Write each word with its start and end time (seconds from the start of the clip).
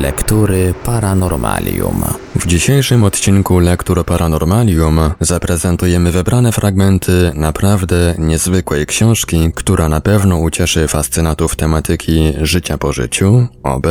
Lektury 0.00 0.74
Paranormalium. 0.84 2.04
W 2.36 2.46
dzisiejszym 2.46 3.04
odcinku 3.04 3.58
Lektur 3.58 4.04
Paranormalium 4.04 5.00
zaprezentujemy 5.20 6.12
wybrane 6.12 6.52
fragmenty 6.52 7.32
naprawdę 7.34 8.14
niezwykłej 8.18 8.86
książki, 8.86 9.52
która 9.54 9.88
na 9.88 10.00
pewno 10.00 10.38
ucieszy 10.38 10.88
fascynatów 10.88 11.56
tematyki 11.56 12.32
życia 12.42 12.78
po 12.78 12.92
życiu, 12.92 13.46
OB, 13.62 13.86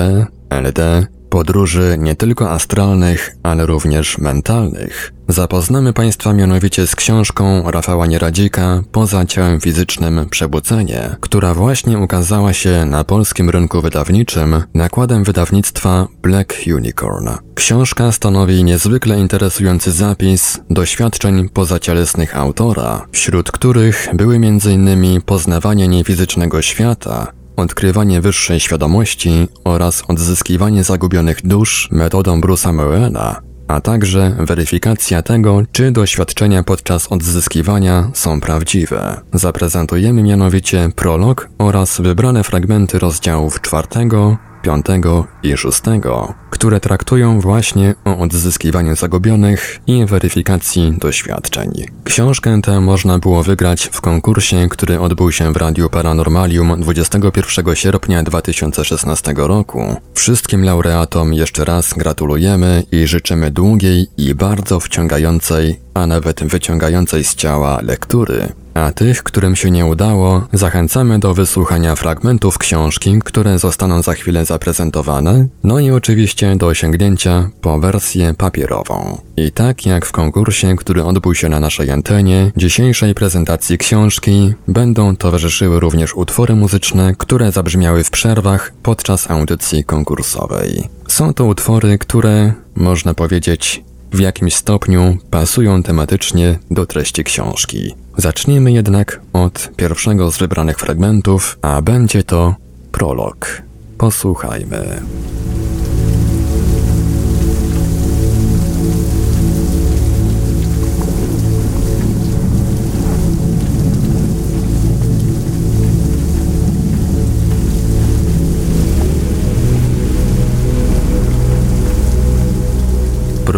LD, 0.50 1.08
podróży 1.30 1.96
nie 2.00 2.16
tylko 2.16 2.52
astralnych, 2.52 3.36
ale 3.44 3.66
również 3.66 4.18
mentalnych. 4.18 5.14
Zapoznamy 5.28 5.94
Państwa 5.94 6.34
mianowicie 6.34 6.88
z 6.88 6.96
książką 6.96 7.72
Rafała 7.72 8.06
Nieradzika 8.06 8.84
Poza 8.92 9.26
ciałem 9.26 9.62
fizycznym 9.62 10.30
przebudzenie, 10.30 11.16
która 11.20 11.54
właśnie 11.54 12.00
ukazała 12.00 12.54
się 12.54 12.86
na 12.86 13.04
polskim 13.04 13.50
rynku 13.50 13.82
wydawniczym 13.82 14.64
nakładem 14.74 15.24
wydawnictwa 15.24 16.08
Black 16.22 16.54
Unicorn. 16.76 17.30
Książka 17.56 18.12
stanowi 18.12 18.64
niezwykle 18.64 19.20
interesujący 19.20 19.92
zapis 19.92 20.60
doświadczeń 20.70 21.50
pozacielesnych 21.50 22.38
autora, 22.38 23.06
wśród 23.12 23.52
których 23.52 24.08
były 24.14 24.36
m.in. 24.36 25.22
poznawanie 25.22 25.88
niefizycznego 25.88 26.62
świata, 26.62 27.32
odkrywanie 27.60 28.22
wyższej 28.22 28.60
świadomości 28.60 29.48
oraz 29.64 30.04
odzyskiwanie 30.08 30.84
zagubionych 30.84 31.48
dusz 31.48 31.90
metodą 31.92 32.42
Bruce'a 32.42 32.74
Moena, 32.74 33.42
a 33.68 33.82
także 33.82 34.36
weryfikacja 34.40 35.22
tego, 35.22 35.62
czy 35.72 35.92
doświadczenia 35.92 36.64
podczas 36.64 37.12
odzyskiwania 37.12 38.12
są 38.14 38.42
prawdziwe. 38.42 39.22
Zaprezentujemy 39.34 40.24
mianowicie 40.24 40.90
prolog 40.96 41.50
oraz 41.58 42.02
wybrane 42.02 42.44
fragmenty 42.44 43.00
rozdziałów 43.00 43.62
czwartego, 43.62 44.38
piątego 44.62 45.28
i 45.44 45.58
szóstego, 45.58 46.34
które 46.50 46.80
traktują 46.80 47.42
właśnie 47.42 47.96
o 48.06 48.18
odzyskiwaniu 48.18 48.96
zagubionych 48.96 49.80
i 49.88 50.06
weryfikacji 50.06 50.94
doświadczeń. 50.98 51.72
Książkę 52.04 52.62
tę 52.64 52.82
można 52.82 53.20
było 53.20 53.44
wygrać 53.44 53.90
w 53.92 54.02
konkursie, 54.02 54.68
który 54.70 55.00
odbył 55.00 55.32
się 55.32 55.54
w 55.54 55.58
Radiu 55.58 55.90
Paranormalium 55.90 56.82
21 56.82 57.76
sierpnia 57.76 58.24
2016 58.24 59.34
roku. 59.38 59.96
Wszystkim 60.14 60.64
laureatom 60.64 61.34
jeszcze 61.34 61.66
raz 61.66 61.94
gratulujemy 61.94 62.84
i 62.92 63.08
życzymy 63.08 63.52
długiej 63.52 64.08
i 64.18 64.36
bardzo 64.36 64.80
wciągającej, 64.80 65.80
a 66.00 66.08
nawet 66.08 66.44
wyciągającej 66.44 67.24
z 67.24 67.36
ciała 67.36 67.80
lektury. 67.84 68.50
A 68.74 68.92
tych, 68.92 69.24
którym 69.24 69.56
się 69.56 69.72
nie 69.72 69.86
udało, 69.86 70.48
zachęcamy 70.54 71.20
do 71.20 71.34
wysłuchania 71.34 71.96
fragmentów 71.96 72.58
książki, 72.58 73.20
które 73.26 73.60
zostaną 73.60 74.02
za 74.02 74.14
chwilę 74.14 74.46
zaprezentowane, 74.46 75.48
no 75.64 75.80
i 75.80 75.92
oczywiście 75.92 76.56
do 76.56 76.74
sięgnięcia 76.74 77.50
po 77.62 77.80
wersję 77.80 78.34
papierową. 78.34 79.22
I 79.38 79.52
tak 79.52 79.86
jak 79.86 80.06
w 80.06 80.12
konkursie, 80.12 80.76
który 80.76 81.04
odbył 81.04 81.36
się 81.36 81.50
na 81.50 81.60
naszej 81.60 81.92
antenie, 81.92 82.52
dzisiejszej 82.58 83.14
prezentacji 83.16 83.78
książki 83.78 84.54
będą 84.68 85.16
towarzyszyły 85.16 85.80
również 85.80 86.16
utwory 86.16 86.56
muzyczne, 86.56 87.14
które 87.18 87.52
zabrzmiały 87.52 88.04
w 88.04 88.10
przerwach 88.10 88.74
podczas 88.84 89.32
audycji 89.32 89.84
konkursowej. 89.84 90.90
Są 91.08 91.34
to 91.34 91.46
utwory, 91.46 91.98
które, 91.98 92.54
można 92.76 93.14
powiedzieć, 93.14 93.84
w 94.12 94.20
jakimś 94.20 94.56
stopniu 94.56 95.18
pasują 95.32 95.84
tematycznie 95.84 96.60
do 96.72 96.86
treści 96.86 97.24
książki. 97.24 97.96
Zacznijmy 98.18 98.72
jednak 98.72 99.22
od 99.34 99.70
pierwszego 99.76 100.32
z 100.32 100.38
wybranych 100.38 100.80
fragmentów, 100.80 101.60
a 101.62 101.82
będzie 101.82 102.24
to 102.24 102.56
prolog. 102.92 103.62
Posłuchajmy. 103.98 105.02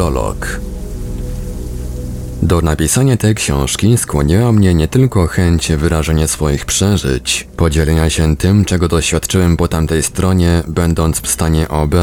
Prolog. 0.01 0.59
Do 2.41 2.61
napisania 2.61 3.17
tej 3.17 3.35
książki 3.35 3.97
skłoniła 3.97 4.51
mnie 4.51 4.73
nie 4.73 4.87
tylko 4.87 5.27
chęć 5.27 5.71
wyrażenia 5.71 6.27
swoich 6.27 6.65
przeżyć, 6.65 7.47
podzielenia 7.57 8.09
się 8.09 8.37
tym, 8.37 8.65
czego 8.65 8.87
doświadczyłem 8.87 9.57
po 9.57 9.67
tamtej 9.67 10.03
stronie, 10.03 10.63
będąc 10.67 11.19
w 11.19 11.27
stanie 11.27 11.69
OB, 11.69 11.95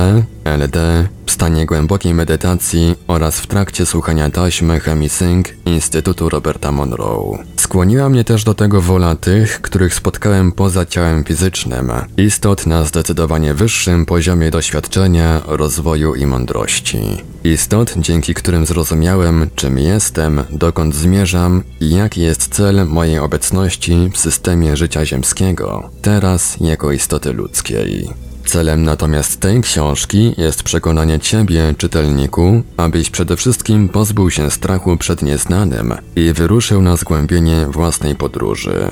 LD, 0.57 1.09
w 1.27 1.31
stanie 1.31 1.67
głębokiej 1.67 2.15
medytacji 2.15 2.95
oraz 3.07 3.41
w 3.41 3.47
trakcie 3.47 3.87
słuchania 3.87 4.31
taśmy 4.31 4.81
Chemisync 4.81 5.47
Instytutu 5.67 6.29
Roberta 6.29 6.73
Monroe. 6.73 7.39
Skłoniła 7.57 8.09
mnie 8.09 8.25
też 8.25 8.45
do 8.45 8.55
tego 8.55 8.81
wola 8.81 9.17
tych, 9.17 9.61
których 9.61 9.95
spotkałem 9.95 10.53
poza 10.53 10.87
ciałem 10.87 11.25
fizycznym, 11.25 11.93
istot 12.17 12.67
na 12.67 12.85
zdecydowanie 12.85 13.55
wyższym 13.55 14.07
poziomie 14.07 14.51
doświadczenia, 14.51 15.43
rozwoju 15.47 16.15
i 16.15 16.27
mądrości. 16.27 16.99
Istot, 17.45 17.95
dzięki 17.97 18.35
którym 18.35 18.67
zrozumiałem, 18.67 19.51
czym 19.55 19.79
jestem, 19.79 20.45
dokąd 20.51 20.95
zmierzam 20.95 21.63
i 21.81 21.91
jaki 21.91 22.21
jest 22.21 22.55
cel 22.55 22.87
mojej 22.87 23.19
obecności 23.19 24.11
w 24.13 24.19
systemie 24.19 24.77
życia 24.77 25.07
ziemskiego, 25.07 25.91
teraz 26.03 26.57
jako 26.61 26.93
istoty 26.93 27.33
ludzkiej. 27.33 28.28
Celem 28.49 28.83
natomiast 28.85 29.41
tej 29.41 29.61
książki 29.61 30.35
jest 30.39 30.63
przekonanie 30.63 31.21
Ciebie, 31.21 31.75
czytelniku, 31.79 32.63
abyś 32.77 33.11
przede 33.11 33.37
wszystkim 33.37 33.89
pozbył 33.89 34.31
się 34.31 34.51
strachu 34.51 34.97
przed 34.97 35.23
nieznanym 35.23 35.95
i 36.17 36.33
wyruszył 36.33 36.83
na 36.83 36.97
zgłębienie 36.97 37.67
własnej 37.67 38.15
podróży. 38.15 38.91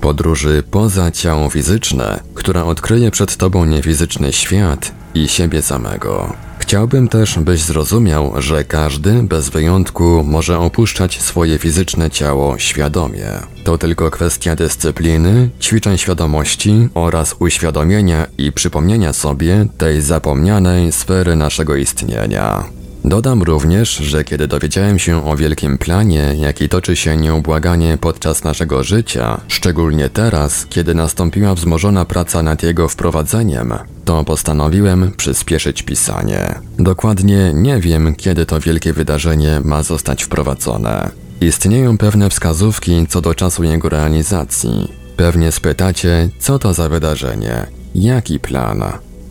Podróży 0.00 0.62
poza 0.70 1.10
ciało 1.10 1.50
fizyczne, 1.50 2.20
która 2.34 2.64
odkryje 2.64 3.10
przed 3.10 3.36
Tobą 3.36 3.64
niefizyczny 3.64 4.32
świat 4.32 4.92
i 5.14 5.28
siebie 5.28 5.62
samego. 5.62 6.47
Chciałbym 6.68 7.08
też, 7.08 7.38
byś 7.38 7.60
zrozumiał, 7.60 8.32
że 8.42 8.64
każdy 8.64 9.22
bez 9.22 9.48
wyjątku 9.48 10.24
może 10.24 10.58
opuszczać 10.58 11.20
swoje 11.20 11.58
fizyczne 11.58 12.10
ciało 12.10 12.58
świadomie. 12.58 13.26
To 13.64 13.78
tylko 13.78 14.10
kwestia 14.10 14.56
dyscypliny, 14.56 15.50
ćwiczeń 15.60 15.98
świadomości 15.98 16.88
oraz 16.94 17.36
uświadomienia 17.38 18.26
i 18.38 18.52
przypomnienia 18.52 19.12
sobie 19.12 19.66
tej 19.78 20.02
zapomnianej 20.02 20.92
sfery 20.92 21.36
naszego 21.36 21.76
istnienia. 21.76 22.77
Dodam 23.04 23.42
również, 23.42 23.96
że 23.96 24.24
kiedy 24.24 24.48
dowiedziałem 24.48 24.98
się 24.98 25.26
o 25.26 25.36
wielkim 25.36 25.78
planie, 25.78 26.34
jaki 26.38 26.68
toczy 26.68 26.96
się 26.96 27.16
nieubłaganie 27.16 27.98
podczas 28.00 28.44
naszego 28.44 28.84
życia, 28.84 29.40
szczególnie 29.48 30.08
teraz, 30.08 30.66
kiedy 30.66 30.94
nastąpiła 30.94 31.54
wzmożona 31.54 32.04
praca 32.04 32.42
nad 32.42 32.62
jego 32.62 32.88
wprowadzeniem, 32.88 33.74
to 34.04 34.24
postanowiłem 34.24 35.12
przyspieszyć 35.16 35.82
pisanie. 35.82 36.54
Dokładnie 36.78 37.52
nie 37.54 37.80
wiem, 37.80 38.14
kiedy 38.14 38.46
to 38.46 38.60
wielkie 38.60 38.92
wydarzenie 38.92 39.60
ma 39.64 39.82
zostać 39.82 40.24
wprowadzone. 40.24 41.10
Istnieją 41.40 41.98
pewne 41.98 42.30
wskazówki 42.30 43.06
co 43.08 43.20
do 43.20 43.34
czasu 43.34 43.64
jego 43.64 43.88
realizacji. 43.88 44.92
Pewnie 45.16 45.52
spytacie, 45.52 46.28
co 46.38 46.58
to 46.58 46.74
za 46.74 46.88
wydarzenie, 46.88 47.66
jaki 47.94 48.40
plan. 48.40 48.82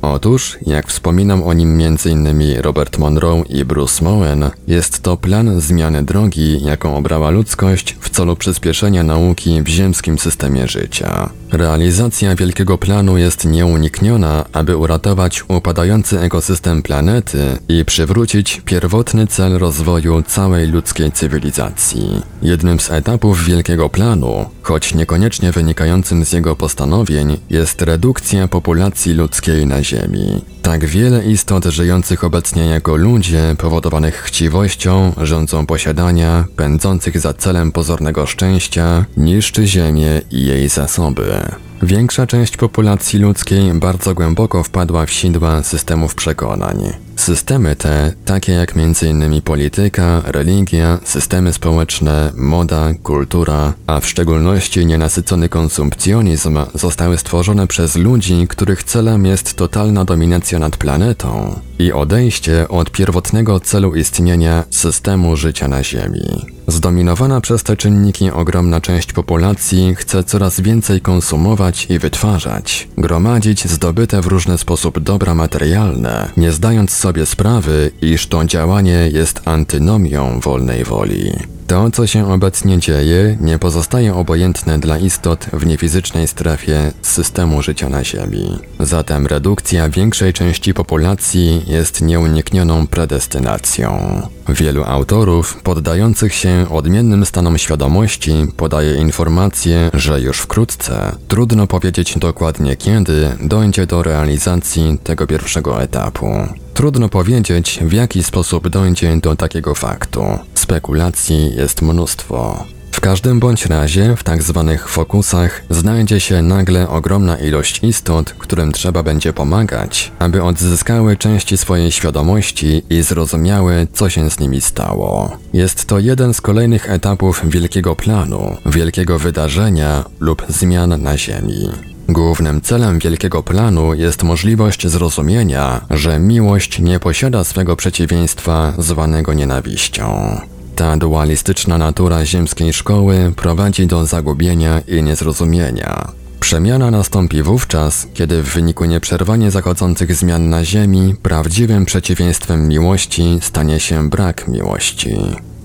Otóż, 0.01 0.57
jak 0.65 0.87
wspominam 0.87 1.43
o 1.43 1.53
nim 1.53 1.81
m.in. 1.81 2.61
Robert 2.61 2.97
Monroe 2.97 3.43
i 3.49 3.65
Bruce 3.65 4.03
Moen, 4.03 4.49
jest 4.67 4.99
to 4.99 5.17
plan 5.17 5.61
zmiany 5.61 6.03
drogi, 6.03 6.63
jaką 6.63 6.97
obrała 6.97 7.29
ludzkość 7.29 7.95
w 7.99 8.09
celu 8.09 8.35
przyspieszenia 8.35 9.03
nauki 9.03 9.61
w 9.61 9.67
ziemskim 9.67 10.19
systemie 10.19 10.67
życia. 10.67 11.29
Realizacja 11.51 12.35
wielkiego 12.35 12.77
planu 12.77 13.17
jest 13.17 13.45
nieunikniona, 13.45 14.45
aby 14.53 14.77
uratować 14.77 15.43
upadający 15.47 16.19
ekosystem 16.19 16.81
planety 16.81 17.57
i 17.69 17.85
przywrócić 17.85 18.61
pierwotny 18.65 19.27
cel 19.27 19.57
rozwoju 19.57 20.23
całej 20.23 20.67
ludzkiej 20.67 21.11
cywilizacji. 21.11 22.21
Jednym 22.41 22.79
z 22.79 22.91
etapów 22.91 23.45
wielkiego 23.45 23.89
planu, 23.89 24.45
choć 24.61 24.93
niekoniecznie 24.93 25.51
wynikającym 25.51 26.25
z 26.25 26.31
jego 26.31 26.55
postanowień, 26.55 27.37
jest 27.49 27.81
redukcja 27.81 28.47
populacji 28.47 29.13
ludzkiej 29.13 29.65
na 29.65 29.83
Ziemi. 29.87 30.41
Tak 30.61 30.85
wiele 30.85 31.25
istot 31.25 31.65
żyjących 31.65 32.23
obecnie 32.23 32.65
jako 32.65 32.95
ludzie, 32.95 33.55
powodowanych 33.57 34.15
chciwością, 34.15 35.13
rządzą 35.21 35.65
posiadania, 35.65 36.45
pędzących 36.55 37.19
za 37.19 37.33
celem 37.33 37.71
pozornego 37.71 38.25
szczęścia, 38.25 39.05
niszczy 39.17 39.67
Ziemię 39.67 40.21
i 40.31 40.45
jej 40.45 40.69
zasoby. 40.69 41.41
Większa 41.81 42.27
część 42.27 42.57
populacji 42.57 43.19
ludzkiej 43.19 43.73
bardzo 43.73 44.13
głęboko 44.13 44.63
wpadła 44.63 45.05
w 45.05 45.11
sidła 45.11 45.63
systemów 45.63 46.15
przekonań. 46.15 46.93
Systemy 47.15 47.75
te, 47.75 48.13
takie 48.25 48.51
jak 48.51 48.73
m.in. 48.77 49.41
polityka, 49.41 50.21
religia, 50.25 50.99
systemy 51.03 51.53
społeczne, 51.53 52.31
moda, 52.35 52.93
kultura, 53.03 53.73
a 53.87 53.99
w 53.99 54.07
szczególności 54.07 54.85
nienasycony 54.85 55.49
konsumpcjonizm, 55.49 56.59
zostały 56.73 57.17
stworzone 57.17 57.67
przez 57.67 57.95
ludzi, 57.95 58.47
których 58.49 58.83
celem 58.83 59.25
jest 59.25 59.53
totalna 59.53 60.05
dominacja 60.05 60.59
nad 60.59 60.77
planetą 60.77 61.59
i 61.79 61.91
odejście 61.91 62.67
od 62.67 62.91
pierwotnego 62.91 63.59
celu 63.59 63.95
istnienia 63.95 64.63
systemu 64.69 65.35
życia 65.35 65.67
na 65.67 65.83
Ziemi. 65.83 66.45
Zdominowana 66.67 67.41
przez 67.41 67.63
te 67.63 67.77
czynniki 67.77 68.31
ogromna 68.31 68.81
część 68.81 69.13
populacji 69.13 69.95
chce 69.95 70.23
coraz 70.23 70.61
więcej 70.61 71.01
konsumować 71.01 71.66
i 71.89 71.99
wytwarzać, 71.99 72.87
gromadzić 72.97 73.67
zdobyte 73.67 74.21
w 74.21 74.25
różny 74.25 74.57
sposób 74.57 74.99
dobra 74.99 75.35
materialne, 75.35 76.29
nie 76.37 76.51
zdając 76.51 76.91
sobie 76.91 77.25
sprawy, 77.25 77.91
iż 78.01 78.27
to 78.27 78.45
działanie 78.45 79.09
jest 79.13 79.41
antynomią 79.45 80.39
wolnej 80.39 80.83
woli. 80.83 81.31
To, 81.67 81.91
co 81.91 82.07
się 82.07 82.31
obecnie 82.31 82.79
dzieje, 82.79 83.37
nie 83.41 83.59
pozostaje 83.59 84.15
obojętne 84.15 84.79
dla 84.79 84.97
istot 84.97 85.45
w 85.53 85.65
niefizycznej 85.65 86.27
strefie 86.27 86.91
systemu 87.01 87.61
życia 87.61 87.89
na 87.89 88.03
Ziemi. 88.03 88.59
Zatem 88.79 89.27
redukcja 89.27 89.89
większej 89.89 90.33
części 90.33 90.73
populacji 90.73 91.63
jest 91.67 92.01
nieuniknioną 92.01 92.87
predestynacją. 92.87 94.21
Wielu 94.49 94.83
autorów, 94.83 95.61
poddających 95.63 96.33
się 96.33 96.65
odmiennym 96.69 97.25
stanom 97.25 97.57
świadomości, 97.57 98.33
podaje 98.57 98.95
informację, 98.95 99.89
że 99.93 100.21
już 100.21 100.39
wkrótce, 100.39 101.15
trudno 101.27 101.67
powiedzieć 101.67 102.17
dokładnie 102.17 102.75
kiedy, 102.75 103.29
dojdzie 103.41 103.85
do 103.85 104.03
realizacji 104.03 104.97
tego 105.03 105.27
pierwszego 105.27 105.81
etapu. 105.83 106.27
Trudno 106.73 107.09
powiedzieć, 107.09 107.79
w 107.81 107.93
jaki 107.93 108.23
sposób 108.23 108.67
dojdzie 108.67 109.17
do 109.17 109.35
takiego 109.35 109.75
faktu. 109.75 110.23
Spekulacji 110.53 111.55
jest 111.55 111.81
mnóstwo. 111.81 112.65
W 112.97 113.01
każdym 113.01 113.39
bądź 113.39 113.65
razie 113.65 114.15
w 114.15 114.23
tak 114.23 114.43
zwanych 114.43 114.89
fokusach 114.89 115.63
znajdzie 115.69 116.19
się 116.19 116.41
nagle 116.41 116.89
ogromna 116.89 117.37
ilość 117.37 117.79
istot, 117.83 118.33
którym 118.37 118.71
trzeba 118.71 119.03
będzie 119.03 119.33
pomagać, 119.33 120.11
aby 120.19 120.43
odzyskały 120.43 121.17
części 121.17 121.57
swojej 121.57 121.91
świadomości 121.91 122.83
i 122.89 123.01
zrozumiały, 123.01 123.87
co 123.93 124.09
się 124.09 124.29
z 124.29 124.39
nimi 124.39 124.61
stało. 124.61 125.37
Jest 125.53 125.85
to 125.85 125.99
jeden 125.99 126.33
z 126.33 126.41
kolejnych 126.41 126.91
etapów 126.91 127.41
wielkiego 127.49 127.95
planu, 127.95 128.57
wielkiego 128.65 129.19
wydarzenia 129.19 130.05
lub 130.19 130.45
zmian 130.49 131.01
na 131.01 131.17
Ziemi. 131.17 131.69
Głównym 132.09 132.61
celem 132.61 132.99
wielkiego 132.99 133.43
planu 133.43 133.93
jest 133.93 134.23
możliwość 134.23 134.87
zrozumienia, 134.87 135.81
że 135.89 136.19
miłość 136.19 136.79
nie 136.79 136.99
posiada 136.99 137.43
swego 137.43 137.75
przeciwieństwa 137.75 138.73
zwanego 138.77 139.33
nienawiścią. 139.33 140.37
Ta 140.77 140.97
dualistyczna 140.97 141.77
natura 141.77 142.25
ziemskiej 142.25 142.73
szkoły 142.73 143.33
prowadzi 143.35 143.87
do 143.87 144.05
zagubienia 144.05 144.81
i 144.87 145.03
niezrozumienia. 145.03 146.11
Przemiana 146.39 146.91
nastąpi 146.91 147.43
wówczas, 147.43 148.07
kiedy 148.13 148.43
w 148.43 148.53
wyniku 148.53 148.85
nieprzerwanie 148.85 149.51
zachodzących 149.51 150.15
zmian 150.15 150.49
na 150.49 150.63
Ziemi 150.63 151.15
prawdziwym 151.23 151.85
przeciwieństwem 151.85 152.67
miłości 152.67 153.39
stanie 153.41 153.79
się 153.79 154.09
brak 154.09 154.47
miłości. 154.47 155.17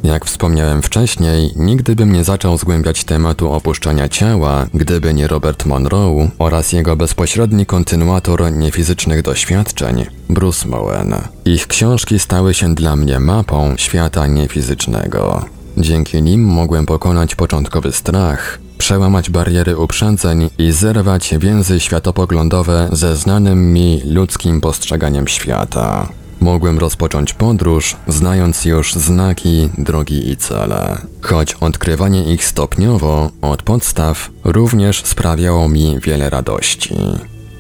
Jak 0.05 0.25
wspomniałem 0.25 0.83
wcześniej, 0.83 1.51
nigdy 1.57 1.97
bym 1.97 2.13
nie 2.13 2.25
zaczął 2.25 2.59
zgłębiać 2.59 3.05
tematu 3.05 3.53
opuszczania 3.53 4.09
ciała, 4.09 4.67
gdyby 4.75 5.15
nie 5.15 5.29
Robert 5.29 5.67
Monroe 5.67 6.29
oraz 6.39 6.73
jego 6.73 6.97
bezpośredni 6.97 7.67
kontynuator 7.67 8.53
niefizycznych 8.53 9.23
doświadczeń, 9.23 10.07
Bruce 10.29 10.69
Moen. 10.69 11.15
Ich 11.45 11.67
książki 11.67 12.19
stały 12.19 12.55
się 12.55 12.75
dla 12.75 12.97
mnie 12.97 13.21
mapą 13.21 13.75
świata 13.77 14.27
niefizycznego. 14.27 15.45
Dzięki 15.77 16.23
nim 16.23 16.45
mogłem 16.45 16.87
pokonać 16.87 17.35
początkowy 17.35 17.93
strach, 17.93 18.59
przełamać 18.79 19.31
bariery 19.31 19.77
uprzedzeń 19.77 20.51
i 20.59 20.73
zerwać 20.73 21.35
więzy 21.39 21.81
światopoglądowe 21.81 22.89
ze 22.93 23.17
znanym 23.17 23.73
mi 23.73 24.03
ludzkim 24.05 24.61
postrzeganiem 24.61 25.29
świata. 25.29 26.09
Mogłem 26.43 26.79
rozpocząć 26.79 27.35
podróż, 27.35 27.97
znając 28.09 28.65
już 28.65 28.95
znaki, 28.95 29.69
drogi 29.79 30.31
i 30.31 30.37
cele. 30.37 30.99
Choć 31.21 31.55
odkrywanie 31.55 32.35
ich 32.35 32.45
stopniowo, 32.45 33.31
od 33.43 33.63
podstaw, 33.63 34.31
również 34.45 35.03
sprawiało 35.05 35.69
mi 35.69 36.01
wiele 36.01 36.31
radości. 36.31 36.97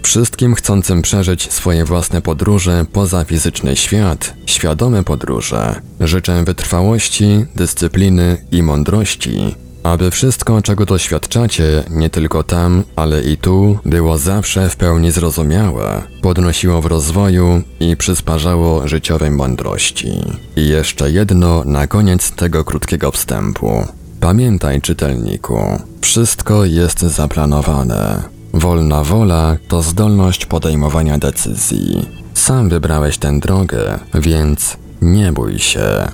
Wszystkim 0.02 0.55
chcącym 0.55 1.02
przeżyć 1.02 1.52
swoje 1.52 1.84
własne 1.84 2.23
podróże 2.23 2.87
poza 2.93 3.25
fizyczny 3.25 3.76
świat, 3.76 4.34
świadome 4.46 5.05
podróże, 5.05 5.81
życzę 6.00 6.44
wytrwałości, 6.44 7.46
dyscypliny 7.56 8.44
i 8.52 8.62
mądrości, 8.62 9.55
aby 9.82 10.11
wszystko, 10.11 10.62
czego 10.62 10.87
doświadczacie, 10.87 11.84
nie 11.90 12.11
tylko 12.11 12.43
tam, 12.43 12.84
ale 12.96 13.23
i 13.23 13.37
tu, 13.37 13.79
było 13.84 14.19
zawsze 14.19 14.69
w 14.69 14.76
pełni 14.76 15.11
zrozumiałe, 15.11 16.02
podnosiło 16.23 16.82
w 16.82 16.87
rozwoju 16.87 17.62
i 17.81 17.96
przysparzało 17.96 18.88
życiowej 18.88 19.31
mądrości. 19.31 20.12
I 20.56 20.69
jeszcze 20.69 21.11
jedno 21.11 21.64
na 21.64 21.87
koniec 21.87 22.31
tego 22.31 22.64
krótkiego 22.64 23.11
wstępu. 23.11 23.87
Pamiętaj, 24.20 24.81
czytelniku, 24.81 25.58
wszystko 26.00 26.64
jest 26.64 27.00
zaplanowane. 27.00 28.23
Wolna 28.55 29.05
wola 29.05 29.56
to 29.69 29.82
zdolność 29.82 30.46
podejmowania 30.46 31.19
decyzji. 31.19 32.08
Sam 32.35 32.69
wybrałeś 32.69 33.19
tę 33.19 33.40
drogę, 33.40 33.99
więc 34.14 34.76
nie 35.02 35.32
bój 35.32 35.58
się. 35.58 36.08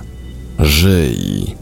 Żyj. 0.59 1.55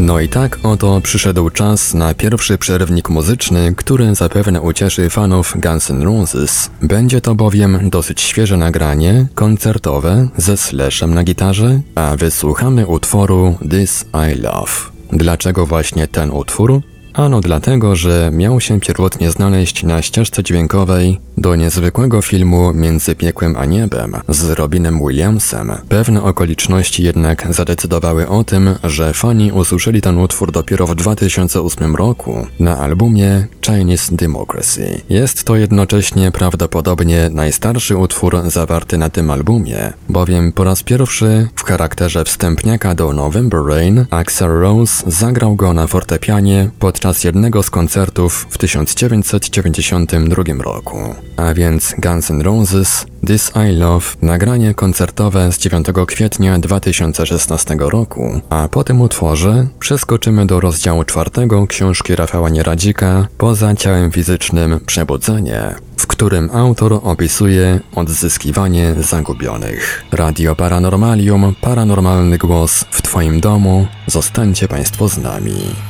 No 0.00 0.20
i 0.20 0.28
tak 0.28 0.58
oto 0.62 1.00
przyszedł 1.00 1.50
czas 1.50 1.94
na 1.94 2.14
pierwszy 2.14 2.58
przerwnik 2.58 3.08
muzyczny, 3.08 3.74
który 3.76 4.14
zapewne 4.14 4.60
ucieszy 4.60 5.10
fanów 5.10 5.54
Guns 5.60 5.90
N' 5.90 6.02
Roses. 6.02 6.70
Będzie 6.82 7.20
to 7.20 7.34
bowiem 7.34 7.90
dosyć 7.90 8.20
świeże 8.20 8.56
nagranie, 8.56 9.26
koncertowe, 9.34 10.28
ze 10.36 10.56
slashem 10.56 11.14
na 11.14 11.24
gitarze, 11.24 11.80
a 11.94 12.16
wysłuchamy 12.16 12.86
utworu 12.86 13.58
This 13.70 14.04
I 14.32 14.40
Love. 14.40 14.72
Dlaczego 15.12 15.66
właśnie 15.66 16.08
ten 16.08 16.30
utwór? 16.30 16.80
Ano 17.18 17.40
dlatego, 17.40 17.96
że 17.96 18.30
miał 18.32 18.60
się 18.60 18.80
pierwotnie 18.80 19.30
znaleźć 19.30 19.82
na 19.82 20.02
ścieżce 20.02 20.42
dźwiękowej 20.42 21.20
do 21.36 21.56
niezwykłego 21.56 22.22
filmu 22.22 22.72
Między 22.74 23.14
piekłem 23.14 23.56
a 23.56 23.64
niebem 23.64 24.16
z 24.28 24.50
Robinem 24.50 24.98
Williamsem. 24.98 25.72
Pewne 25.88 26.22
okoliczności 26.22 27.02
jednak 27.02 27.46
zadecydowały 27.50 28.28
o 28.28 28.44
tym, 28.44 28.74
że 28.84 29.12
fani 29.12 29.52
usłyszeli 29.52 30.00
ten 30.00 30.18
utwór 30.18 30.52
dopiero 30.52 30.86
w 30.86 30.94
2008 30.94 31.96
roku 31.96 32.46
na 32.60 32.78
albumie 32.78 33.46
Chinese 33.66 34.16
Democracy. 34.16 35.00
Jest 35.08 35.44
to 35.44 35.56
jednocześnie 35.56 36.30
prawdopodobnie 36.30 37.30
najstarszy 37.32 37.96
utwór 37.96 38.42
zawarty 38.46 38.98
na 38.98 39.10
tym 39.10 39.30
albumie, 39.30 39.92
bowiem 40.08 40.52
po 40.52 40.64
raz 40.64 40.82
pierwszy 40.82 41.48
w 41.54 41.64
charakterze 41.64 42.24
wstępniaka 42.24 42.94
do 42.94 43.12
November 43.12 43.60
Rain 43.66 44.04
Axel 44.10 44.50
Rose 44.50 45.10
zagrał 45.10 45.56
go 45.56 45.72
na 45.72 45.86
fortepianie 45.86 46.70
podczas 46.78 47.07
podczas 47.08 47.24
jednego 47.24 47.62
z 47.62 47.70
koncertów 47.70 48.46
w 48.50 48.58
1992 48.58 50.42
roku. 50.62 50.98
A 51.36 51.54
więc 51.54 51.94
Guns 51.98 52.30
N' 52.30 52.42
Roses, 52.42 53.06
This 53.26 53.52
I 53.70 53.76
Love, 53.76 54.06
nagranie 54.22 54.74
koncertowe 54.74 55.52
z 55.52 55.58
9 55.58 55.86
kwietnia 56.06 56.58
2016 56.58 57.76
roku, 57.78 58.40
a 58.50 58.68
po 58.68 58.84
tym 58.84 59.00
utworze 59.00 59.66
przeskoczymy 59.78 60.46
do 60.46 60.60
rozdziału 60.60 61.04
czwartego 61.04 61.66
książki 61.66 62.16
Rafała 62.16 62.48
Nieradzika 62.48 63.28
Poza 63.38 63.74
ciałem 63.74 64.12
fizycznym 64.12 64.80
Przebudzenie, 64.86 65.74
w 65.96 66.06
którym 66.06 66.50
autor 66.52 67.00
opisuje 67.02 67.80
odzyskiwanie 67.94 68.94
zagubionych. 68.98 70.04
Radio 70.12 70.56
Paranormalium, 70.56 71.54
paranormalny 71.60 72.38
głos 72.38 72.84
w 72.90 73.02
Twoim 73.02 73.40
domu. 73.40 73.86
Zostańcie 74.06 74.68
Państwo 74.68 75.08
z 75.08 75.18
nami. 75.18 75.87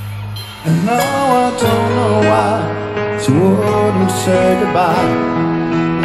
And 0.69 0.85
now 0.85 1.47
I 1.47 1.59
don't 1.65 1.91
know 1.97 2.19
why 2.29 3.19
she 3.23 3.33
wouldn't 3.33 4.11
say 4.11 4.61
goodbye. 4.61 5.09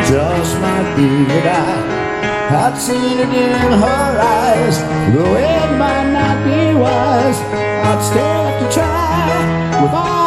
Just 0.07 0.55
might 0.61 0.89
be 0.95 1.25
that 1.25 1.45
I 1.45 2.55
had 2.55 2.75
seen 2.77 3.19
it 3.19 3.33
in 3.43 3.71
her 3.83 4.11
eyes. 4.21 4.77
Though 5.13 5.35
it 5.35 5.77
might 5.77 6.09
not 6.13 6.37
be 6.45 6.79
wise, 6.79 7.39
I'd 7.89 8.01
still 8.09 8.23
have 8.23 8.57
to 8.63 8.67
try 8.73 9.81
with 9.81 9.93
all 9.93 10.22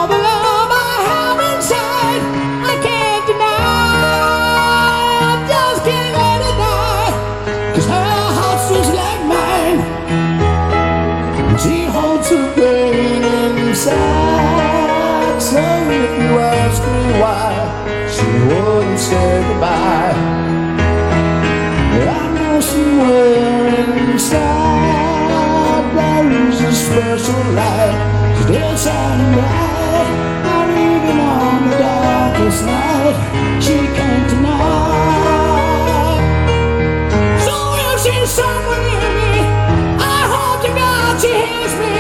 inside 24.37 26.31
there 26.31 26.49
is 26.49 26.61
a 26.61 26.73
special 26.73 27.41
light. 27.55 27.97
It's 28.41 28.51
inside 28.51 29.21
bright, 29.35 30.09
not 30.45 30.69
even 30.71 31.19
on 31.19 31.71
the 31.71 31.77
darkest 31.79 32.65
night. 32.65 33.17
She 33.63 33.77
can't 33.97 34.29
deny. 34.31 34.57
So 37.47 37.55
if 37.87 37.97
she's 38.05 38.31
somewhere 38.31 38.83
near 38.89 39.11
me, 39.21 39.35
I 39.99 40.21
hope 40.35 40.61
to 40.67 40.71
God 40.81 41.21
she 41.21 41.33
hears 41.33 41.75
me. 41.83 41.95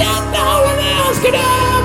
That 0.00 0.22
no 0.32 0.48
one 0.68 0.78
else 0.78 1.18
can 1.22 1.34
ever. 1.34 1.79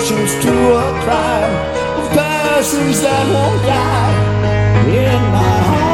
Confessions 0.00 0.44
to 0.44 0.50
a 0.50 1.02
crime. 1.02 1.54
Of 1.98 2.10
passions 2.12 3.02
that 3.02 3.26
won't 3.34 3.62
die. 3.66 4.30
In 4.88 5.22
my 5.32 5.89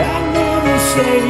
I 0.00 0.32
never 0.32 0.78
say. 0.78 1.22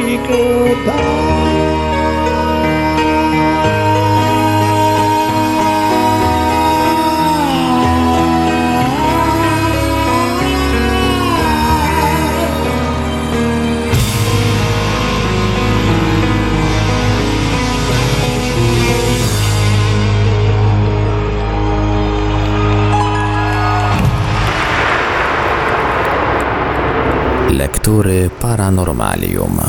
Lektury 27.53 28.29
Paranormalium. 28.53 29.59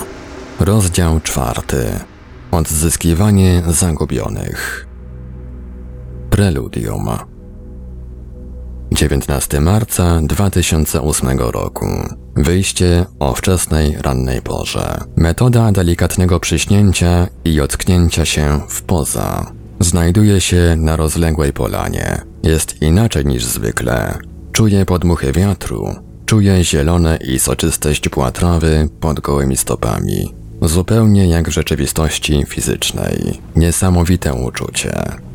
Rozdział 0.60 1.20
czwarty. 1.20 1.84
Odzyskiwanie 2.50 3.62
zagubionych. 3.68 4.86
Preludium. 6.30 7.08
19 8.92 9.60
marca 9.60 10.20
2008 10.22 11.38
roku. 11.38 11.86
Wyjście 12.36 13.04
o 13.18 13.34
wczesnej 13.34 13.96
rannej 14.00 14.42
porze. 14.42 15.00
Metoda 15.16 15.72
delikatnego 15.72 16.40
przyśnięcia 16.40 17.28
i 17.44 17.60
ocknięcia 17.60 18.24
się 18.24 18.60
w 18.68 18.82
poza. 18.82 19.52
Znajduje 19.80 20.40
się 20.40 20.76
na 20.78 20.96
rozległej 20.96 21.52
polanie. 21.52 22.20
Jest 22.42 22.82
inaczej 22.82 23.26
niż 23.26 23.44
zwykle. 23.44 24.18
Czuję 24.52 24.86
podmuchy 24.86 25.32
wiatru. 25.32 26.03
Czuję 26.26 26.64
zielone 26.64 27.18
i 27.28 27.38
soczyste 27.38 27.94
źdźbła 27.94 28.30
trawy 28.30 28.88
pod 29.00 29.20
gołymi 29.20 29.56
stopami. 29.56 30.34
zupełnie 30.62 31.28
jak 31.28 31.48
w 31.48 31.52
rzeczywistości 31.52 32.44
fizycznej. 32.48 33.40
Niesamowite 33.56 34.34
uczucie. 34.34 34.94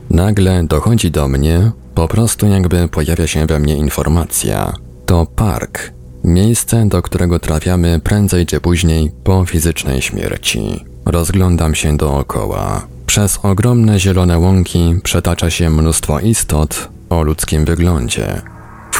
Nagle 0.10 0.64
dochodzi 0.64 1.12
do 1.12 1.28
mnie, 1.28 1.72
po 1.96 2.08
prostu 2.08 2.48
jakby 2.48 2.88
pojawia 2.88 3.28
się 3.28 3.46
we 3.46 3.60
mnie 3.60 3.78
informacja. 3.78 4.74
To 5.06 5.26
park, 5.26 5.92
miejsce, 6.24 6.86
do 6.88 7.02
którego 7.02 7.40
trafiamy 7.40 8.00
prędzej 8.00 8.46
czy 8.46 8.62
później 8.62 9.12
po 9.24 9.46
fizycznej 9.46 10.02
śmierci. 10.02 10.86
Rozglądam 11.06 11.76
się 11.76 11.98
dookoła. 11.98 12.88
Przez 13.06 13.40
ogromne 13.44 14.00
zielone 14.00 14.40
łąki 14.40 14.96
przetacza 15.04 15.50
się 15.50 15.70
mnóstwo 15.70 16.20
istot 16.20 16.90
o 17.10 17.24
ludzkim 17.24 17.66
wyglądzie. 17.66 18.42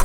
W 0.00 0.04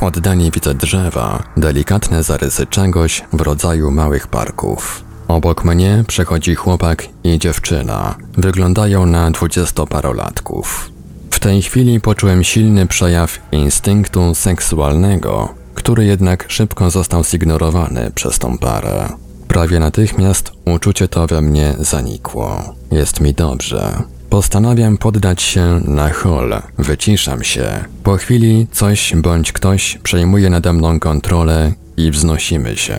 widzę 0.50 0.74
drzewa, 0.74 1.42
delikatne 1.56 2.22
zarysy 2.22 2.66
czegoś 2.66 3.24
w 3.32 3.40
rodzaju 3.40 3.90
małych 3.90 4.26
parków. 4.26 5.04
Obok 5.28 5.64
mnie 5.64 6.04
przechodzi 6.06 6.54
chłopak 6.54 7.08
i 7.24 7.38
dziewczyna. 7.38 8.14
Wyglądają 8.36 9.06
na 9.06 9.30
dwudziestoparolatków. 9.30 10.90
W 11.30 11.40
tej 11.40 11.62
chwili 11.62 12.00
poczułem 12.00 12.44
silny 12.44 12.86
przejaw 12.86 13.38
instynktu 13.52 14.34
seksualnego, 14.34 15.48
który 15.74 16.04
jednak 16.04 16.44
szybko 16.48 16.90
został 16.90 17.24
zignorowany 17.24 18.10
przez 18.14 18.38
tą 18.38 18.58
parę. 18.58 19.08
Prawie 19.48 19.80
natychmiast 19.80 20.52
uczucie 20.64 21.08
to 21.08 21.26
we 21.26 21.42
mnie 21.42 21.74
zanikło. 21.78 22.74
Jest 22.90 23.20
mi 23.20 23.34
dobrze. 23.34 24.02
Postanawiam 24.30 24.96
poddać 24.96 25.42
się 25.42 25.80
na 25.84 26.10
hol, 26.10 26.54
wyciszam 26.78 27.44
się. 27.44 27.84
Po 28.02 28.16
chwili 28.16 28.66
coś 28.72 29.14
bądź 29.16 29.52
ktoś 29.52 29.98
przejmuje 30.02 30.50
nade 30.50 30.72
mną 30.72 31.00
kontrolę 31.00 31.72
i 31.96 32.10
wznosimy 32.10 32.76
się. 32.76 32.96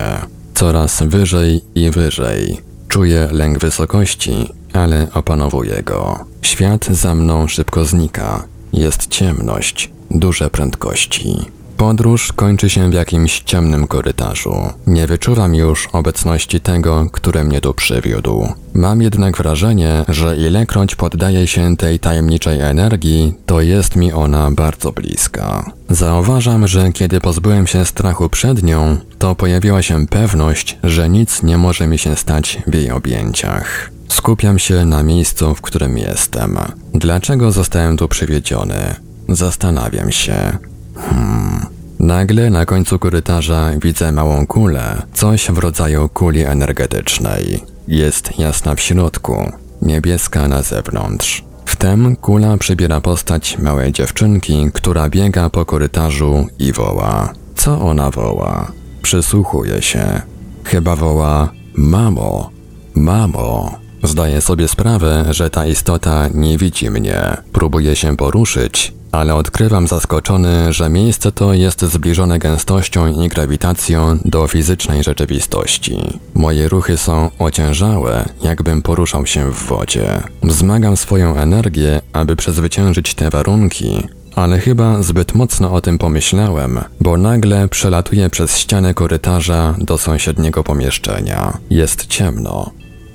Coraz 0.54 1.02
wyżej 1.02 1.60
i 1.74 1.90
wyżej. 1.90 2.58
Czuję 2.88 3.28
lęk 3.32 3.58
wysokości, 3.58 4.48
ale 4.72 5.06
opanowuję 5.14 5.82
go. 5.82 6.24
Świat 6.42 6.86
za 6.86 7.14
mną 7.14 7.48
szybko 7.48 7.84
znika. 7.84 8.44
Jest 8.72 9.06
ciemność, 9.06 9.90
duże 10.10 10.50
prędkości. 10.50 11.57
Podróż 11.78 12.32
kończy 12.32 12.70
się 12.70 12.90
w 12.90 12.94
jakimś 12.94 13.40
ciemnym 13.40 13.86
korytarzu. 13.86 14.54
Nie 14.86 15.06
wyczuwam 15.06 15.54
już 15.54 15.88
obecności 15.92 16.60
tego, 16.60 17.06
który 17.12 17.44
mnie 17.44 17.60
tu 17.60 17.74
przywiódł. 17.74 18.48
Mam 18.74 19.02
jednak 19.02 19.36
wrażenie, 19.36 20.04
że 20.08 20.36
ilekroć 20.36 20.94
poddaję 20.94 21.46
się 21.46 21.76
tej 21.76 21.98
tajemniczej 21.98 22.60
energii, 22.60 23.34
to 23.46 23.60
jest 23.60 23.96
mi 23.96 24.12
ona 24.12 24.50
bardzo 24.50 24.92
bliska. 24.92 25.72
Zauważam, 25.90 26.68
że 26.68 26.92
kiedy 26.92 27.20
pozbyłem 27.20 27.66
się 27.66 27.84
strachu 27.84 28.28
przed 28.28 28.62
nią, 28.62 28.96
to 29.18 29.34
pojawiła 29.34 29.82
się 29.82 30.06
pewność, 30.06 30.78
że 30.84 31.08
nic 31.08 31.42
nie 31.42 31.58
może 31.58 31.86
mi 31.86 31.98
się 31.98 32.16
stać 32.16 32.62
w 32.66 32.74
jej 32.74 32.90
objęciach. 32.90 33.90
Skupiam 34.08 34.58
się 34.58 34.84
na 34.84 35.02
miejscu, 35.02 35.54
w 35.54 35.60
którym 35.60 35.98
jestem. 35.98 36.58
Dlaczego 36.94 37.52
zostałem 37.52 37.96
tu 37.96 38.08
przywiedziony? 38.08 38.94
Zastanawiam 39.28 40.12
się. 40.12 40.58
Hmm. 40.98 41.66
Nagle 42.00 42.50
na 42.50 42.66
końcu 42.66 42.98
korytarza 42.98 43.70
widzę 43.82 44.12
małą 44.12 44.46
kulę, 44.46 45.02
coś 45.14 45.50
w 45.50 45.58
rodzaju 45.58 46.08
kuli 46.08 46.40
energetycznej. 46.40 47.64
Jest 47.88 48.38
jasna 48.38 48.74
w 48.74 48.80
środku, 48.80 49.52
niebieska 49.82 50.48
na 50.48 50.62
zewnątrz. 50.62 51.44
Wtem 51.66 52.16
kula 52.16 52.56
przybiera 52.56 53.00
postać 53.00 53.58
małej 53.58 53.92
dziewczynki, 53.92 54.70
która 54.74 55.08
biega 55.08 55.50
po 55.50 55.64
korytarzu 55.64 56.46
i 56.58 56.72
woła. 56.72 57.32
Co 57.54 57.80
ona 57.80 58.10
woła? 58.10 58.72
Przysłuchuje 59.02 59.82
się. 59.82 60.22
Chyba 60.64 60.96
woła: 60.96 61.48
Mamo, 61.74 62.50
mamo. 62.94 63.78
Zdaję 64.02 64.40
sobie 64.40 64.68
sprawę, 64.68 65.24
że 65.30 65.50
ta 65.50 65.66
istota 65.66 66.28
nie 66.34 66.58
widzi 66.58 66.90
mnie. 66.90 67.36
Próbuje 67.52 67.96
się 67.96 68.16
poruszyć, 68.16 68.92
ale 69.12 69.34
odkrywam 69.34 69.88
zaskoczony, 69.88 70.72
że 70.72 70.88
miejsce 70.88 71.32
to 71.32 71.54
jest 71.54 71.84
zbliżone 71.84 72.38
gęstością 72.38 73.22
i 73.22 73.28
grawitacją 73.28 74.18
do 74.24 74.46
fizycznej 74.46 75.04
rzeczywistości. 75.04 76.20
Moje 76.34 76.68
ruchy 76.68 76.96
są 76.96 77.30
ociężałe, 77.38 78.28
jakbym 78.42 78.82
poruszał 78.82 79.26
się 79.26 79.52
w 79.52 79.66
wodzie. 79.66 80.22
Wzmagam 80.42 80.96
swoją 80.96 81.36
energię, 81.36 82.00
aby 82.12 82.36
przezwyciężyć 82.36 83.14
te 83.14 83.30
warunki, 83.30 84.08
ale 84.34 84.58
chyba 84.58 85.02
zbyt 85.02 85.34
mocno 85.34 85.72
o 85.72 85.80
tym 85.80 85.98
pomyślałem, 85.98 86.80
bo 87.00 87.16
nagle 87.16 87.68
przelatuję 87.68 88.30
przez 88.30 88.58
ścianę 88.58 88.94
korytarza 88.94 89.74
do 89.78 89.98
sąsiedniego 89.98 90.64
pomieszczenia. 90.64 91.58
Jest 91.70 92.06
ciemno, 92.06 92.70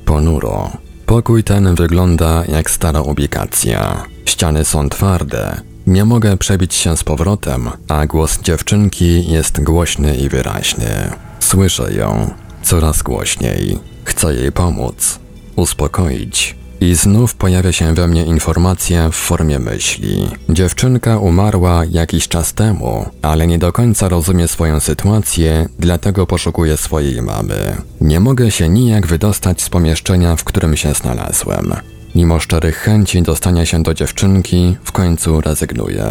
ponuro. 0.06 0.72
Pokój 1.06 1.44
ten 1.44 1.76
wygląda 1.76 2.44
jak 2.46 2.72
stara 2.72 3.02
ubikacja. 3.02 4.06
Ściany 4.26 4.66
są 4.66 4.90
twarde, 4.90 5.62
nie 5.88 6.06
mogę 6.06 6.38
przebić 6.38 6.74
się 6.76 6.98
z 6.98 7.04
powrotem, 7.04 7.70
a 7.88 8.06
głos 8.06 8.40
dziewczynki 8.42 9.32
jest 9.32 9.64
głośny 9.64 10.18
i 10.18 10.30
wyraźny. 10.30 11.12
Słyszę 11.40 11.94
ją 11.94 12.34
coraz 12.64 13.02
głośniej. 13.02 13.80
Chcę 14.04 14.34
jej 14.34 14.52
pomóc, 14.52 15.20
uspokoić. 15.56 16.56
I 16.82 16.96
znów 16.96 17.36
pojawia 17.36 17.72
się 17.72 17.94
we 17.94 18.08
mnie 18.08 18.26
informacja 18.26 19.10
w 19.10 19.16
formie 19.16 19.60
myśli. 19.60 20.28
Dziewczynka 20.50 21.18
umarła 21.18 21.86
jakiś 21.86 22.28
czas 22.28 22.54
temu, 22.54 23.06
ale 23.22 23.48
nie 23.48 23.60
do 23.60 23.72
końca 23.72 24.10
rozumie 24.10 24.48
swoją 24.48 24.80
sytuację, 24.80 25.70
dlatego 25.80 26.28
poszukuje 26.28 26.78
swojej 26.78 27.22
mamy. 27.22 27.78
Nie 28.02 28.20
mogę 28.20 28.52
się 28.52 28.70
nijak 28.70 29.08
wydostać 29.08 29.62
z 29.62 29.70
pomieszczenia, 29.70 30.36
w 30.36 30.44
którym 30.44 30.78
się 30.78 30.94
znalazłem. 30.94 31.76
Mimo 32.16 32.40
szczerych 32.40 32.78
chęci 32.78 33.22
dostania 33.22 33.66
się 33.66 33.84
do 33.84 33.94
dziewczynki, 33.94 34.78
w 34.84 34.92
końcu 34.92 35.42
rezygnuję. 35.42 36.06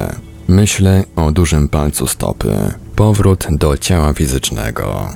Myślę 0.48 1.04
o 1.16 1.32
dużym 1.32 1.68
palcu 1.68 2.06
stopy. 2.06 2.54
Powrót 2.96 3.46
do 3.50 3.76
ciała 3.76 4.12
fizycznego. 4.12 5.10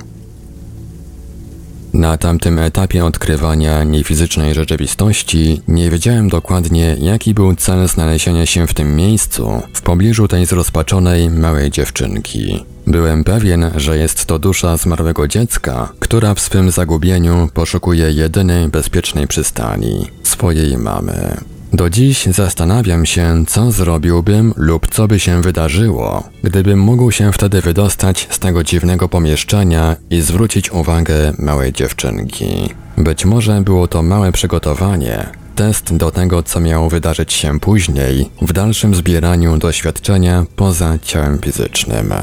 Na 1.93 2.17
tamtym 2.17 2.59
etapie 2.59 3.05
odkrywania 3.05 3.83
niefizycznej 3.83 4.53
rzeczywistości 4.53 5.61
nie 5.67 5.89
wiedziałem 5.89 6.29
dokładnie, 6.29 6.95
jaki 6.99 7.33
był 7.33 7.55
cel 7.55 7.87
znalezienia 7.87 8.45
się 8.45 8.67
w 8.67 8.73
tym 8.73 8.95
miejscu, 8.95 9.61
w 9.73 9.81
pobliżu 9.81 10.27
tej 10.27 10.45
zrozpaczonej 10.45 11.29
małej 11.29 11.71
dziewczynki. 11.71 12.65
Byłem 12.87 13.23
pewien, 13.23 13.71
że 13.75 13.97
jest 13.97 14.25
to 14.25 14.39
dusza 14.39 14.77
zmarłego 14.77 15.27
dziecka, 15.27 15.93
która 15.99 16.33
w 16.33 16.39
swym 16.39 16.71
zagubieniu 16.71 17.49
poszukuje 17.53 18.11
jedynej 18.11 18.67
bezpiecznej 18.67 19.27
przystani 19.27 20.07
swojej 20.23 20.77
mamy. 20.77 21.37
Do 21.73 21.89
dziś 21.89 22.25
zastanawiam 22.25 23.05
się, 23.05 23.43
co 23.47 23.71
zrobiłbym 23.71 24.53
lub 24.57 24.87
co 24.87 25.07
by 25.07 25.19
się 25.19 25.41
wydarzyło, 25.41 26.23
gdybym 26.43 26.79
mógł 26.79 27.11
się 27.11 27.31
wtedy 27.31 27.61
wydostać 27.61 28.27
z 28.29 28.39
tego 28.39 28.63
dziwnego 28.63 29.09
pomieszczenia 29.09 29.95
i 30.09 30.21
zwrócić 30.21 30.71
uwagę 30.71 31.33
małej 31.39 31.73
dziewczynki. 31.73 32.69
Być 32.97 33.25
może 33.25 33.61
było 33.61 33.87
to 33.87 34.03
małe 34.03 34.31
przygotowanie, 34.31 35.29
test 35.55 35.97
do 35.97 36.11
tego, 36.11 36.43
co 36.43 36.59
miało 36.59 36.89
wydarzyć 36.89 37.33
się 37.33 37.59
później, 37.59 38.29
w 38.41 38.53
dalszym 38.53 38.95
zbieraniu 38.95 39.57
doświadczenia 39.57 40.45
poza 40.55 40.99
ciałem 40.99 41.39
fizycznym. 41.39 42.13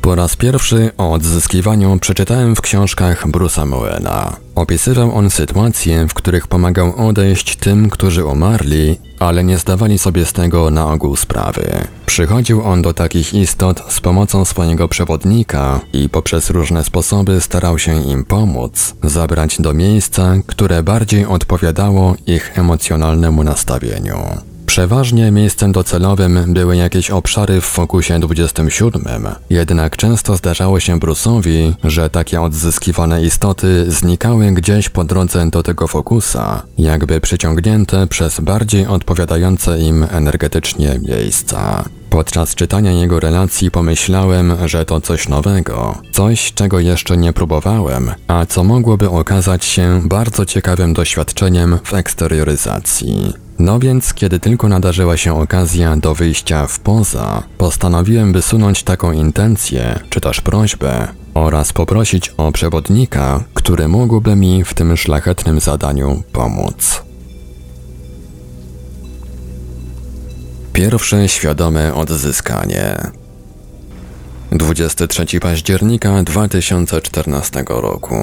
Po 0.00 0.14
raz 0.14 0.36
pierwszy 0.36 0.90
o 0.98 1.12
odzyskiwaniu 1.12 1.98
przeczytałem 1.98 2.56
w 2.56 2.60
książkach 2.60 3.26
Bruce'a 3.26 3.66
Moena. 3.66 4.36
Opisywał 4.54 5.14
on 5.14 5.30
sytuacje, 5.30 6.08
w 6.08 6.14
których 6.14 6.46
pomagał 6.46 7.08
odejść 7.08 7.56
tym, 7.56 7.90
którzy 7.90 8.24
umarli, 8.24 8.96
ale 9.18 9.44
nie 9.44 9.58
zdawali 9.58 9.98
sobie 9.98 10.26
z 10.26 10.32
tego 10.32 10.70
na 10.70 10.92
ogół 10.92 11.16
sprawy. 11.16 11.86
Przychodził 12.06 12.62
on 12.62 12.82
do 12.82 12.94
takich 12.94 13.34
istot 13.34 13.82
z 13.88 14.00
pomocą 14.00 14.44
swojego 14.44 14.88
przewodnika 14.88 15.80
i 15.92 16.08
poprzez 16.08 16.50
różne 16.50 16.84
sposoby 16.84 17.40
starał 17.40 17.78
się 17.78 18.02
im 18.02 18.24
pomóc, 18.24 18.94
zabrać 19.02 19.56
do 19.60 19.74
miejsca, 19.74 20.34
które 20.46 20.82
bardziej 20.82 21.26
odpowiadało 21.26 22.14
ich 22.26 22.58
emocjonalnemu 22.58 23.44
nastawieniu. 23.44 24.47
Przeważnie 24.68 25.30
miejscem 25.30 25.72
docelowym 25.72 26.52
były 26.54 26.76
jakieś 26.76 27.10
obszary 27.10 27.60
w 27.60 27.64
fokusie 27.64 28.20
27, 28.20 29.04
jednak 29.50 29.96
często 29.96 30.36
zdarzało 30.36 30.80
się 30.80 30.98
Bruce'owi, 30.98 31.72
że 31.84 32.10
takie 32.10 32.40
odzyskiwane 32.40 33.22
istoty 33.22 33.90
znikały 33.90 34.52
gdzieś 34.52 34.88
po 34.88 35.04
drodze 35.04 35.50
do 35.50 35.62
tego 35.62 35.86
fokusa, 35.86 36.62
jakby 36.78 37.20
przyciągnięte 37.20 38.06
przez 38.06 38.40
bardziej 38.40 38.86
odpowiadające 38.86 39.78
im 39.78 40.06
energetycznie 40.10 41.00
miejsca. 41.08 41.84
Podczas 42.10 42.54
czytania 42.54 42.92
jego 42.92 43.20
relacji 43.20 43.70
pomyślałem, 43.70 44.56
że 44.64 44.84
to 44.84 45.00
coś 45.00 45.28
nowego, 45.28 45.98
coś 46.12 46.52
czego 46.52 46.80
jeszcze 46.80 47.16
nie 47.16 47.32
próbowałem, 47.32 48.10
a 48.28 48.46
co 48.46 48.64
mogłoby 48.64 49.10
okazać 49.10 49.64
się 49.64 50.00
bardzo 50.04 50.46
ciekawym 50.46 50.92
doświadczeniem 50.94 51.78
w 51.84 51.94
eksterioryzacji. 51.94 53.32
No 53.58 53.78
więc, 53.78 54.14
kiedy 54.14 54.40
tylko 54.40 54.68
nadarzyła 54.68 55.16
się 55.16 55.40
okazja 55.40 55.96
do 55.96 56.14
wyjścia 56.14 56.66
w 56.66 56.80
poza, 56.80 57.42
postanowiłem 57.58 58.32
wysunąć 58.32 58.82
taką 58.82 59.12
intencję, 59.12 59.98
czy 60.10 60.20
też 60.20 60.40
prośbę, 60.40 61.08
oraz 61.34 61.72
poprosić 61.72 62.28
o 62.36 62.52
przewodnika, 62.52 63.44
który 63.54 63.88
mógłby 63.88 64.36
mi 64.36 64.64
w 64.64 64.74
tym 64.74 64.96
szlachetnym 64.96 65.60
zadaniu 65.60 66.22
pomóc. 66.32 67.07
Pierwsze 70.78 71.28
świadome 71.28 71.94
odzyskanie. 71.94 72.96
23 74.52 75.40
października 75.40 76.22
2014 76.22 77.64
roku. 77.68 78.16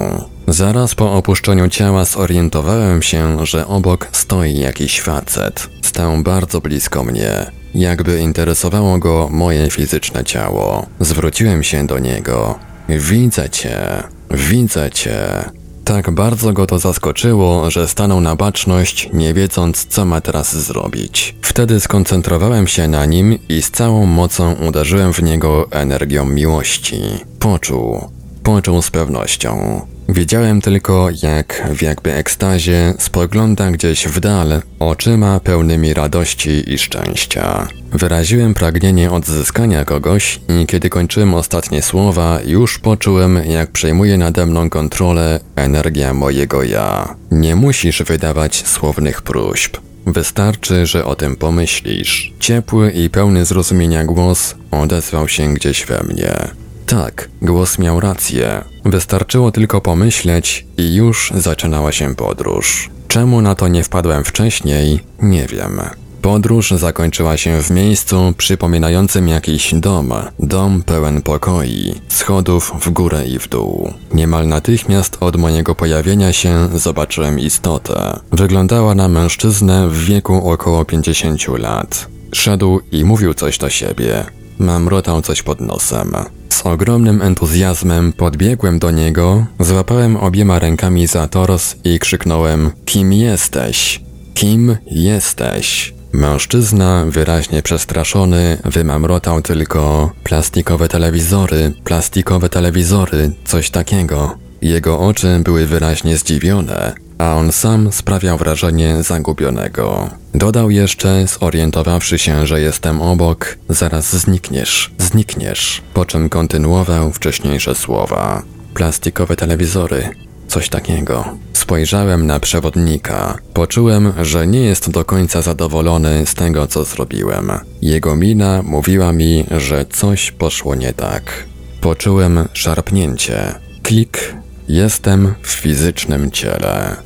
Zaraz 0.48 0.94
po 0.94 1.12
opuszczeniu 1.12 1.68
ciała 1.68 2.04
zorientowałem 2.04 3.02
się, 3.02 3.46
że 3.46 3.66
obok 3.66 4.08
stoi 4.12 4.58
jakiś 4.58 5.00
facet. 5.00 5.68
Stał 5.82 6.22
bardzo 6.22 6.60
blisko 6.60 7.04
mnie. 7.04 7.50
Jakby 7.74 8.20
interesowało 8.20 8.98
go 8.98 9.28
moje 9.30 9.70
fizyczne 9.70 10.24
ciało. 10.24 10.86
Zwróciłem 11.00 11.62
się 11.62 11.86
do 11.86 11.98
niego. 11.98 12.58
Widzę 12.88 13.50
cię, 13.50 14.02
widzę 14.30 14.90
cię. 14.90 15.44
Tak 15.86 16.10
bardzo 16.10 16.52
go 16.52 16.66
to 16.66 16.78
zaskoczyło, 16.78 17.70
że 17.70 17.88
stanął 17.88 18.20
na 18.20 18.36
baczność, 18.36 19.10
nie 19.12 19.34
wiedząc, 19.34 19.86
co 19.86 20.04
ma 20.04 20.20
teraz 20.20 20.56
zrobić. 20.56 21.34
Wtedy 21.42 21.80
skoncentrowałem 21.80 22.66
się 22.66 22.88
na 22.88 23.06
nim 23.06 23.38
i 23.48 23.62
z 23.62 23.70
całą 23.70 24.06
mocą 24.06 24.54
uderzyłem 24.68 25.12
w 25.12 25.22
niego 25.22 25.70
energią 25.70 26.24
miłości. 26.24 27.02
Poczuł, 27.38 28.10
poczuł 28.46 28.82
z 28.82 28.90
pewnością. 28.90 29.80
Wiedziałem 30.08 30.60
tylko, 30.60 31.08
jak 31.22 31.68
w 31.74 31.82
jakby 31.82 32.14
ekstazie 32.14 32.94
spogląda 32.98 33.70
gdzieś 33.70 34.08
w 34.08 34.20
dal, 34.20 34.62
oczyma 34.78 35.40
pełnymi 35.40 35.94
radości 35.94 36.72
i 36.72 36.78
szczęścia. 36.78 37.68
Wyraziłem 37.92 38.54
pragnienie 38.54 39.10
odzyskania 39.10 39.84
kogoś 39.84 40.40
i 40.62 40.66
kiedy 40.66 40.90
kończyłem 40.90 41.34
ostatnie 41.34 41.82
słowa, 41.82 42.38
już 42.46 42.78
poczułem, 42.78 43.40
jak 43.46 43.70
przejmuje 43.70 44.18
nade 44.18 44.46
mną 44.46 44.70
kontrolę 44.70 45.40
energia 45.56 46.14
mojego 46.14 46.62
ja. 46.62 47.14
Nie 47.30 47.56
musisz 47.56 48.02
wydawać 48.02 48.66
słownych 48.66 49.22
próśb. 49.22 49.76
Wystarczy, 50.06 50.86
że 50.86 51.04
o 51.04 51.14
tym 51.14 51.36
pomyślisz. 51.36 52.32
Ciepły 52.40 52.90
i 52.90 53.10
pełny 53.10 53.44
zrozumienia 53.44 54.04
głos 54.04 54.54
odezwał 54.70 55.28
się 55.28 55.54
gdzieś 55.54 55.86
we 55.86 56.02
mnie. 56.02 56.65
Tak, 56.86 57.28
głos 57.42 57.78
miał 57.78 58.00
rację. 58.00 58.64
Wystarczyło 58.84 59.52
tylko 59.52 59.80
pomyśleć 59.80 60.66
i 60.78 60.94
już 60.94 61.32
zaczynała 61.34 61.92
się 61.92 62.14
podróż. 62.14 62.90
Czemu 63.08 63.40
na 63.40 63.54
to 63.54 63.68
nie 63.68 63.84
wpadłem 63.84 64.24
wcześniej, 64.24 65.00
nie 65.22 65.46
wiem. 65.46 65.80
Podróż 66.22 66.70
zakończyła 66.70 67.36
się 67.36 67.62
w 67.62 67.70
miejscu 67.70 68.34
przypominającym 68.36 69.28
jakiś 69.28 69.74
dom, 69.74 70.12
dom 70.38 70.82
pełen 70.82 71.22
pokoi, 71.22 71.94
schodów 72.08 72.72
w 72.80 72.90
górę 72.90 73.26
i 73.26 73.38
w 73.38 73.48
dół. 73.48 73.92
Niemal 74.14 74.48
natychmiast 74.48 75.16
od 75.20 75.36
mojego 75.36 75.74
pojawienia 75.74 76.32
się 76.32 76.68
zobaczyłem 76.74 77.38
istotę. 77.38 78.20
Wyglądała 78.32 78.94
na 78.94 79.08
mężczyznę 79.08 79.88
w 79.88 80.04
wieku 80.04 80.50
około 80.50 80.84
50 80.84 81.48
lat. 81.58 82.06
Szedł 82.32 82.80
i 82.92 83.04
mówił 83.04 83.34
coś 83.34 83.58
do 83.58 83.70
siebie. 83.70 84.24
Mamrotał 84.58 85.22
coś 85.22 85.42
pod 85.42 85.60
nosem. 85.60 86.12
Z 86.48 86.66
ogromnym 86.66 87.22
entuzjazmem 87.22 88.12
podbiegłem 88.12 88.78
do 88.78 88.90
niego, 88.90 89.46
złapałem 89.60 90.16
obiema 90.16 90.58
rękami 90.58 91.06
za 91.06 91.28
tors 91.28 91.74
i 91.84 91.98
krzyknąłem: 91.98 92.70
Kim 92.84 93.12
jesteś? 93.12 94.00
Kim 94.34 94.76
jesteś? 94.90 95.94
Mężczyzna, 96.12 97.04
wyraźnie 97.08 97.62
przestraszony, 97.62 98.58
wymamrotał 98.64 99.42
tylko 99.42 100.12
plastikowe 100.24 100.88
telewizory, 100.88 101.72
plastikowe 101.84 102.48
telewizory, 102.48 103.32
coś 103.44 103.70
takiego. 103.70 104.45
Jego 104.66 105.00
oczy 105.00 105.40
były 105.44 105.66
wyraźnie 105.66 106.16
zdziwione, 106.16 106.92
a 107.18 107.34
on 107.34 107.52
sam 107.52 107.92
sprawiał 107.92 108.38
wrażenie 108.38 109.02
zagubionego. 109.02 110.10
Dodał 110.34 110.70
jeszcze, 110.70 111.26
zorientowawszy 111.26 112.18
się, 112.18 112.46
że 112.46 112.60
jestem 112.60 113.02
obok, 113.02 113.58
zaraz 113.68 114.16
znikniesz, 114.16 114.90
znikniesz, 114.98 115.82
po 115.94 116.04
czym 116.04 116.28
kontynuował 116.28 117.12
wcześniejsze 117.12 117.74
słowa. 117.74 118.42
Plastikowe 118.74 119.36
telewizory, 119.36 120.08
coś 120.48 120.68
takiego. 120.68 121.24
Spojrzałem 121.52 122.26
na 122.26 122.40
przewodnika. 122.40 123.38
Poczułem, 123.54 124.12
że 124.22 124.46
nie 124.46 124.60
jest 124.60 124.90
do 124.90 125.04
końca 125.04 125.42
zadowolony 125.42 126.26
z 126.26 126.34
tego, 126.34 126.66
co 126.66 126.84
zrobiłem. 126.84 127.52
Jego 127.82 128.16
mina 128.16 128.62
mówiła 128.62 129.12
mi, 129.12 129.44
że 129.56 129.84
coś 129.84 130.30
poszło 130.30 130.74
nie 130.74 130.92
tak. 130.92 131.44
Poczułem 131.80 132.48
szarpnięcie. 132.52 133.54
Klik. 133.82 134.34
Jestem 134.68 135.34
w 135.42 135.48
fizycznym 135.48 136.30
ciele. 136.30 136.96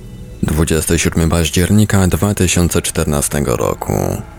27 0.43 1.31
października 1.31 2.07
2014 2.07 3.43
roku. 3.47 3.93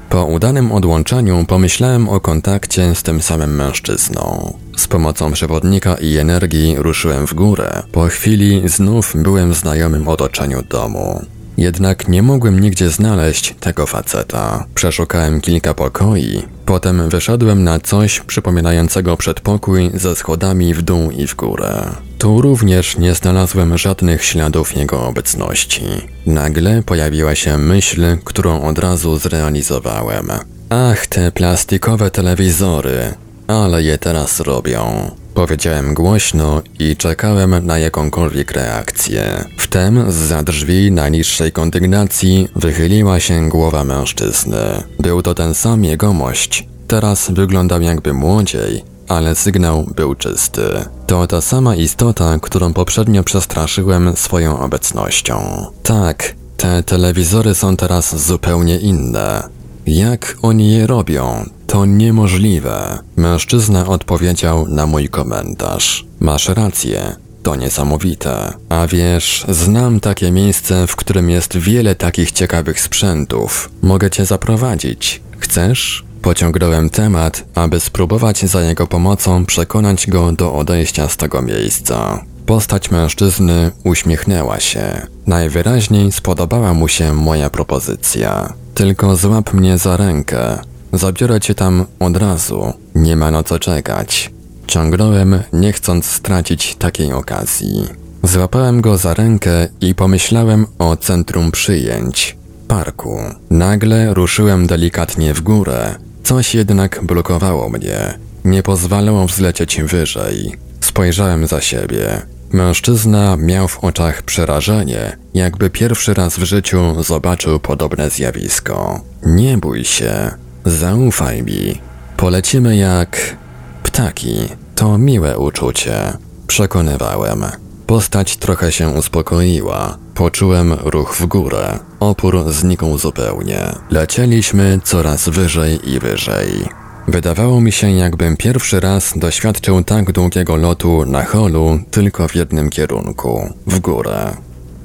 Po 0.09 0.25
udanym 0.25 0.71
odłączaniu 0.71 1.45
pomyślałem 1.45 2.09
o 2.09 2.19
kontakcie 2.19 2.95
z 2.95 3.03
tym 3.03 3.21
samym 3.21 3.55
mężczyzną. 3.55 4.53
Z 4.77 4.87
pomocą 4.87 5.31
przewodnika 5.31 5.95
i 5.95 6.17
energii 6.17 6.75
ruszyłem 6.77 7.27
w 7.27 7.33
górę. 7.33 7.83
Po 7.91 8.03
chwili 8.05 8.61
znów 8.65 9.13
byłem 9.15 9.53
w 9.53 9.57
znajomym 9.57 10.07
otoczeniu 10.07 10.61
domu. 10.61 11.25
Jednak 11.57 12.07
nie 12.07 12.23
mogłem 12.23 12.59
nigdzie 12.59 12.89
znaleźć 12.89 13.55
tego 13.59 13.87
faceta. 13.87 14.65
Przeszukałem 14.75 15.41
kilka 15.41 15.73
pokoi, 15.73 16.43
potem 16.65 17.09
wyszedłem 17.09 17.63
na 17.63 17.79
coś 17.79 18.19
przypominającego 18.19 19.17
przedpokój 19.17 19.91
ze 19.93 20.15
schodami 20.15 20.73
w 20.73 20.81
dół 20.81 21.11
i 21.11 21.27
w 21.27 21.35
górę. 21.35 21.89
Tu 22.17 22.41
również 22.41 22.97
nie 22.97 23.15
znalazłem 23.15 23.77
żadnych 23.77 24.25
śladów 24.25 24.75
jego 24.77 25.07
obecności. 25.07 25.83
Nagle 26.25 26.83
pojawiła 26.83 27.35
się 27.35 27.57
myśl, 27.57 28.17
którą 28.23 28.61
od 28.61 28.79
razu 28.79 29.17
zrealizowałem. 29.17 30.27
Ach, 30.69 31.07
te 31.07 31.31
plastikowe 31.31 32.11
telewizory, 32.11 33.13
ale 33.53 33.83
je 33.83 33.97
teraz 33.97 34.39
robią. 34.39 35.11
Powiedziałem 35.33 35.93
głośno 35.93 36.61
i 36.79 36.95
czekałem 36.95 37.65
na 37.65 37.79
jakąkolwiek 37.79 38.51
reakcję. 38.51 39.45
Wtem 39.57 40.11
z 40.11 40.45
drzwi 40.45 40.91
na 40.91 41.09
niższej 41.09 41.51
kondygnacji 41.51 42.47
wychyliła 42.55 43.19
się 43.19 43.49
głowa 43.49 43.83
mężczyzny. 43.83 44.83
Był 44.99 45.21
to 45.21 45.33
ten 45.33 45.53
sam 45.53 45.83
jegomość. 45.83 46.67
Teraz 46.87 47.31
wyglądał 47.31 47.81
jakby 47.81 48.13
młodziej, 48.13 48.83
ale 49.07 49.35
sygnał 49.35 49.85
był 49.95 50.15
czysty. 50.15 50.61
To 51.07 51.27
ta 51.27 51.41
sama 51.41 51.75
istota, 51.75 52.39
którą 52.41 52.73
poprzednio 52.73 53.23
przestraszyłem 53.23 54.13
swoją 54.15 54.59
obecnością. 54.59 55.65
Tak, 55.83 56.35
te 56.57 56.83
telewizory 56.83 57.55
są 57.55 57.77
teraz 57.77 58.25
zupełnie 58.27 58.79
inne. 58.79 59.60
Jak 59.87 60.37
oni 60.41 60.71
je 60.71 60.87
robią? 60.87 61.49
To 61.67 61.85
niemożliwe. 61.85 62.99
Mężczyzna 63.15 63.87
odpowiedział 63.87 64.67
na 64.67 64.85
mój 64.85 65.09
komentarz. 65.09 66.05
Masz 66.19 66.49
rację. 66.49 67.15
To 67.43 67.55
niesamowite. 67.55 68.53
A 68.69 68.87
wiesz, 68.87 69.45
znam 69.49 69.99
takie 69.99 70.31
miejsce, 70.31 70.87
w 70.87 70.95
którym 70.95 71.29
jest 71.29 71.57
wiele 71.57 71.95
takich 71.95 72.31
ciekawych 72.31 72.81
sprzętów. 72.81 73.69
Mogę 73.81 74.09
cię 74.09 74.25
zaprowadzić. 74.25 75.21
Chcesz? 75.39 76.03
Pociągnąłem 76.21 76.89
temat, 76.89 77.43
aby 77.55 77.79
spróbować 77.79 78.45
za 78.45 78.61
jego 78.61 78.87
pomocą 78.87 79.45
przekonać 79.45 80.07
go 80.07 80.31
do 80.31 80.53
odejścia 80.53 81.09
z 81.09 81.17
tego 81.17 81.41
miejsca. 81.41 82.25
Postać 82.45 82.91
mężczyzny 82.91 83.71
uśmiechnęła 83.83 84.59
się. 84.59 85.07
Najwyraźniej 85.27 86.11
spodobała 86.11 86.73
mu 86.73 86.87
się 86.87 87.13
moja 87.13 87.49
propozycja. 87.49 88.53
Tylko 88.73 89.15
złap 89.15 89.53
mnie 89.53 89.77
za 89.77 89.97
rękę. 89.97 90.59
Zabiorę 90.93 91.39
cię 91.39 91.55
tam 91.55 91.85
od 91.99 92.17
razu. 92.17 92.73
Nie 92.95 93.15
ma 93.15 93.31
na 93.31 93.43
co 93.43 93.59
czekać. 93.59 94.31
Ciągnąłem, 94.67 95.39
nie 95.53 95.73
chcąc 95.73 96.05
stracić 96.05 96.75
takiej 96.75 97.13
okazji. 97.13 97.87
Złapałem 98.23 98.81
go 98.81 98.97
za 98.97 99.13
rękę 99.13 99.67
i 99.81 99.95
pomyślałem 99.95 100.65
o 100.79 100.97
centrum 100.97 101.51
przyjęć. 101.51 102.37
Parku. 102.67 103.17
Nagle 103.49 104.13
ruszyłem 104.13 104.67
delikatnie 104.67 105.33
w 105.33 105.41
górę. 105.41 105.95
Coś 106.23 106.55
jednak 106.55 106.99
blokowało 107.03 107.69
mnie. 107.69 108.19
Nie 108.45 108.63
pozwalało 108.63 109.27
wzlecieć 109.27 109.81
wyżej. 109.81 110.55
Spojrzałem 110.81 111.47
za 111.47 111.61
siebie. 111.61 112.21
Mężczyzna 112.53 113.37
miał 113.37 113.67
w 113.67 113.83
oczach 113.83 114.21
przerażenie, 114.21 115.17
jakby 115.33 115.69
pierwszy 115.69 116.13
raz 116.13 116.37
w 116.37 116.43
życiu 116.43 117.03
zobaczył 117.03 117.59
podobne 117.59 118.09
zjawisko. 118.09 119.01
Nie 119.25 119.57
bój 119.57 119.85
się, 119.85 120.31
zaufaj 120.65 121.43
mi, 121.43 121.81
Polecimy 122.21 122.77
jak 122.77 123.35
ptaki. 123.83 124.35
To 124.75 124.97
miłe 124.97 125.37
uczucie. 125.37 126.13
Przekonywałem. 126.47 127.45
Postać 127.87 128.37
trochę 128.37 128.71
się 128.71 128.89
uspokoiła. 128.89 129.97
Poczułem 130.15 130.73
ruch 130.73 131.15
w 131.15 131.25
górę. 131.25 131.79
Opór 131.99 132.51
znikł 132.51 132.97
zupełnie. 132.97 133.75
Lecieliśmy 133.89 134.79
coraz 134.83 135.29
wyżej 135.29 135.89
i 135.89 135.99
wyżej. 135.99 136.80
Wydawało 137.07 137.61
mi 137.61 137.71
się, 137.71 137.91
jakbym 137.91 138.37
pierwszy 138.37 138.79
raz 138.79 139.13
doświadczył 139.15 139.83
tak 139.83 140.11
długiego 140.11 140.55
lotu 140.55 141.05
na 141.05 141.23
holu 141.23 141.79
tylko 141.91 142.27
w 142.27 142.35
jednym 142.35 142.69
kierunku 142.69 143.53
w 143.67 143.79
górę. 143.79 144.37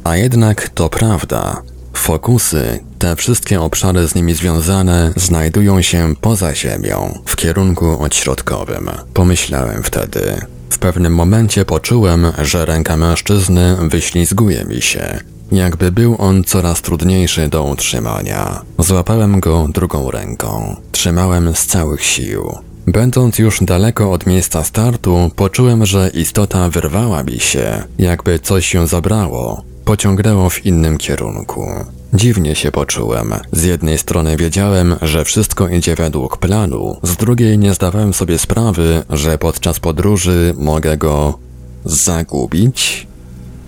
A 0.04 0.16
jednak 0.16 0.68
to 0.68 0.88
prawda. 0.88 1.62
Fokusy, 1.92 2.80
te 2.98 3.16
wszystkie 3.16 3.60
obszary 3.60 4.08
z 4.08 4.14
nimi 4.14 4.34
związane, 4.34 5.12
znajdują 5.16 5.82
się 5.82 6.14
poza 6.20 6.54
Ziemią, 6.54 7.18
w 7.26 7.36
kierunku 7.36 8.02
odśrodkowym. 8.02 8.90
Pomyślałem 9.14 9.82
wtedy. 9.82 10.40
W 10.70 10.78
pewnym 10.78 11.14
momencie 11.14 11.64
poczułem, 11.64 12.32
że 12.42 12.66
ręka 12.66 12.96
mężczyzny 12.96 13.76
wyślizguje 13.88 14.64
mi 14.64 14.82
się. 14.82 15.20
Jakby 15.52 15.92
był 15.92 16.16
on 16.18 16.44
coraz 16.44 16.82
trudniejszy 16.82 17.48
do 17.48 17.64
utrzymania. 17.64 18.62
Złapałem 18.78 19.40
go 19.40 19.68
drugą 19.68 20.10
ręką. 20.10 20.76
Trzymałem 20.92 21.54
z 21.54 21.66
całych 21.66 22.04
sił. 22.04 22.52
Będąc 22.86 23.38
już 23.38 23.58
daleko 23.64 24.12
od 24.12 24.26
miejsca 24.26 24.64
startu, 24.64 25.30
poczułem, 25.36 25.86
że 25.86 26.10
istota 26.14 26.68
wyrwała 26.68 27.22
mi 27.22 27.40
się, 27.40 27.82
jakby 27.98 28.38
coś 28.38 28.66
się 28.66 28.86
zabrało, 28.86 29.62
pociągnęło 29.84 30.50
w 30.50 30.66
innym 30.66 30.98
kierunku. 30.98 31.66
Dziwnie 32.14 32.54
się 32.54 32.72
poczułem. 32.72 33.34
Z 33.52 33.62
jednej 33.62 33.98
strony 33.98 34.36
wiedziałem, 34.36 34.96
że 35.02 35.24
wszystko 35.24 35.68
idzie 35.68 35.94
według 35.94 36.36
planu, 36.38 36.96
z 37.02 37.16
drugiej 37.16 37.58
nie 37.58 37.74
zdawałem 37.74 38.14
sobie 38.14 38.38
sprawy, 38.38 39.02
że 39.10 39.38
podczas 39.38 39.80
podróży 39.80 40.54
mogę 40.58 40.96
go 40.96 41.38
zagubić. 41.84 43.06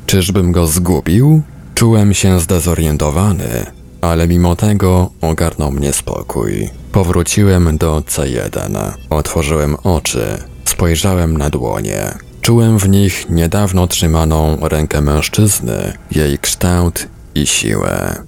Czyżbym 0.06 0.52
go 0.52 0.66
zgubił? 0.66 1.42
Czułem 1.78 2.14
się 2.14 2.40
zdezorientowany, 2.40 3.66
ale 4.00 4.28
mimo 4.28 4.56
tego 4.56 5.10
ogarnął 5.20 5.72
mnie 5.72 5.92
spokój. 5.92 6.70
Powróciłem 6.92 7.78
do 7.78 8.00
C1. 8.00 8.92
Otworzyłem 9.10 9.76
oczy. 9.84 10.38
Spojrzałem 10.64 11.36
na 11.36 11.50
dłonie. 11.50 12.14
Czułem 12.40 12.78
w 12.78 12.88
nich 12.88 13.30
niedawno 13.30 13.86
trzymaną 13.86 14.58
rękę 14.60 15.00
mężczyzny, 15.00 15.92
jej 16.10 16.38
kształt 16.38 17.08
i 17.34 17.46
siłę. 17.46 18.22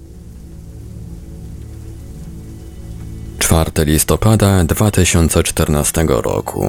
4 3.39 3.71
listopada 3.85 4.63
2014 4.63 6.05
roku. 6.07 6.65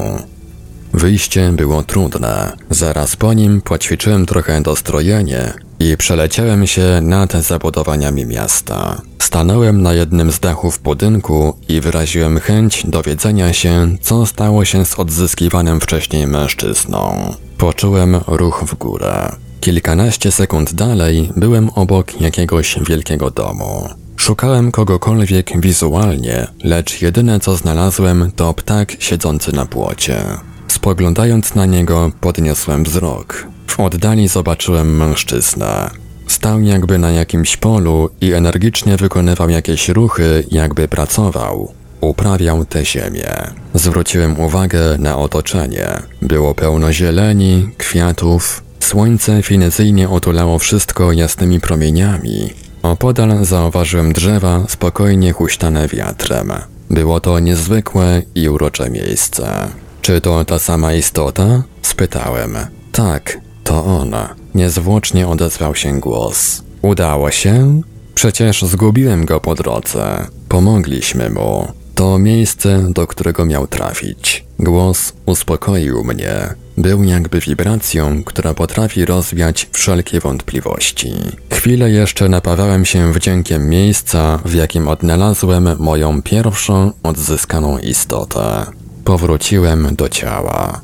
Wyjście 0.95 1.53
było 1.53 1.83
trudne. 1.83 2.53
Zaraz 2.71 3.17
po 3.17 3.33
nim 3.33 3.61
poćwiczyłem 3.61 4.27
trochę 4.27 4.61
dostrojenie 4.63 5.53
i 5.81 5.97
przeleciałem 5.97 6.67
się 6.67 7.01
nad 7.03 7.33
zabudowaniami 7.33 8.27
miasta. 8.27 9.03
Stanąłem 9.19 9.83
na 9.83 9.93
jednym 9.93 10.33
z 10.33 10.41
dachów 10.41 10.79
budynku 10.79 11.57
i 11.69 11.81
wyraziłem 11.81 12.41
chęć 12.41 12.87
dowiedzenia 12.87 13.53
się, 13.53 13.97
co 14.01 14.27
stało 14.27 14.65
się 14.65 14.85
z 14.85 14.99
odzyskiwanym 14.99 15.81
wcześniej 15.81 16.27
mężczyzną. 16.27 17.35
Poczułem 17.59 18.21
ruch 18.27 18.65
w 18.67 18.75
górę. 18.75 19.33
Kilkanaście 19.61 20.33
sekund 20.33 20.75
dalej 20.75 21.31
byłem 21.37 21.71
obok 21.71 22.21
jakiegoś 22.21 22.79
wielkiego 22.89 23.31
domu. 23.31 23.89
Szukałem 24.17 24.73
kogokolwiek 24.73 25.61
wizualnie, 25.61 26.47
lecz 26.65 27.03
jedyne 27.03 27.41
co 27.41 27.57
znalazłem 27.57 28.33
to 28.37 28.55
ptak 28.55 28.93
siedzący 28.99 29.53
na 29.53 29.67
płocie. 29.67 30.25
Spoglądając 30.73 31.55
na 31.55 31.67
niego, 31.67 32.11
podniosłem 32.21 32.85
wzrok. 32.85 33.47
W 33.67 33.81
oddali 33.81 34.29
zobaczyłem 34.29 34.97
mężczyznę. 34.97 35.91
Stał 36.27 36.61
jakby 36.61 36.99
na 36.99 37.11
jakimś 37.11 37.57
polu 37.57 38.11
i 38.21 38.33
energicznie 38.33 38.97
wykonywał 38.97 39.51
jakieś 39.51 39.89
ruchy, 39.89 40.45
jakby 40.51 40.89
pracował. 40.89 41.73
Uprawiał 42.01 42.65
tę 42.65 42.85
ziemię. 42.85 43.33
Zwróciłem 43.75 44.41
uwagę 44.41 44.99
na 44.99 45.19
otoczenie. 45.19 45.89
Było 46.23 46.55
pełno 46.55 46.93
zieleni, 46.93 47.69
kwiatów. 47.79 48.63
Słońce 48.81 49.43
finezyjnie 49.43 50.09
otulało 50.09 50.59
wszystko 50.59 51.13
jasnymi 51.13 51.61
promieniami. 51.61 52.51
Opodal 52.83 53.45
zauważyłem 53.45 54.13
drzewa 54.13 54.65
spokojnie 54.69 55.33
huśtane 55.33 55.89
wiatrem. 55.89 56.53
Było 56.91 57.21
to 57.21 57.39
niezwykłe 57.39 58.23
i 58.35 58.49
urocze 58.49 58.91
miejsce. 58.91 59.69
Czy 60.03 60.21
to 60.21 60.45
ta 60.45 60.59
sama 60.59 60.93
istota? 60.93 61.63
Spytałem. 61.83 62.57
Tak, 62.93 63.39
to 63.65 63.85
ona. 63.85 64.35
Niezwłocznie 64.55 65.29
odezwał 65.29 65.75
się 65.75 66.01
głos. 66.01 66.63
Udało 66.83 67.31
się? 67.31 67.81
Przecież 68.15 68.63
zgubiłem 68.63 69.25
go 69.25 69.41
po 69.41 69.55
drodze. 69.55 70.27
Pomogliśmy 70.49 71.31
mu. 71.31 71.69
To 71.95 72.19
miejsce, 72.19 72.87
do 72.91 73.07
którego 73.07 73.45
miał 73.45 73.67
trafić. 73.67 74.45
Głos 74.59 75.13
uspokoił 75.27 76.05
mnie. 76.05 76.55
Był 76.79 77.05
jakby 77.05 77.41
wibracją, 77.41 78.25
która 78.25 78.55
potrafi 78.55 79.05
rozwiać 79.05 79.69
wszelkie 79.73 80.21
wątpliwości. 80.21 81.13
Chwilę 81.53 81.91
jeszcze 81.91 82.29
napawałem 82.29 82.85
się 82.85 83.13
wdziękiem 83.13 83.69
miejsca, 83.69 84.39
w 84.45 84.55
jakim 84.55 84.89
odnalazłem 84.89 85.77
moją 85.79 86.23
pierwszą 86.23 86.93
odzyskaną 87.03 87.79
istotę. 87.79 88.67
Powróciłem 89.05 89.97
do 89.97 90.09
ciała. 90.09 90.81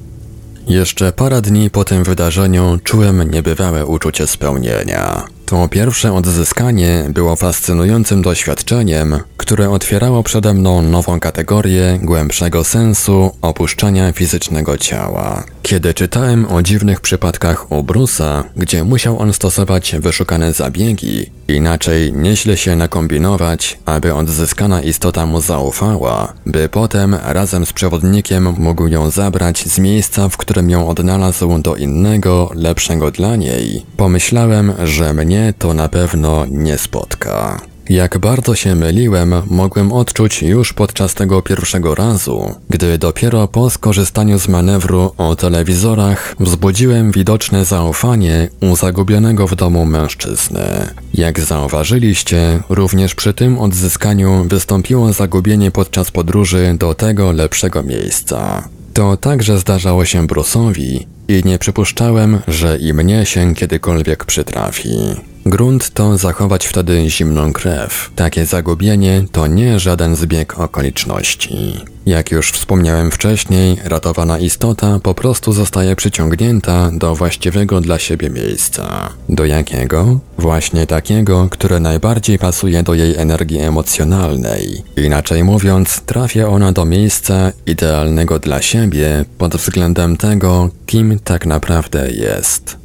Jeszcze 0.68 1.12
parę 1.12 1.42
dni 1.42 1.70
po 1.70 1.84
tym 1.84 2.04
wydarzeniu 2.04 2.78
czułem 2.84 3.30
niebywałe 3.30 3.86
uczucie 3.86 4.26
spełnienia. 4.26 5.24
To 5.46 5.68
pierwsze 5.68 6.12
odzyskanie 6.12 7.04
było 7.08 7.36
fascynującym 7.36 8.22
doświadczeniem, 8.22 9.18
które 9.36 9.70
otwierało 9.70 10.22
przede 10.22 10.54
mną 10.54 10.82
nową 10.82 11.20
kategorię 11.20 11.98
głębszego 12.02 12.64
sensu 12.64 13.30
opuszczania 13.42 14.12
fizycznego 14.12 14.78
ciała. 14.78 15.44
Kiedy 15.62 15.94
czytałem 15.94 16.46
o 16.46 16.62
dziwnych 16.62 17.00
przypadkach 17.00 17.72
u 17.72 17.82
Brusa, 17.82 18.44
gdzie 18.56 18.84
musiał 18.84 19.18
on 19.18 19.32
stosować 19.32 19.96
wyszukane 19.98 20.52
zabiegi, 20.52 21.30
inaczej 21.48 22.12
nieźle 22.12 22.56
się 22.56 22.76
nakombinować, 22.76 23.78
aby 23.84 24.14
odzyskana 24.14 24.82
istota 24.82 25.26
mu 25.26 25.40
zaufała, 25.40 26.32
by 26.46 26.68
potem 26.68 27.16
razem 27.22 27.66
z 27.66 27.72
przewodnikiem 27.72 28.54
mógł 28.58 28.86
ją 28.86 29.10
zabrać 29.10 29.68
z 29.68 29.78
miejsca, 29.78 30.28
w 30.28 30.36
którym 30.36 30.70
ją 30.70 30.88
odnalazł 30.88 31.58
do 31.58 31.76
innego, 31.76 32.50
lepszego 32.54 33.10
dla 33.10 33.36
niej, 33.36 33.86
pomyślałem, 33.96 34.72
że 34.84 35.14
mnie 35.14 35.54
to 35.58 35.74
na 35.74 35.88
pewno 35.88 36.46
nie 36.50 36.78
spotka. 36.78 37.60
Jak 37.88 38.18
bardzo 38.18 38.54
się 38.54 38.74
myliłem, 38.74 39.34
mogłem 39.46 39.92
odczuć 39.92 40.42
już 40.42 40.72
podczas 40.72 41.14
tego 41.14 41.42
pierwszego 41.42 41.94
razu, 41.94 42.54
gdy 42.70 42.98
dopiero 42.98 43.48
po 43.48 43.70
skorzystaniu 43.70 44.38
z 44.38 44.48
manewru 44.48 45.12
o 45.16 45.36
telewizorach 45.36 46.34
wzbudziłem 46.40 47.12
widoczne 47.12 47.64
zaufanie 47.64 48.48
u 48.60 48.76
zagubionego 48.76 49.46
w 49.46 49.54
domu 49.54 49.84
mężczyzny. 49.84 50.88
Jak 51.14 51.40
zauważyliście, 51.40 52.60
również 52.68 53.14
przy 53.14 53.34
tym 53.34 53.58
odzyskaniu 53.58 54.44
wystąpiło 54.48 55.12
zagubienie 55.12 55.70
podczas 55.70 56.10
podróży 56.10 56.76
do 56.78 56.94
tego 56.94 57.32
lepszego 57.32 57.82
miejsca. 57.82 58.68
To 58.94 59.16
także 59.16 59.58
zdarzało 59.58 60.04
się 60.04 60.26
Brusowi 60.26 61.17
i 61.28 61.42
nie 61.44 61.58
przypuszczałem, 61.58 62.38
że 62.48 62.78
i 62.78 62.94
mnie 62.94 63.26
się 63.26 63.54
kiedykolwiek 63.54 64.24
przytrafi. 64.24 64.98
Grunt 65.46 65.90
to 65.90 66.18
zachować 66.18 66.66
wtedy 66.66 67.10
zimną 67.10 67.52
krew. 67.52 68.10
Takie 68.16 68.46
zagubienie 68.46 69.24
to 69.32 69.46
nie 69.46 69.80
żaden 69.80 70.16
zbieg 70.16 70.58
okoliczności. 70.58 71.74
Jak 72.06 72.30
już 72.30 72.50
wspomniałem 72.50 73.10
wcześniej, 73.10 73.76
ratowana 73.84 74.38
istota 74.38 74.98
po 75.02 75.14
prostu 75.14 75.52
zostaje 75.52 75.96
przyciągnięta 75.96 76.90
do 76.92 77.14
właściwego 77.14 77.80
dla 77.80 77.98
siebie 77.98 78.30
miejsca. 78.30 79.08
Do 79.28 79.44
jakiego? 79.44 80.20
Właśnie 80.38 80.86
takiego, 80.86 81.48
które 81.50 81.80
najbardziej 81.80 82.38
pasuje 82.38 82.82
do 82.82 82.94
jej 82.94 83.16
energii 83.16 83.58
emocjonalnej. 83.58 84.82
Inaczej 84.96 85.44
mówiąc, 85.44 86.00
trafia 86.00 86.48
ona 86.48 86.72
do 86.72 86.84
miejsca 86.84 87.52
idealnego 87.66 88.38
dla 88.38 88.62
siebie 88.62 89.24
pod 89.38 89.56
względem 89.56 90.16
tego, 90.16 90.70
kim 90.86 91.17
tak 91.24 91.46
naprawdę 91.46 92.10
jest. 92.10 92.76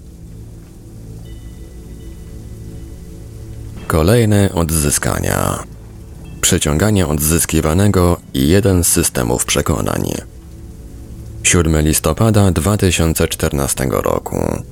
Kolejne 3.88 4.54
odzyskania. 4.54 5.64
Przyciąganie 6.42 7.08
odzyskiwanego 7.08 8.18
i 8.34 8.48
jeden 8.48 8.84
z 8.84 8.88
systemów 8.88 9.46
przekonań. 9.46 10.14
7 11.44 11.82
listopada 11.82 12.52
2014 12.52 13.88
roku. 13.92 14.64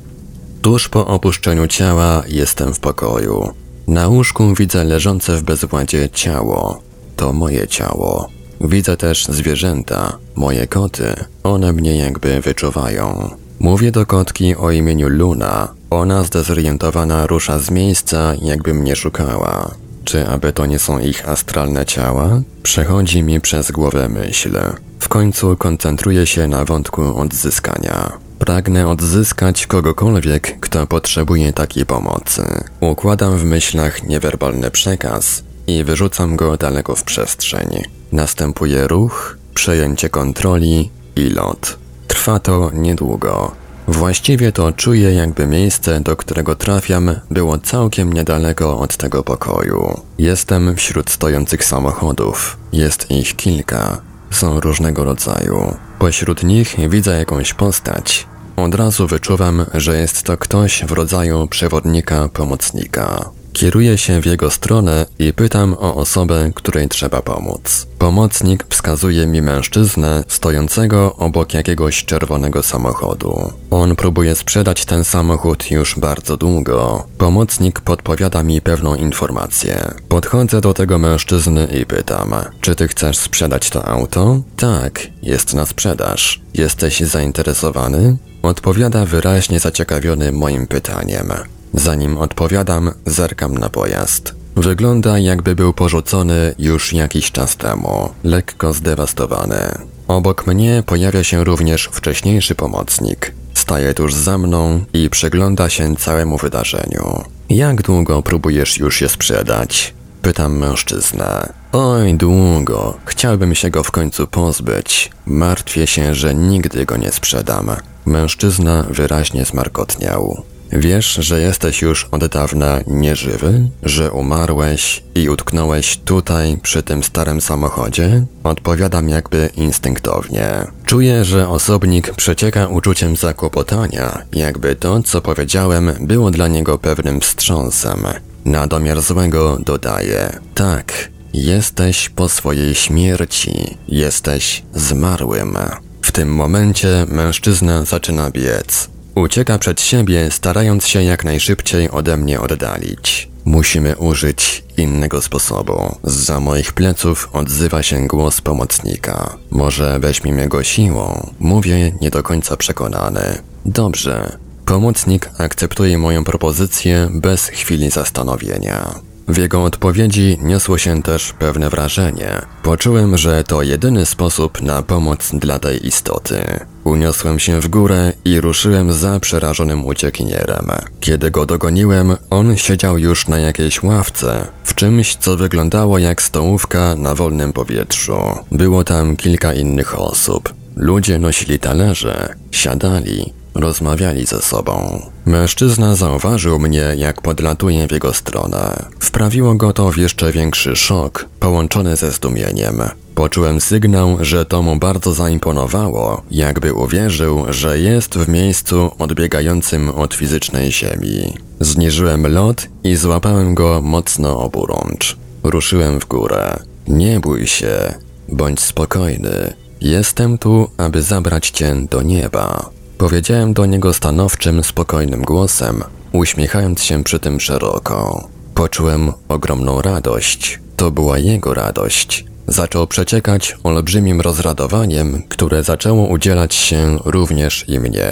Tuż 0.62 0.90
po 0.90 1.08
opuszczeniu 1.08 1.68
ciała 1.68 2.24
jestem 2.28 2.74
w 2.74 2.80
pokoju. 2.80 3.54
Na 3.88 4.08
łóżku 4.08 4.54
widzę 4.56 4.84
leżące 4.84 5.38
w 5.38 5.44
bezładzie 5.44 6.10
ciało. 6.10 6.82
To 7.16 7.34
moje 7.34 7.68
ciało. 7.68 8.30
Widzę 8.62 8.98
też 8.98 9.26
zwierzęta, 9.26 10.18
moje 10.36 10.68
koty. 10.68 11.14
One 11.44 11.74
mnie 11.74 11.98
jakby 11.98 12.42
wyczuwają. 12.42 13.30
Mówię 13.62 13.92
do 13.92 14.06
kotki 14.06 14.56
o 14.56 14.72
imieniu 14.72 15.10
Luna. 15.10 15.68
Ona 15.90 16.24
zdezorientowana 16.24 17.28
rusza 17.28 17.60
z 17.60 17.72
miejsca, 17.72 18.34
jakby 18.42 18.74
mnie 18.74 18.96
szukała. 18.96 19.72
Czy 20.04 20.28
aby 20.28 20.54
to 20.54 20.66
nie 20.66 20.80
są 20.80 21.00
ich 21.00 21.30
astralne 21.30 21.86
ciała? 21.86 22.42
Przechodzi 22.64 23.24
mi 23.24 23.42
przez 23.42 23.72
głowę 23.72 24.10
myśl. 24.10 24.60
W 25.00 25.10
końcu 25.10 25.58
koncentruję 25.58 26.28
się 26.28 26.48
na 26.48 26.66
wątku 26.66 27.18
odzyskania. 27.18 28.12
Pragnę 28.40 28.88
odzyskać 28.88 29.68
kogokolwiek, 29.68 30.60
kto 30.60 30.88
potrzebuje 30.88 31.54
takiej 31.54 31.86
pomocy. 31.86 32.64
Układam 32.80 33.38
w 33.38 33.44
myślach 33.44 34.04
niewerbalny 34.04 34.72
przekaz 34.72 35.44
i 35.68 35.84
wyrzucam 35.84 36.36
go 36.36 36.58
daleko 36.58 36.96
w 36.96 37.04
przestrzeń. 37.04 37.84
Następuje 38.12 38.88
ruch, 38.88 39.38
przejęcie 39.54 40.10
kontroli 40.10 40.90
i 41.16 41.30
lot. 41.30 41.81
Trwa 42.12 42.40
to 42.40 42.72
niedługo. 42.74 43.52
Właściwie 43.88 44.52
to 44.52 44.72
czuję, 44.72 45.14
jakby 45.14 45.48
miejsce, 45.48 46.00
do 46.00 46.16
którego 46.16 46.56
trafiam, 46.56 47.16
było 47.32 47.58
całkiem 47.58 48.14
niedaleko 48.14 48.80
od 48.80 48.98
tego 48.98 49.24
pokoju. 49.24 50.02
Jestem 50.18 50.76
wśród 50.76 51.10
stojących 51.10 51.66
samochodów. 51.66 52.58
Jest 52.74 53.12
ich 53.12 53.36
kilka. 53.36 54.02
Są 54.32 54.60
różnego 54.60 55.04
rodzaju. 55.04 55.76
Pośród 56.00 56.44
nich 56.44 56.76
widzę 56.90 57.18
jakąś 57.18 57.54
postać. 57.54 58.28
Od 58.56 58.76
razu 58.76 59.08
wyczuwam, 59.08 59.66
że 59.74 59.98
jest 59.98 60.24
to 60.24 60.38
ktoś 60.38 60.84
w 60.86 60.92
rodzaju 60.92 61.48
przewodnika 61.48 62.30
pomocnika. 62.34 63.30
Kieruję 63.54 63.98
się 63.98 64.22
w 64.22 64.26
jego 64.26 64.52
stronę 64.52 65.06
i 65.20 65.34
pytam 65.34 65.74
o 65.74 65.96
osobę, 65.96 66.52
której 66.56 66.90
trzeba 66.90 67.22
pomóc. 67.22 67.88
Pomocnik 67.98 68.66
wskazuje 68.70 69.28
mi 69.28 69.42
mężczyznę 69.42 70.24
stojącego 70.28 71.16
obok 71.16 71.54
jakiegoś 71.54 72.06
czerwonego 72.06 72.64
samochodu. 72.64 73.54
On 73.72 73.96
próbuje 73.96 74.36
sprzedać 74.36 74.86
ten 74.86 75.04
samochód 75.04 75.72
już 75.72 76.00
bardzo 76.00 76.38
długo. 76.38 77.04
Pomocnik 77.18 77.82
podpowiada 77.82 78.44
mi 78.44 78.62
pewną 78.62 78.96
informację. 78.96 79.94
Podchodzę 80.10 80.62
do 80.62 80.74
tego 80.74 80.98
mężczyzny 80.98 81.68
i 81.82 81.86
pytam: 81.86 82.34
Czy 82.62 82.76
ty 82.76 82.88
chcesz 82.88 83.18
sprzedać 83.18 83.70
to 83.70 83.88
auto? 83.88 84.42
Tak, 84.58 85.08
jest 85.24 85.54
na 85.54 85.66
sprzedaż. 85.66 86.42
Jesteś 86.54 87.00
zainteresowany? 87.00 88.18
Odpowiada 88.44 89.06
wyraźnie 89.06 89.60
zaciekawiony 89.60 90.32
moim 90.32 90.68
pytaniem. 90.68 91.34
Zanim 91.74 92.18
odpowiadam, 92.18 92.92
zerkam 93.06 93.58
na 93.58 93.70
pojazd. 93.70 94.36
Wygląda 94.56 95.20
jakby 95.20 95.56
był 95.56 95.74
porzucony 95.74 96.56
już 96.60 96.94
jakiś 96.94 97.32
czas 97.32 97.58
temu, 97.58 98.10
lekko 98.24 98.74
zdewastowany. 98.74 99.78
Obok 100.08 100.48
mnie 100.48 100.84
pojawia 100.86 101.24
się 101.24 101.44
również 101.44 101.90
wcześniejszy 101.92 102.56
pomocnik. 102.56 103.34
Staje 103.54 103.94
tuż 103.94 104.14
za 104.14 104.38
mną 104.38 104.86
i 104.94 105.10
przygląda 105.10 105.70
się 105.70 105.96
całemu 105.96 106.38
wydarzeniu. 106.38 107.24
Jak 107.50 107.82
długo 107.82 108.24
próbujesz 108.24 108.78
już 108.78 109.02
je 109.02 109.10
sprzedać? 109.10 109.94
Pytam 110.22 110.58
mężczyznę. 110.58 111.54
Oj, 111.72 112.14
długo. 112.14 112.98
Chciałbym 113.06 113.56
się 113.56 113.70
go 113.70 113.84
w 113.84 113.92
końcu 113.92 114.28
pozbyć. 114.28 115.12
Martwię 115.26 115.88
się, 115.88 116.16
że 116.16 116.36
nigdy 116.36 116.86
go 116.86 116.98
nie 116.98 117.12
sprzedam. 117.12 117.70
Mężczyzna 118.06 118.86
wyraźnie 118.90 119.46
zmarkotniał. 119.46 120.44
Wiesz, 120.74 121.14
że 121.14 121.42
jesteś 121.42 121.82
już 121.82 122.08
od 122.12 122.26
dawna 122.26 122.80
nieżywy? 122.88 123.70
Że 123.84 124.12
umarłeś 124.12 125.04
i 125.16 125.30
utknąłeś 125.30 125.98
tutaj, 125.98 126.58
przy 126.64 126.84
tym 126.84 127.04
starym 127.04 127.42
samochodzie? 127.42 128.26
Odpowiadam 128.44 129.10
jakby 129.10 129.50
instynktownie. 129.56 130.68
Czuję, 130.86 131.26
że 131.26 131.50
osobnik 131.50 132.16
przecieka 132.16 132.68
uczuciem 132.68 133.16
zakłopotania, 133.16 134.22
jakby 134.34 134.76
to, 134.76 135.04
co 135.04 135.22
powiedziałem, 135.22 135.92
było 136.00 136.32
dla 136.32 136.48
niego 136.48 136.78
pewnym 136.78 137.22
wstrząsem. 137.22 138.06
Na 138.46 138.68
domiar 138.68 139.02
złego 139.02 139.58
dodaje: 139.66 140.40
Tak, 140.56 141.10
jesteś 141.34 142.10
po 142.10 142.30
swojej 142.30 142.76
śmierci, 142.76 143.78
jesteś 143.88 144.64
zmarłym. 144.74 145.58
W 146.02 146.12
tym 146.12 146.36
momencie 146.36 147.06
mężczyzna 147.08 147.86
zaczyna 147.86 148.32
biec. 148.32 148.90
Ucieka 149.16 149.58
przed 149.60 149.82
siebie, 149.82 150.32
starając 150.32 150.88
się 150.88 151.04
jak 151.04 151.24
najszybciej 151.24 151.90
ode 151.90 152.18
mnie 152.18 152.40
oddalić. 152.40 153.30
Musimy 153.46 153.96
użyć 153.96 154.64
innego 154.78 155.22
sposobu. 155.22 155.96
Za 156.04 156.40
moich 156.40 156.74
pleców 156.74 157.30
odzywa 157.34 157.84
się 157.84 158.08
głos 158.08 158.42
pomocnika. 158.42 159.38
Może 159.50 160.00
weźmiemy 160.00 160.48
go 160.48 160.64
siłą? 160.64 161.34
Mówię 161.40 161.92
nie 162.02 162.10
do 162.10 162.24
końca 162.24 162.58
przekonany. 162.58 163.42
Dobrze. 163.66 164.38
Pomocnik 164.66 165.30
akceptuje 165.38 165.98
moją 165.98 166.24
propozycję 166.24 167.10
bez 167.14 167.48
chwili 167.48 167.90
zastanowienia. 167.90 169.11
W 169.28 169.38
jego 169.38 169.64
odpowiedzi 169.64 170.38
niosło 170.42 170.78
się 170.78 171.04
też 171.04 171.34
pewne 171.40 171.70
wrażenie. 171.70 172.42
Poczułem, 172.64 173.18
że 173.18 173.44
to 173.44 173.62
jedyny 173.62 174.06
sposób 174.06 174.62
na 174.62 174.82
pomoc 174.82 175.30
dla 175.34 175.60
tej 175.60 175.88
istoty. 175.88 176.44
Uniosłem 176.84 177.40
się 177.40 177.62
w 177.62 177.68
górę 177.68 178.14
i 178.26 178.42
ruszyłem 178.42 178.94
za 178.94 179.20
przerażonym 179.20 179.86
uciekinierem. 179.86 180.68
Kiedy 181.00 181.32
go 181.32 181.46
dogoniłem, 181.46 182.16
on 182.30 182.58
siedział 182.58 182.98
już 182.98 183.28
na 183.28 183.40
jakiejś 183.40 183.84
ławce, 183.84 184.48
w 184.64 184.76
czymś, 184.76 185.16
co 185.16 185.38
wyglądało 185.38 185.98
jak 185.98 186.22
stołówka 186.22 186.96
na 186.96 187.16
wolnym 187.16 187.54
powietrzu. 187.54 188.18
Było 188.52 188.84
tam 188.84 189.16
kilka 189.16 189.54
innych 189.54 190.00
osób. 190.00 190.54
Ludzie 190.76 191.20
nosili 191.20 191.60
talerze, 191.60 192.36
siadali, 192.52 193.34
Rozmawiali 193.56 194.26
ze 194.26 194.42
sobą. 194.42 195.02
Mężczyzna 195.26 195.96
zauważył 195.96 196.60
mnie, 196.60 196.94
jak 196.98 197.22
podlatuję 197.22 197.88
w 197.88 197.92
jego 197.92 198.14
stronę. 198.14 198.86
Wprawiło 199.00 199.56
go 199.56 199.74
to 199.74 199.92
w 199.92 199.98
jeszcze 199.98 200.32
większy 200.32 200.76
szok, 200.76 201.26
połączony 201.40 201.96
ze 201.96 202.12
zdumieniem. 202.12 202.82
Poczułem 203.16 203.62
sygnał, 203.62 204.18
że 204.22 204.46
to 204.46 204.62
mu 204.62 204.76
bardzo 204.76 205.14
zaimponowało, 205.14 206.22
jakby 206.32 206.74
uwierzył, 206.74 207.46
że 207.50 207.80
jest 207.80 208.18
w 208.18 208.30
miejscu 208.30 208.92
odbiegającym 209.00 209.90
od 209.90 210.14
fizycznej 210.14 210.72
ziemi. 210.72 211.34
Zniżyłem 211.60 212.28
lot 212.28 212.68
i 212.84 212.96
złapałem 212.96 213.56
go 213.56 213.82
mocno 213.84 214.40
oburącz. 214.40 215.18
Ruszyłem 215.44 216.00
w 216.00 216.08
górę. 216.08 216.60
Nie 216.88 217.20
bój 217.20 217.48
się, 217.48 217.94
bądź 218.30 218.60
spokojny. 218.60 219.54
Jestem 219.82 220.38
tu, 220.38 220.70
aby 220.78 221.02
zabrać 221.02 221.50
cię 221.50 221.76
do 221.90 222.02
nieba. 222.02 222.70
Powiedziałem 223.02 223.54
do 223.54 223.66
niego 223.66 223.94
stanowczym, 223.94 224.64
spokojnym 224.64 225.22
głosem, 225.22 225.84
uśmiechając 226.12 226.84
się 226.84 227.04
przy 227.04 227.20
tym 227.20 227.40
szeroko. 227.40 228.28
Poczułem 228.56 229.12
ogromną 229.28 229.82
radość. 229.82 230.60
To 230.78 230.92
była 230.92 231.18
jego 231.18 231.54
radość. 231.54 232.26
Zaczął 232.48 232.88
przeciekać 232.88 233.58
olbrzymim 233.64 234.22
rozradowaniem, 234.22 235.24
które 235.30 235.64
zaczęło 235.64 236.08
udzielać 236.08 236.56
się 236.56 237.00
również 237.06 237.66
i 237.70 237.80
mnie. 237.80 238.10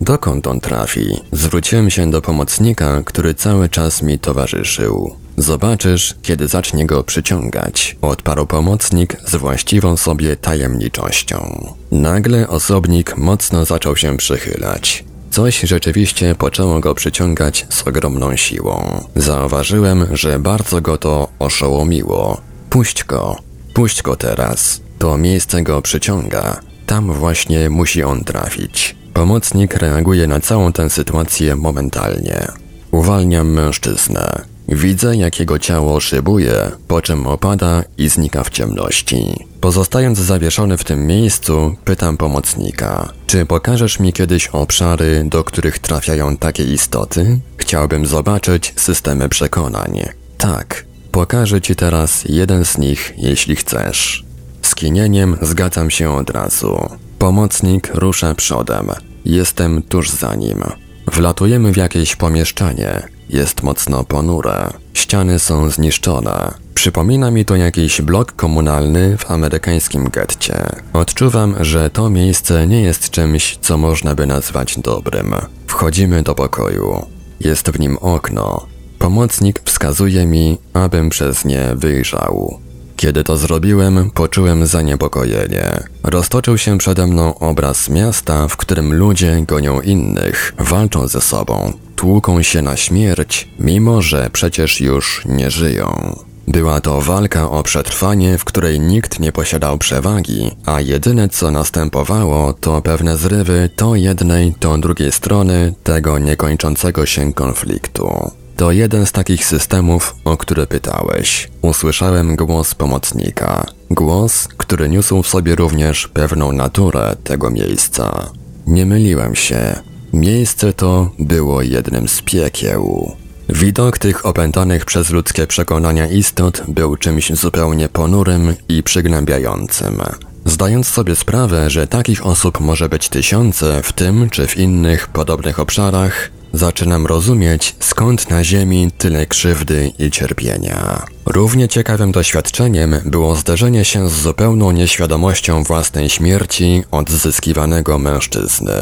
Dokąd 0.00 0.46
on 0.46 0.60
trafi? 0.60 1.20
Zwróciłem 1.32 1.90
się 1.90 2.10
do 2.10 2.22
pomocnika, 2.22 3.02
który 3.04 3.34
cały 3.34 3.68
czas 3.68 4.02
mi 4.02 4.18
towarzyszył. 4.18 5.16
Zobaczysz, 5.42 6.14
kiedy 6.22 6.48
zacznie 6.48 6.86
go 6.86 7.04
przyciągać, 7.04 7.96
odparł 8.02 8.46
pomocnik 8.46 9.16
z 9.26 9.36
właściwą 9.36 9.96
sobie 9.96 10.36
tajemniczością. 10.36 11.68
Nagle 11.90 12.48
osobnik 12.48 13.16
mocno 13.16 13.64
zaczął 13.64 13.96
się 13.96 14.16
przychylać. 14.16 15.04
Coś 15.30 15.60
rzeczywiście 15.60 16.34
poczęło 16.34 16.80
go 16.80 16.94
przyciągać 16.94 17.66
z 17.70 17.86
ogromną 17.86 18.36
siłą. 18.36 19.04
Zauważyłem, 19.16 20.16
że 20.16 20.38
bardzo 20.38 20.80
go 20.80 20.98
to 20.98 21.28
oszołomiło. 21.38 22.40
Puść 22.70 23.04
go, 23.04 23.36
puść 23.74 24.02
go 24.02 24.16
teraz. 24.16 24.80
To 24.98 25.18
miejsce 25.18 25.62
go 25.62 25.82
przyciąga. 25.82 26.60
Tam 26.86 27.12
właśnie 27.12 27.70
musi 27.70 28.02
on 28.02 28.24
trafić. 28.24 28.96
Pomocnik 29.14 29.74
reaguje 29.74 30.26
na 30.26 30.40
całą 30.40 30.72
tę 30.72 30.90
sytuację 30.90 31.56
momentalnie. 31.56 32.46
Uwalniam 32.90 33.50
mężczyznę. 33.50 34.51
Widzę, 34.68 35.16
jak 35.16 35.40
jego 35.40 35.58
ciało 35.58 36.00
szybuje, 36.00 36.70
po 36.88 37.02
czym 37.02 37.26
opada 37.26 37.84
i 37.98 38.08
znika 38.08 38.44
w 38.44 38.50
ciemności. 38.50 39.46
Pozostając 39.60 40.18
zawieszony 40.18 40.76
w 40.76 40.84
tym 40.84 41.06
miejscu, 41.06 41.76
pytam 41.84 42.16
pomocnika: 42.16 43.12
Czy 43.26 43.46
pokażesz 43.46 44.00
mi 44.00 44.12
kiedyś 44.12 44.48
obszary, 44.48 45.24
do 45.24 45.44
których 45.44 45.78
trafiają 45.78 46.36
takie 46.36 46.64
istoty? 46.64 47.40
Chciałbym 47.56 48.06
zobaczyć 48.06 48.74
systemy 48.76 49.28
przekonań. 49.28 50.02
Tak, 50.38 50.84
pokażę 51.12 51.60
ci 51.60 51.76
teraz 51.76 52.24
jeden 52.28 52.64
z 52.64 52.78
nich, 52.78 53.14
jeśli 53.16 53.56
chcesz. 53.56 54.24
Skinieniem 54.62 55.36
zgadzam 55.42 55.90
się 55.90 56.10
od 56.10 56.30
razu. 56.30 56.88
Pomocnik 57.18 57.90
rusza 57.94 58.34
przodem. 58.34 58.90
Jestem 59.24 59.82
tuż 59.82 60.10
za 60.10 60.34
nim. 60.34 60.62
Wlatujemy 61.06 61.72
w 61.72 61.76
jakieś 61.76 62.16
pomieszczenie. 62.16 63.08
Jest 63.28 63.62
mocno 63.62 64.04
ponure. 64.04 64.70
Ściany 64.94 65.38
są 65.38 65.70
zniszczone. 65.70 66.54
Przypomina 66.74 67.30
mi 67.30 67.44
to 67.44 67.56
jakiś 67.56 68.02
blok 68.02 68.32
komunalny 68.32 69.16
w 69.18 69.30
amerykańskim 69.30 70.08
getcie. 70.10 70.66
Odczuwam, 70.92 71.54
że 71.60 71.90
to 71.90 72.10
miejsce 72.10 72.66
nie 72.66 72.82
jest 72.82 73.10
czymś, 73.10 73.58
co 73.60 73.78
można 73.78 74.14
by 74.14 74.26
nazwać 74.26 74.78
dobrym. 74.78 75.34
Wchodzimy 75.66 76.22
do 76.22 76.34
pokoju. 76.34 77.06
Jest 77.40 77.70
w 77.70 77.80
nim 77.80 77.98
okno. 78.00 78.66
Pomocnik 78.98 79.60
wskazuje 79.64 80.26
mi, 80.26 80.58
abym 80.72 81.10
przez 81.10 81.44
nie 81.44 81.68
wyjrzał. 81.74 82.60
Kiedy 83.02 83.24
to 83.24 83.36
zrobiłem, 83.36 84.10
poczułem 84.10 84.66
zaniepokojenie. 84.66 85.82
Roztoczył 86.02 86.58
się 86.58 86.78
przede 86.78 87.06
mną 87.06 87.38
obraz 87.38 87.88
miasta, 87.88 88.48
w 88.48 88.56
którym 88.56 88.94
ludzie 88.94 89.44
gonią 89.48 89.80
innych, 89.80 90.54
walczą 90.58 91.08
ze 91.08 91.20
sobą, 91.20 91.72
tłuką 91.96 92.42
się 92.42 92.62
na 92.62 92.76
śmierć, 92.76 93.48
mimo 93.58 94.02
że 94.02 94.30
przecież 94.32 94.80
już 94.80 95.22
nie 95.26 95.50
żyją. 95.50 96.16
Była 96.48 96.80
to 96.80 97.00
walka 97.00 97.50
o 97.50 97.62
przetrwanie, 97.62 98.38
w 98.38 98.44
której 98.44 98.80
nikt 98.80 99.20
nie 99.20 99.32
posiadał 99.32 99.78
przewagi, 99.78 100.50
a 100.66 100.80
jedyne 100.80 101.28
co 101.28 101.50
następowało 101.50 102.52
to 102.52 102.82
pewne 102.82 103.16
zrywy 103.16 103.70
to 103.76 103.94
jednej, 103.94 104.54
to 104.60 104.78
drugiej 104.78 105.12
strony 105.12 105.74
tego 105.84 106.18
niekończącego 106.18 107.06
się 107.06 107.32
konfliktu. 107.32 108.30
To 108.56 108.72
jeden 108.72 109.06
z 109.06 109.12
takich 109.12 109.44
systemów, 109.44 110.14
o 110.24 110.36
które 110.36 110.66
pytałeś. 110.66 111.50
Usłyszałem 111.62 112.36
głos 112.36 112.74
pomocnika. 112.74 113.66
Głos, 113.90 114.48
który 114.48 114.88
niósł 114.88 115.22
w 115.22 115.28
sobie 115.28 115.54
również 115.54 116.08
pewną 116.08 116.52
naturę 116.52 117.16
tego 117.24 117.50
miejsca. 117.50 118.30
Nie 118.66 118.86
myliłem 118.86 119.34
się. 119.34 119.80
Miejsce 120.12 120.72
to 120.72 121.10
było 121.18 121.62
jednym 121.62 122.08
z 122.08 122.22
piekieł. 122.22 123.16
Widok 123.54 123.98
tych 123.98 124.26
opętanych 124.26 124.84
przez 124.84 125.10
ludzkie 125.10 125.46
przekonania 125.46 126.06
istot 126.06 126.62
był 126.68 126.96
czymś 126.96 127.32
zupełnie 127.32 127.88
ponurym 127.88 128.54
i 128.68 128.82
przygnębiającym. 128.82 130.02
Zdając 130.44 130.88
sobie 130.88 131.16
sprawę, 131.16 131.70
że 131.70 131.86
takich 131.86 132.26
osób 132.26 132.60
może 132.60 132.88
być 132.88 133.08
tysiące 133.08 133.82
w 133.82 133.92
tym 133.92 134.30
czy 134.30 134.46
w 134.46 134.56
innych 134.56 135.08
podobnych 135.08 135.60
obszarach, 135.60 136.30
zaczynam 136.52 137.06
rozumieć, 137.06 137.76
skąd 137.80 138.30
na 138.30 138.44
Ziemi 138.44 138.90
tyle 138.98 139.26
krzywdy 139.26 139.92
i 139.98 140.10
cierpienia. 140.10 141.02
Równie 141.26 141.68
ciekawym 141.68 142.12
doświadczeniem 142.12 142.94
było 143.04 143.36
zderzenie 143.36 143.84
się 143.84 144.08
z 144.08 144.12
zupełną 144.12 144.70
nieświadomością 144.70 145.62
własnej 145.62 146.10
śmierci 146.10 146.84
odzyskiwanego 146.90 147.98
mężczyzny. 147.98 148.72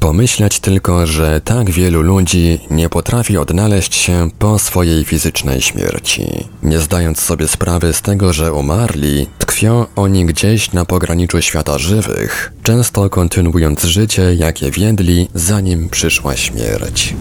Pomyśleć 0.00 0.60
tylko, 0.60 1.06
że 1.06 1.40
tak 1.40 1.70
wielu 1.70 2.02
ludzi 2.02 2.58
nie 2.70 2.88
potrafi 2.88 3.38
odnaleźć 3.38 3.94
się 3.94 4.30
po 4.38 4.58
swojej 4.58 5.04
fizycznej 5.04 5.60
śmierci. 5.60 6.48
Nie 6.62 6.78
zdając 6.78 7.20
sobie 7.20 7.48
sprawy 7.48 7.92
z 7.92 8.02
tego, 8.02 8.32
że 8.32 8.52
umarli, 8.52 9.26
tkwią 9.38 9.86
oni 9.96 10.24
gdzieś 10.24 10.72
na 10.72 10.84
pograniczu 10.84 11.42
świata 11.42 11.78
żywych, 11.78 12.52
często 12.62 13.10
kontynuując 13.10 13.84
życie, 13.84 14.34
jakie 14.34 14.70
wiedli, 14.70 15.28
zanim 15.34 15.88
przyszła 15.88 16.36
śmierć. 16.36 17.14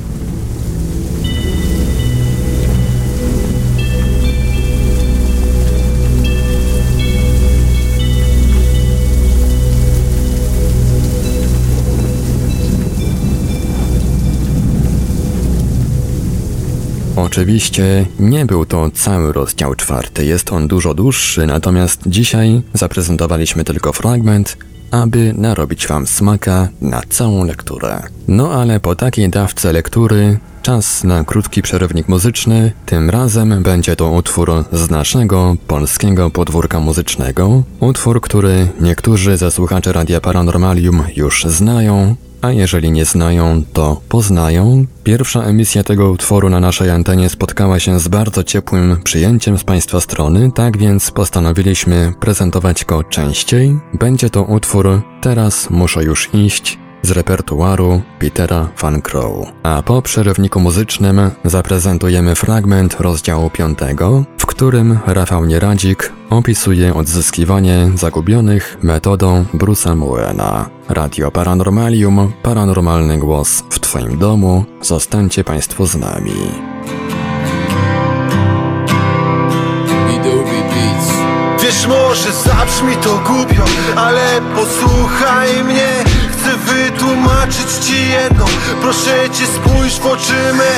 Oczywiście 17.26 18.06
nie 18.20 18.46
był 18.46 18.66
to 18.66 18.90
cały 18.90 19.34
rozdział 19.34 19.76
czwarty, 19.76 20.26
jest 20.26 20.52
on 20.52 20.68
dużo 20.68 20.94
dłuższy, 20.94 21.46
natomiast 21.46 22.02
dzisiaj 22.06 22.62
zaprezentowaliśmy 22.74 23.64
tylko 23.64 23.94
fragment, 23.94 24.58
aby 24.92 25.34
narobić 25.38 25.88
Wam 25.88 26.08
smaka 26.08 26.68
na 26.82 27.02
całą 27.10 27.46
lekturę. 27.46 28.04
No 28.28 28.52
ale 28.52 28.80
po 28.80 28.96
takiej 28.96 29.30
dawce 29.30 29.74
lektury 29.74 30.40
czas 30.62 31.04
na 31.04 31.24
krótki 31.24 31.62
przerywnik 31.62 32.10
muzyczny, 32.10 32.72
tym 32.86 33.10
razem 33.10 33.64
będzie 33.64 33.96
to 33.96 34.12
utwór 34.12 34.52
z 34.72 34.90
naszego 34.90 35.56
polskiego 35.68 36.30
podwórka 36.30 36.80
muzycznego, 36.80 37.64
utwór, 37.80 38.22
który 38.22 38.68
niektórzy 38.82 39.38
ze 39.38 39.52
słuchaczy 39.52 39.94
Radia 39.94 40.22
Paranormalium 40.22 41.04
już 41.16 41.46
znają, 41.46 42.16
a 42.42 42.52
jeżeli 42.52 42.92
nie 42.92 43.06
znają, 43.06 43.64
to 43.74 44.02
poznają. 44.10 44.86
Pierwsza 45.04 45.44
emisja 45.44 45.84
tego 45.84 46.12
utworu 46.12 46.50
na 46.50 46.60
naszej 46.60 46.90
antenie 46.90 47.30
spotkała 47.30 47.80
się 47.80 48.00
z 48.00 48.08
bardzo 48.08 48.44
ciepłym 48.44 48.98
przyjęciem 49.04 49.58
z 49.58 49.64
Państwa 49.64 50.02
strony, 50.02 50.52
tak 50.56 50.78
więc 50.78 51.12
postanowiliśmy 51.12 52.14
prezentować 52.20 52.86
go 52.86 53.04
częściej. 53.04 53.80
Będzie 53.94 54.30
to 54.30 54.44
utwór 54.44 55.02
Teraz 55.22 55.70
muszę 55.70 56.04
już 56.04 56.30
iść 56.34 56.80
z 57.04 57.12
repertuaru 57.12 58.02
Petera 58.20 58.68
Van 58.82 59.02
Crow. 59.02 59.48
A 59.64 59.82
po 59.82 60.02
przerywniku 60.02 60.60
muzycznym 60.60 61.32
zaprezentujemy 61.46 62.36
fragment 62.36 63.00
rozdziału 63.00 63.50
5, 63.50 63.80
w 64.38 64.46
którym 64.46 65.00
Rafał 65.06 65.46
Nieradzik 65.46 66.14
opisuje 66.30 66.94
odzyskiwanie 66.94 67.92
zagubionych 67.96 68.78
metodą 68.84 69.46
Bruce'a 69.54 69.96
Muena. 69.96 70.70
Radio 70.90 71.32
Paranormalium, 71.32 72.32
paranormalny 72.44 73.18
głos 73.18 73.64
w 73.70 73.80
Twoim 73.80 74.18
domu. 74.18 74.66
Zostańcie 74.82 75.44
Państwo 75.44 75.86
z 75.86 75.96
nami. 75.96 76.34
Wiesz, 81.64 81.88
może 81.88 82.32
zabrzmi 82.32 82.96
to 82.96 83.22
głupio, 83.28 83.64
ale 83.96 84.42
posłuchaj 84.56 85.64
mnie 85.64 85.99
wytłumaczyć 87.00 87.86
ci 87.86 88.10
jedno. 88.10 88.46
Proszę 88.82 89.30
cię 89.30 89.46
spójrz 89.48 90.00
w 90.00 90.06
oczy 90.06 90.54
me 90.54 90.72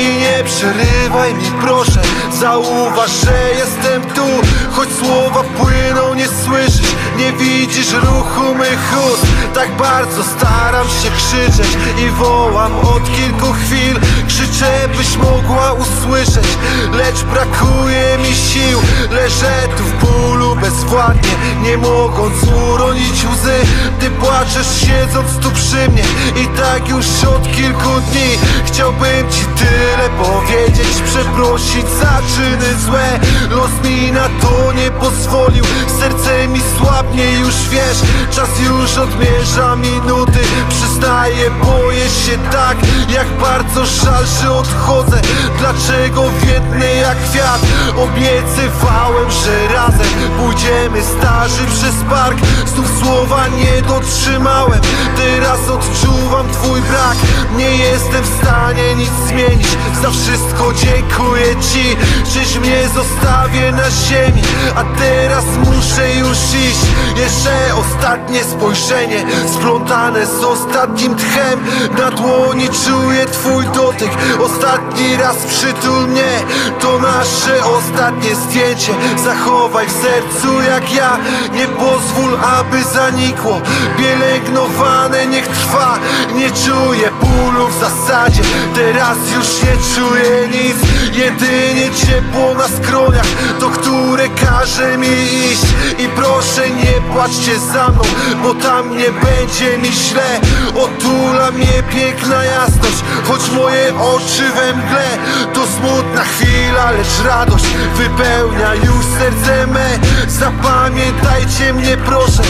I 0.00 0.18
nie 0.20 0.44
przerywaj 0.44 1.34
mi 1.34 1.50
proszę. 1.60 2.02
Zauważ, 2.40 3.10
że 3.10 3.50
jestem 3.58 4.02
tu 4.14 4.26
Choć 4.72 4.88
słowa 4.92 5.42
płyną, 5.42 6.14
nie 6.14 6.26
słyszysz. 6.44 6.94
Nie 7.18 7.32
widzisz 7.32 7.92
ruchu 7.92 8.54
mych 8.54 8.94
ust. 9.12 9.26
Tak 9.54 9.76
bardzo 9.76 10.22
staram 10.22 10.86
się 10.88 11.10
krzyczeć 11.16 11.78
I 12.06 12.10
wołam 12.10 12.72
od 12.80 13.02
kilku 13.16 13.52
chwil. 13.52 13.96
Krzyczę, 14.28 14.88
byś 14.96 15.16
mogła 15.16 15.72
usłyszeć 15.72 16.48
Lecz 16.92 17.22
brakuje 17.22 18.18
mi 18.18 18.34
sił. 18.34 18.78
Leżę 19.10 19.68
tu 19.76 19.82
w 19.84 20.04
bólu 20.04 20.56
bezwładnie 20.56 21.30
Nie 21.62 21.76
mogąc 21.78 22.34
uronić 22.72 23.24
łzy. 23.32 23.58
Ty 24.00 24.10
płaczesz 24.10 24.80
siedząc 24.80 25.38
tu 25.42 25.50
przy 25.50 25.75
mnie 25.88 26.02
I 26.42 26.46
tak 26.46 26.88
już 26.88 27.06
od 27.24 27.56
kilku 27.56 28.00
dni 28.10 28.30
Chciałbym 28.66 29.30
ci 29.30 29.44
tyle 29.44 30.08
powiedzieć 30.24 31.02
Przeprosić 31.04 31.86
za 32.00 32.18
czyny 32.36 32.74
złe. 32.84 33.20
Los 33.50 33.70
mi 33.84 34.12
na 34.12 34.28
to 34.40 34.72
nie 34.72 34.90
pozwolił 34.90 35.64
Serce 36.00 36.48
mi 36.48 36.60
słabnie 36.78 37.32
już 37.32 37.54
wiesz 37.70 37.98
Czas 38.30 38.48
już 38.68 38.98
odmierza 38.98 39.76
minuty 39.76 40.40
Przyznaję, 40.68 41.50
boję 41.64 42.04
się 42.08 42.38
tak 42.52 42.76
Jak 43.08 43.28
bardzo 43.40 43.86
żal, 43.86 44.24
że 44.42 44.52
odchodzę. 44.52 45.20
Dlaczego 45.58 46.22
wiednę 46.42 46.94
jak 46.94 47.18
kwiat 47.30 47.60
Obiecywałem, 47.96 49.30
że 49.30 49.74
razem 49.74 50.06
Pójdziemy 50.38 51.02
starzy 51.02 51.64
przez 51.66 51.94
park. 52.10 52.38
Znów 52.66 52.86
słowa 53.02 53.48
nie 53.48 53.82
dotrzymałem 53.82 54.80
Teraz 55.16 55.55
odczuwam 55.70 56.48
twój 56.52 56.80
brak. 56.80 57.16
Nie 57.56 57.76
jestem 57.76 58.22
w 58.22 58.42
stanie 58.42 58.94
nic 58.94 59.10
zmienić. 59.28 59.68
Za 60.02 60.10
wszystko 60.10 60.72
dziękuję 60.72 61.46
ci. 61.72 61.96
Czyś 62.32 62.56
mnie 62.58 62.88
zostawię 62.88 63.72
na 63.72 63.90
ziemi? 63.90 64.42
A 64.76 64.84
teraz 64.98 65.44
muszę 65.64 66.14
już 66.14 66.38
iść. 66.38 66.86
Jeszcze 67.16 67.74
ostatnie 67.74 68.44
spojrzenie 68.44 69.24
Splątane 69.52 70.26
z 70.26 70.44
ostatnim 70.44 71.16
tchem. 71.16 71.60
Na 71.98 72.10
dłoni 72.10 72.68
czuję 72.68 73.26
twój 73.26 73.64
dotyk. 73.64 74.10
Ostatni 74.40 75.16
raz 75.16 75.36
przytul 75.36 76.08
mnie. 76.08 76.32
To 76.80 76.98
nasze 76.98 77.64
ostatnie 77.64 78.34
zdjęcie. 78.34 78.92
Zachowaj 79.24 79.86
w 79.86 79.92
sercu 79.92 80.62
jak 80.62 80.94
ja. 80.94 81.18
Nie 81.52 81.66
pozwól, 81.66 82.38
aby 82.58 82.84
zanikło. 82.84 83.60
Pielęgnowane 83.98 85.26
niech 85.26 85.45
trwa. 85.46 85.98
Nie 86.34 86.50
czuję 86.50 87.10
bólu 87.20 87.68
w 87.68 87.80
zasadzie 87.80 88.42
Teraz 88.74 89.18
już 89.36 89.62
nie 89.62 89.76
czuję 89.94 90.48
nic. 90.48 90.76
Jedynie 91.12 91.90
ciepło 91.94 92.54
na 92.54 92.68
skroniach 92.68 93.26
To 93.60 93.70
które 93.70 94.28
każe 94.28 94.98
mi 94.98 95.08
iść. 95.52 95.66
I 95.98 96.08
proszę 96.08 96.70
nie 96.70 97.12
płaczcie 97.12 97.58
za 97.58 97.88
mną 97.88 98.02
Bo 98.42 98.54
tam 98.54 98.96
nie 98.96 99.10
będzie 99.10 99.78
mi 99.78 99.92
źle. 99.92 100.40
Otula 100.74 101.50
mnie 101.50 101.82
piękna 101.90 102.44
jasność 102.44 103.04
Choć 103.28 103.50
moje 103.50 103.94
oczy 103.98 104.42
we 104.56 104.72
mgle. 104.72 105.08
To 105.54 105.60
smutna 105.66 106.24
chwila, 106.24 106.90
lecz 106.90 107.26
radość 107.26 107.64
Wypełnia 107.96 108.74
już 108.74 109.04
serce 109.18 109.66
me. 109.66 109.98
Zapamiętajcie 110.28 111.72
mnie 111.72 111.96
proszę 111.96 112.42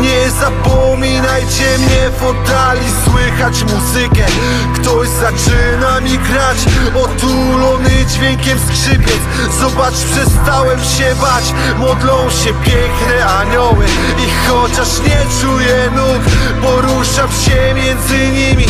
Nie 0.00 0.30
zapominajcie 0.30 1.78
mnie 1.78 2.10
w 2.18 2.24
oddali 2.40 2.86
Słychać 3.04 3.62
muzykę. 3.62 4.26
Ktoś 4.74 5.08
zaczyna 5.08 6.00
mi 6.00 6.18
grać 6.18 6.58
Otulony 7.04 8.06
dźwiękiem 8.06 8.58
skrzypiec. 8.58 9.20
Zobacz, 9.60 9.94
przestałem 9.94 10.80
się 10.80 11.14
bać. 11.20 11.44
Modlą 11.78 12.30
się 12.30 12.52
piękne 12.64 13.26
anioły. 13.26 13.84
I 14.18 14.48
chociaż 14.48 14.88
nie 15.06 15.20
czuję 15.40 15.90
nóg 15.96 16.22
Poruszam 16.62 17.28
się 17.44 17.74
między 17.74 18.18
nimi. 18.18 18.66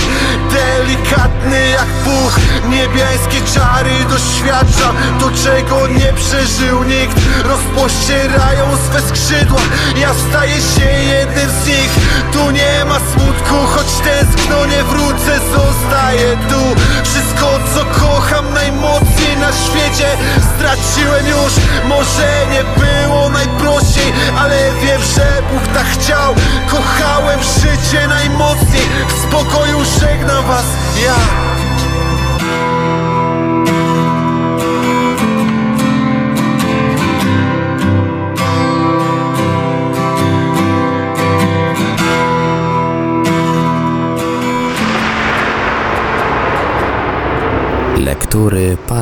Delikatny 0.53 1.69
jak 1.69 1.87
puch. 2.05 2.37
Niebiańskie 2.71 3.41
czary 3.55 3.95
doświadczam 4.11 4.97
To 5.21 5.31
czego 5.45 5.89
nie 5.89 6.13
przeżył 6.13 6.85
nikt. 6.85 7.17
Rozpościerają 7.45 8.65
swe 8.87 9.01
skrzydła. 9.01 9.61
Ja 9.97 10.11
staję 10.29 10.55
się 10.55 10.91
jednym 11.15 11.51
z 11.51 11.67
nich. 11.67 11.91
Tu 12.33 12.51
nie 12.51 12.85
ma 12.85 12.99
smutku 12.99 13.60
Choć 13.67 13.87
tęskno 14.05 14.67
nie 14.67 14.85
wrócę 14.85 15.41
Zostaję 15.53 16.37
tu. 16.49 16.81
Wszystko 17.05 17.61
co 17.75 18.01
kocham 18.01 18.55
najmocniej 18.55 19.37
na 19.37 19.53
świecie. 19.53 20.09
Straciłem 20.55 21.27
już 21.27 21.53
Może 21.89 22.47
nie 22.51 22.65
było 22.65 23.29
najprościej 23.29 24.13
Ale 24.39 24.57
wiem, 24.83 25.01
że 25.03 25.43
Bóg 25.53 25.75
tak 25.75 25.87
chciał. 25.87 26.35
Kochałem 26.71 27.41
życie 27.43 28.09
najmocniej. 28.09 28.89
W 29.09 29.13
spokoju 29.13 29.79
żegnam 30.01 30.47
was 30.47 30.67
ja 31.05 31.50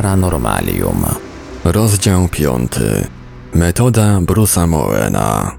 Paranormalium. 0.09 1.05
Rozdział 1.65 2.29
5. 2.29 2.73
Metoda 3.55 4.21
Bruce'a 4.21 4.69
Moena. 4.69 5.57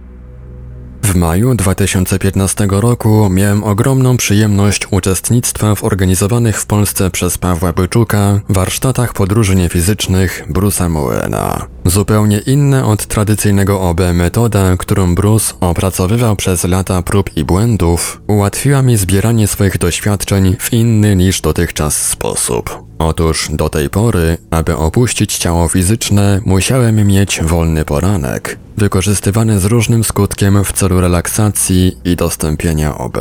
W 1.04 1.16
maju 1.16 1.56
2015 1.56 2.68
roku 2.72 3.30
miałem 3.30 3.64
ogromną 3.64 4.18
przyjemność 4.18 4.88
uczestnictwa 4.91 5.76
w 5.76 5.84
organizowanych 5.84 6.62
w 6.62 6.66
Polsce 6.66 7.10
przez 7.12 7.38
Pawła 7.38 7.74
Byczuka 7.74 8.39
warsztatach 8.50 9.14
podróży 9.14 9.56
niefizycznych 9.56 10.45
Bruce'a 10.50 10.89
Moena. 10.89 11.66
Zupełnie 11.86 12.38
inna 12.38 12.86
od 12.86 13.06
tradycyjnego 13.06 13.82
OB 13.82 14.02
metoda, 14.14 14.78
którą 14.78 15.16
Bruce 15.16 15.54
opracowywał 15.60 16.36
przez 16.36 16.64
lata 16.64 17.02
prób 17.02 17.38
i 17.38 17.43
błędów, 17.43 18.22
ułatwiła 18.28 18.82
mi 18.82 18.97
zbieranie 18.97 19.47
swoich 19.47 19.78
doświadczeń 19.78 20.56
w 20.60 20.74
inny 20.74 21.16
niż 21.16 21.41
dotychczas 21.41 22.08
sposób. 22.08 22.89
Otóż 23.00 23.50
do 23.52 23.70
tej 23.70 23.89
pory, 23.89 24.38
aby 24.52 24.78
opuścić 24.78 25.38
ciało 25.38 25.68
fizyczne, 25.68 26.41
musiałem 26.45 27.08
mieć 27.08 27.41
wolny 27.43 27.86
poranek, 27.86 28.58
wykorzystywany 28.78 29.60
z 29.60 29.66
różnym 29.66 30.04
skutkiem 30.04 30.64
w 30.64 30.74
celu 30.74 31.02
relaksacji 31.02 31.97
i 32.06 32.16
dostępienia 32.16 32.97
OB. 32.97 33.18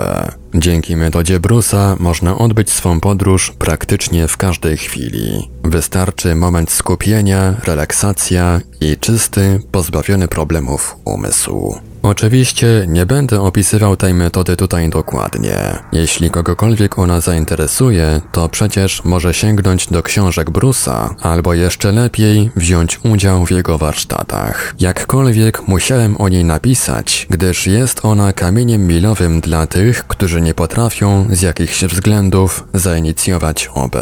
Dzięki 0.54 0.96
metodzie 0.96 1.40
Brusa 1.40 1.96
można 2.00 2.38
odbyć 2.38 2.70
swą 2.70 3.00
podróż 3.00 3.52
praktycznie 3.58 4.28
w 4.28 4.36
każdej 4.36 4.76
chwili. 4.76 5.50
Wystarczy 5.64 6.34
moment 6.34 6.70
skupienia, 6.70 7.54
relaksacja 7.64 8.60
i 8.80 8.96
czysty, 8.96 9.62
pozbawiony 9.72 10.28
problemów 10.28 10.96
umysł. 11.04 11.87
Oczywiście 12.10 12.86
nie 12.88 13.06
będę 13.06 13.40
opisywał 13.40 13.96
tej 13.96 14.14
metody 14.14 14.56
tutaj 14.56 14.88
dokładnie. 14.88 15.56
Jeśli 15.92 16.30
kogokolwiek 16.30 16.98
ona 16.98 17.20
zainteresuje, 17.20 18.20
to 18.32 18.48
przecież 18.48 19.04
może 19.04 19.34
sięgnąć 19.34 19.86
do 19.86 20.02
książek 20.02 20.50
Brusa, 20.50 21.14
albo 21.22 21.54
jeszcze 21.54 21.92
lepiej 21.92 22.50
wziąć 22.56 23.00
udział 23.04 23.46
w 23.46 23.50
jego 23.50 23.78
warsztatach. 23.78 24.74
Jakkolwiek 24.80 25.68
musiałem 25.68 26.20
o 26.20 26.28
niej 26.28 26.44
napisać, 26.44 27.26
gdyż 27.30 27.66
jest 27.66 28.04
ona 28.04 28.32
kamieniem 28.32 28.86
milowym 28.86 29.40
dla 29.40 29.66
tych, 29.66 30.06
którzy 30.06 30.40
nie 30.40 30.54
potrafią 30.54 31.26
z 31.30 31.42
jakichś 31.42 31.84
względów 31.84 32.64
zainicjować 32.74 33.70
OB. 33.74 33.96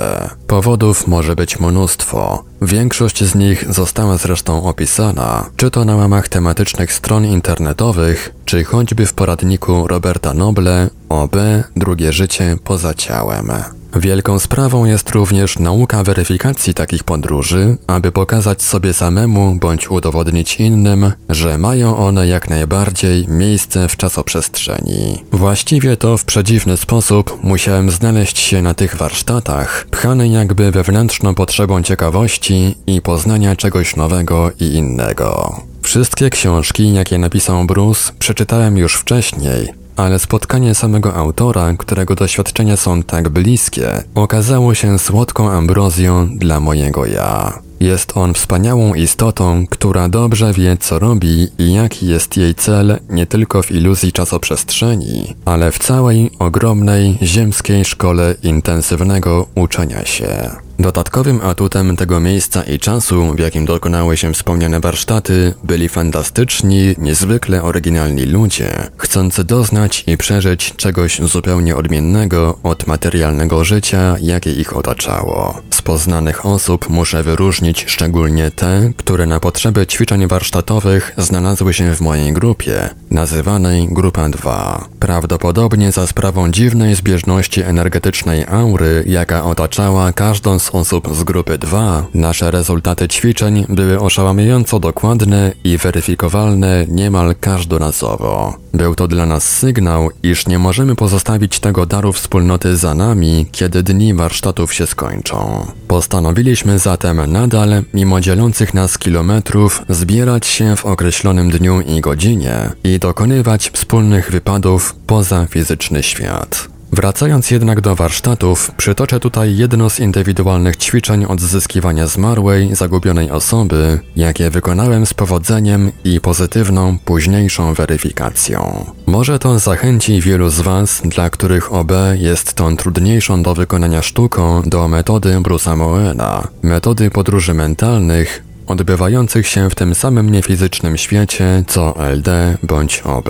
Powodów 0.47 1.07
może 1.07 1.37
być 1.37 1.61
mnóstwo. 1.61 2.45
Większość 2.63 3.25
z 3.25 3.35
nich 3.35 3.75
została 3.75 4.17
zresztą 4.17 4.65
opisana, 4.65 5.51
czy 5.57 5.71
to 5.71 5.85
na 5.85 5.97
łamach 5.97 6.29
tematycznych 6.29 6.93
stron 6.93 7.25
internetowych, 7.25 8.35
czy 8.45 8.65
choćby 8.65 9.07
w 9.07 9.15
poradniku 9.15 9.89
Roberta 9.89 10.35
Noble 10.35 10.91
OB 11.09 11.37
Drugie 11.77 12.13
życie 12.13 12.57
poza 12.65 12.95
ciałem. 12.95 13.53
Wielką 14.01 14.39
sprawą 14.39 14.85
jest 14.85 15.11
również 15.11 15.59
nauka 15.59 16.03
weryfikacji 16.03 16.75
takich 16.75 17.05
podróży, 17.05 17.77
aby 17.87 18.13
pokazać 18.13 18.63
sobie 18.63 18.95
samemu 18.95 19.57
bądź 19.61 19.91
udowodnić 19.91 20.61
innym, 20.61 21.13
że 21.29 21.59
mają 21.59 21.97
one 21.97 22.27
jak 22.27 22.51
najbardziej 22.51 23.29
miejsce 23.29 23.89
w 23.89 23.97
czasoprzestrzeni. 23.97 25.25
Właściwie 25.33 25.97
to 25.97 26.19
w 26.19 26.25
przedziwny 26.25 26.77
sposób 26.77 27.39
musiałem 27.43 27.91
znaleźć 27.91 28.39
się 28.39 28.63
na 28.63 28.75
tych 28.75 28.97
warsztatach, 28.97 29.87
pchany 29.91 30.29
jakby 30.29 30.71
wewnętrzną 30.71 31.35
potrzebą 31.35 31.83
ciekawości 31.83 32.75
i 32.87 33.03
poznania 33.03 33.57
czegoś 33.57 33.97
nowego 33.97 34.51
i 34.61 34.65
innego. 34.65 35.61
Wszystkie 35.83 36.31
książki, 36.31 36.93
jakie 36.93 37.19
napisał 37.19 37.65
Bruce, 37.65 38.13
przeczytałem 38.19 38.79
już 38.79 38.95
wcześniej, 38.95 39.86
ale 39.97 40.19
spotkanie 40.19 40.75
samego 40.75 41.15
autora, 41.15 41.75
którego 41.79 42.15
doświadczenia 42.15 42.77
są 42.77 43.03
tak 43.03 43.29
bliskie, 43.29 44.03
okazało 44.15 44.75
się 44.75 44.99
słodką 44.99 45.51
ambrozją 45.51 46.39
dla 46.39 46.61
mojego 46.61 47.07
ja. 47.07 47.59
Jest 47.81 48.17
on 48.17 48.35
wspaniałą 48.35 48.95
istotą, 48.95 49.67
która 49.71 50.09
dobrze 50.09 50.53
wie, 50.53 50.77
co 50.77 50.99
robi 50.99 51.49
i 51.59 51.73
jaki 51.73 52.07
jest 52.07 52.37
jej 52.37 52.55
cel 52.55 52.99
nie 53.11 53.27
tylko 53.27 53.63
w 53.63 53.73
iluzji 53.73 54.13
czasoprzestrzeni, 54.13 55.35
ale 55.45 55.73
w 55.73 55.79
całej 55.79 56.31
ogromnej 56.39 57.19
ziemskiej 57.23 57.85
szkole 57.85 58.35
intensywnego 58.43 59.47
uczenia 59.55 60.05
się. 60.05 60.66
Dodatkowym 60.79 61.41
atutem 61.41 61.97
tego 61.97 62.21
miejsca 62.21 62.63
i 62.63 62.79
czasu, 62.79 63.35
w 63.35 63.39
jakim 63.39 63.65
dokonały 63.65 64.17
się 64.17 64.33
wspomniane 64.33 64.81
warsztaty, 64.81 65.55
byli 65.65 65.89
fantastyczni, 65.89 66.95
niezwykle 66.99 67.63
oryginalni 67.63 68.25
ludzie, 68.25 68.91
chcący 68.97 69.45
doznać 69.45 70.05
i 70.07 70.17
przeżyć 70.17 70.75
czegoś 70.77 71.21
zupełnie 71.21 71.77
odmiennego 71.77 72.59
od 72.63 72.87
materialnego 72.87 73.65
życia, 73.65 74.17
jakie 74.21 74.53
ich 74.53 74.77
otaczało. 74.77 75.61
Z 75.71 75.83
poznanych 75.83 76.47
osób 76.47 76.91
muszę 76.91 77.23
wyróżnić 77.23 77.85
szczególnie 77.89 78.51
te, 78.51 78.93
które 78.97 79.27
na 79.27 79.41
potrzeby 79.41 79.87
ćwiczeń 79.87 80.27
warsztatowych 80.27 81.15
znalazły 81.19 81.75
się 81.75 81.95
w 81.95 82.01
mojej 82.01 82.33
grupie, 82.33 82.91
nazywanej 83.11 83.89
Grupa 83.91 84.29
2. 84.29 84.89
Prawdopodobnie 85.01 85.93
za 85.93 86.07
sprawą 86.07 86.51
dziwnej 86.51 86.95
zbieżności 86.95 87.63
energetycznej 87.63 88.45
aury, 88.51 89.05
jaka 89.07 89.45
otaczała 89.45 90.13
każdą 90.13 90.59
z 90.59 90.66
osób 90.75 91.09
z 91.15 91.25
grupy 91.25 91.59
2, 91.59 92.07
nasze 92.15 92.51
rezultaty 92.51 93.09
ćwiczeń 93.09 93.67
były 93.69 94.01
oszałamiająco 94.01 94.81
dokładne 94.81 95.53
i 95.65 95.79
weryfikowalne 95.79 96.87
niemal 96.89 97.35
każdorazowo. 97.41 98.55
Był 98.73 98.95
to 98.95 99.09
dla 99.09 99.27
nas 99.27 99.45
sygnał, 99.45 100.11
iż 100.23 100.47
nie 100.47 100.59
możemy 100.59 100.97
pozostawić 100.97 101.61
tego 101.61 101.87
daru 101.87 102.13
wspólnoty 102.13 102.77
za 102.77 102.95
nami, 102.95 103.47
kiedy 103.53 103.83
dni 103.83 104.15
warsztatów 104.15 104.75
się 104.75 104.87
skończą. 104.87 105.67
Postanowiliśmy 105.89 106.79
zatem 106.79 107.33
nadal, 107.33 107.83
mimo 107.95 108.21
dzielących 108.21 108.75
nas 108.75 108.99
kilometrów, 108.99 109.83
zbierać 109.89 110.47
się 110.47 110.77
w 110.77 110.87
określonym 110.87 111.51
dniu 111.51 111.81
i 111.81 112.01
godzinie 112.01 112.71
i 112.85 112.99
dokonywać 112.99 113.71
wspólnych 113.71 114.31
wypadów 114.31 114.95
poza 115.07 115.47
fizyczny 115.47 116.03
świat. 116.03 116.76
Wracając 116.93 117.51
jednak 117.51 117.81
do 117.81 117.97
warsztatów, 117.97 118.71
przytoczę 118.77 119.21
tutaj 119.21 119.57
jedno 119.57 119.91
z 119.91 120.01
indywidualnych 120.01 120.77
ćwiczeń 120.77 121.25
odzyskiwania 121.25 122.07
zmarłej, 122.07 122.75
zagubionej 122.75 123.31
osoby, 123.31 124.01
jakie 124.17 124.51
wykonałem 124.51 125.07
z 125.07 125.15
powodzeniem 125.15 125.93
i 126.05 126.21
pozytywną, 126.21 126.99
późniejszą 127.05 127.75
weryfikacją. 127.75 128.85
Może 129.07 129.39
to 129.39 129.59
zachęci 129.59 130.21
wielu 130.21 130.51
z 130.51 130.61
Was, 130.61 131.03
dla 131.05 131.31
których 131.31 131.73
OB 131.73 131.93
jest 132.15 132.55
tą 132.55 132.77
trudniejszą 132.77 133.43
do 133.43 133.55
wykonania 133.55 134.03
sztuką, 134.03 134.63
do 134.67 134.89
metody 134.89 135.37
Bruce'a 135.37 135.77
Moena, 135.77 136.49
metody 136.63 137.11
podróży 137.11 137.55
mentalnych, 137.55 138.45
odbywających 138.67 139.47
się 139.47 139.71
w 139.71 139.75
tym 139.75 139.95
samym 139.95 140.31
niefizycznym 140.31 140.97
świecie 140.97 141.65
co 141.69 141.95
LD 141.99 142.59
bądź 142.63 143.01
OB. 143.01 143.29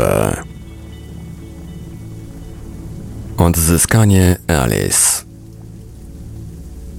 Odzyskanie 3.36 4.36
Alice. 4.48 5.24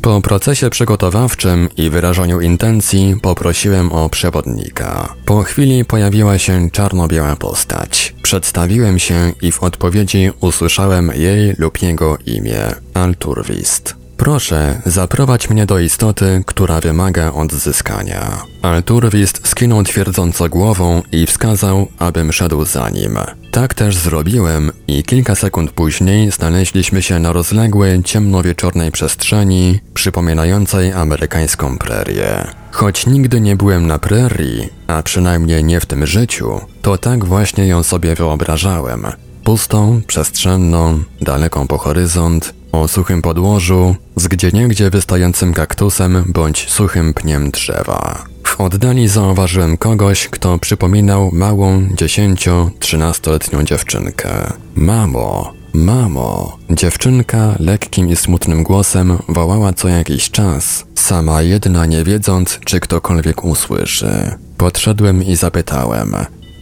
Po 0.01 0.21
procesie 0.21 0.69
przygotowawczym 0.69 1.69
i 1.77 1.89
wyrażaniu 1.89 2.41
intencji 2.41 3.15
poprosiłem 3.21 3.91
o 3.91 4.09
przewodnika. 4.09 5.13
Po 5.25 5.43
chwili 5.43 5.85
pojawiła 5.85 6.37
się 6.37 6.69
czarno-biała 6.71 7.35
postać. 7.35 8.15
Przedstawiłem 8.23 8.99
się 8.99 9.33
i 9.41 9.51
w 9.51 9.63
odpowiedzi 9.63 10.31
usłyszałem 10.39 11.11
jej 11.15 11.55
lub 11.57 11.81
jego 11.81 12.17
imię 12.25 12.61
Alturwist. 12.93 14.06
Proszę, 14.17 14.81
zaprowadź 14.85 15.49
mnie 15.49 15.65
do 15.65 15.79
istoty, 15.79 16.43
która 16.45 16.81
wymaga 16.81 17.31
odzyskania. 17.31 18.41
Alturwist 18.61 19.47
skinął 19.47 19.83
twierdząco 19.83 20.49
głową 20.49 21.01
i 21.11 21.25
wskazał, 21.25 21.87
abym 21.99 22.33
szedł 22.33 22.65
za 22.65 22.89
nim. 22.89 23.17
Tak 23.51 23.73
też 23.73 23.97
zrobiłem 23.97 24.71
i 24.87 25.03
kilka 25.03 25.35
sekund 25.35 25.71
później 25.71 26.31
znaleźliśmy 26.31 27.01
się 27.01 27.19
na 27.19 27.31
rozległej, 27.31 28.03
ciemnowieczornej 28.03 28.91
przestrzeni, 28.91 29.79
przypominającej 29.93 30.93
amerykańską 30.93 31.77
prerię. 31.77 32.47
Choć 32.71 33.07
nigdy 33.07 33.41
nie 33.41 33.55
byłem 33.55 33.87
na 33.87 33.99
prerii, 33.99 34.69
a 34.87 35.03
przynajmniej 35.03 35.63
nie 35.63 35.79
w 35.79 35.85
tym 35.85 36.05
życiu, 36.05 36.61
to 36.81 36.97
tak 36.97 37.25
właśnie 37.25 37.67
ją 37.67 37.83
sobie 37.83 38.15
wyobrażałem. 38.15 39.07
Pustą, 39.43 40.01
przestrzenną, 40.07 41.03
daleką 41.21 41.67
po 41.67 41.77
horyzont, 41.77 42.53
o 42.71 42.87
suchym 42.87 43.21
podłożu, 43.21 43.95
z 44.15 44.27
gdzieniegdzie 44.27 44.89
wystającym 44.89 45.53
kaktusem 45.53 46.23
bądź 46.27 46.69
suchym 46.69 47.13
pniem 47.13 47.51
drzewa. 47.51 48.25
W 48.43 48.61
oddali 48.61 49.07
zauważyłem 49.07 49.77
kogoś, 49.77 50.27
kto 50.27 50.59
przypominał 50.59 51.29
małą, 51.33 51.87
dziesięcio-trzynastoletnią 51.95 53.63
dziewczynkę. 53.63 54.53
Mamo, 54.75 55.53
mamo! 55.73 56.57
Dziewczynka 56.69 57.55
lekkim 57.59 58.09
i 58.09 58.15
smutnym 58.15 58.63
głosem 58.63 59.17
wołała 59.29 59.73
co 59.73 59.87
jakiś 59.87 60.31
czas, 60.31 60.85
sama 60.95 61.41
jedna 61.41 61.85
nie 61.85 62.03
wiedząc, 62.03 62.59
czy 62.65 62.79
ktokolwiek 62.79 63.43
usłyszy. 63.43 64.35
Podszedłem 64.57 65.23
i 65.23 65.35
zapytałem: 65.35 66.15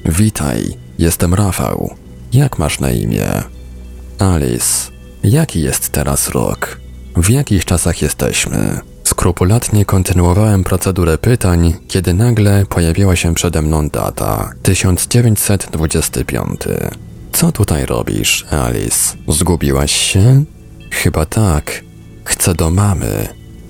Witaj, 0.06 0.78
jestem 1.00 1.34
Rafał. 1.34 1.96
Jak 2.34 2.60
masz 2.60 2.80
na 2.80 2.92
imię? 2.92 3.44
Alice. 4.20 4.95
Jaki 5.30 5.62
jest 5.62 5.90
teraz 5.90 6.30
rok? 6.30 6.80
W 7.16 7.30
jakich 7.30 7.66
czasach 7.66 8.02
jesteśmy? 8.02 8.80
Skrupulatnie 9.04 9.86
kontynuowałem 9.86 10.64
procedurę 10.64 11.18
pytań, 11.18 11.74
kiedy 11.88 12.14
nagle 12.14 12.66
pojawiła 12.66 13.16
się 13.16 13.36
przede 13.36 13.62
mną 13.62 13.90
data 13.90 14.52
1925. 14.64 16.60
Co 17.32 17.52
tutaj 17.52 17.86
robisz, 17.86 18.46
Alice? 18.52 19.18
Zgubiłaś 19.28 19.92
się? 19.92 20.44
Chyba 20.92 21.26
tak. 21.26 21.82
Chcę 22.24 22.56
do 22.56 22.70
mamy. 22.70 23.28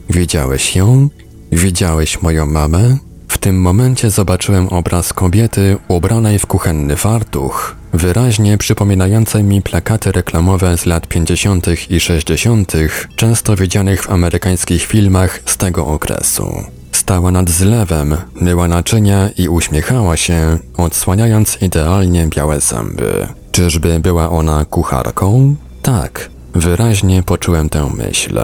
Widziałeś 0.10 0.76
ją? 0.76 1.10
Widziałeś 1.52 2.22
moją 2.22 2.46
mamę? 2.46 2.98
W 3.36 3.38
tym 3.38 3.62
momencie 3.62 4.10
zobaczyłem 4.10 4.68
obraz 4.68 5.14
kobiety 5.14 5.78
ubranej 5.88 6.40
w 6.40 6.46
kuchenny 6.46 6.96
fartuch, 6.96 7.76
wyraźnie 7.94 8.58
przypominającej 8.58 9.44
mi 9.44 9.62
plakaty 9.62 10.12
reklamowe 10.12 10.78
z 10.78 10.86
lat 10.86 11.08
50. 11.08 11.68
i 11.92 12.00
60., 12.00 12.74
często 13.16 13.56
widzianych 13.56 14.04
w 14.04 14.10
amerykańskich 14.10 14.84
filmach 14.86 15.40
z 15.46 15.58
tego 15.58 15.88
okresu. 15.88 16.64
Stała 16.92 17.32
nad 17.32 17.50
zlewem, 17.50 18.18
myła 18.36 18.68
naczynia 18.68 19.30
i 19.38 19.48
uśmiechała 19.48 20.18
się, 20.18 20.58
odsłaniając 20.78 21.62
idealnie 21.62 22.28
białe 22.28 22.62
zęby. 22.62 23.28
Czyżby 23.52 24.00
była 24.00 24.30
ona 24.30 24.66
kucharką? 24.66 25.56
Tak, 25.82 26.30
wyraźnie 26.54 27.24
poczułem 27.24 27.70
tę 27.70 27.90
myśl. 27.98 28.40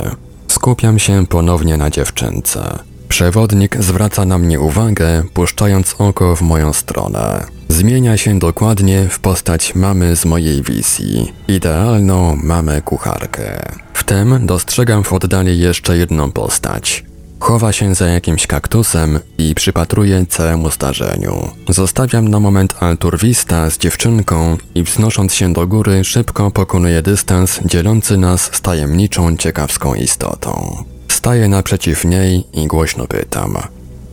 Skupiam 0.47 0.99
się 0.99 1.25
ponownie 1.27 1.77
na 1.77 1.89
dziewczynce. 1.89 2.90
Przewodnik 3.11 3.77
zwraca 3.79 4.25
na 4.25 4.37
mnie 4.37 4.59
uwagę, 4.59 5.23
puszczając 5.33 5.95
oko 5.97 6.35
w 6.35 6.41
moją 6.41 6.73
stronę. 6.73 7.45
Zmienia 7.69 8.17
się 8.17 8.39
dokładnie 8.39 9.07
w 9.09 9.19
postać 9.19 9.75
mamy 9.75 10.15
z 10.15 10.25
mojej 10.25 10.63
wizji. 10.63 11.33
Idealną 11.47 12.35
mamę 12.43 12.81
kucharkę. 12.81 13.59
Wtem 13.93 14.45
dostrzegam 14.45 15.03
w 15.03 15.13
oddali 15.13 15.59
jeszcze 15.59 15.97
jedną 15.97 16.31
postać. 16.31 17.05
Chowa 17.39 17.71
się 17.71 17.95
za 17.95 18.07
jakimś 18.07 18.47
kaktusem 18.47 19.19
i 19.37 19.55
przypatruje 19.55 20.25
całemu 20.25 20.71
zdarzeniu. 20.71 21.49
Zostawiam 21.69 22.27
na 22.27 22.39
moment 22.39 22.75
Alturwista 22.79 23.69
z 23.69 23.77
dziewczynką 23.77 24.57
i 24.75 24.83
wznosząc 24.83 25.33
się 25.33 25.53
do 25.53 25.67
góry 25.67 26.03
szybko 26.03 26.51
pokonuję 26.51 27.01
dystans 27.01 27.59
dzielący 27.65 28.17
nas 28.17 28.49
z 28.53 28.61
tajemniczą, 28.61 29.37
ciekawską 29.37 29.95
istotą. 29.95 30.83
Staję 31.21 31.47
naprzeciw 31.47 32.05
niej 32.05 32.43
i 32.53 32.67
głośno 32.67 33.07
pytam: 33.07 33.57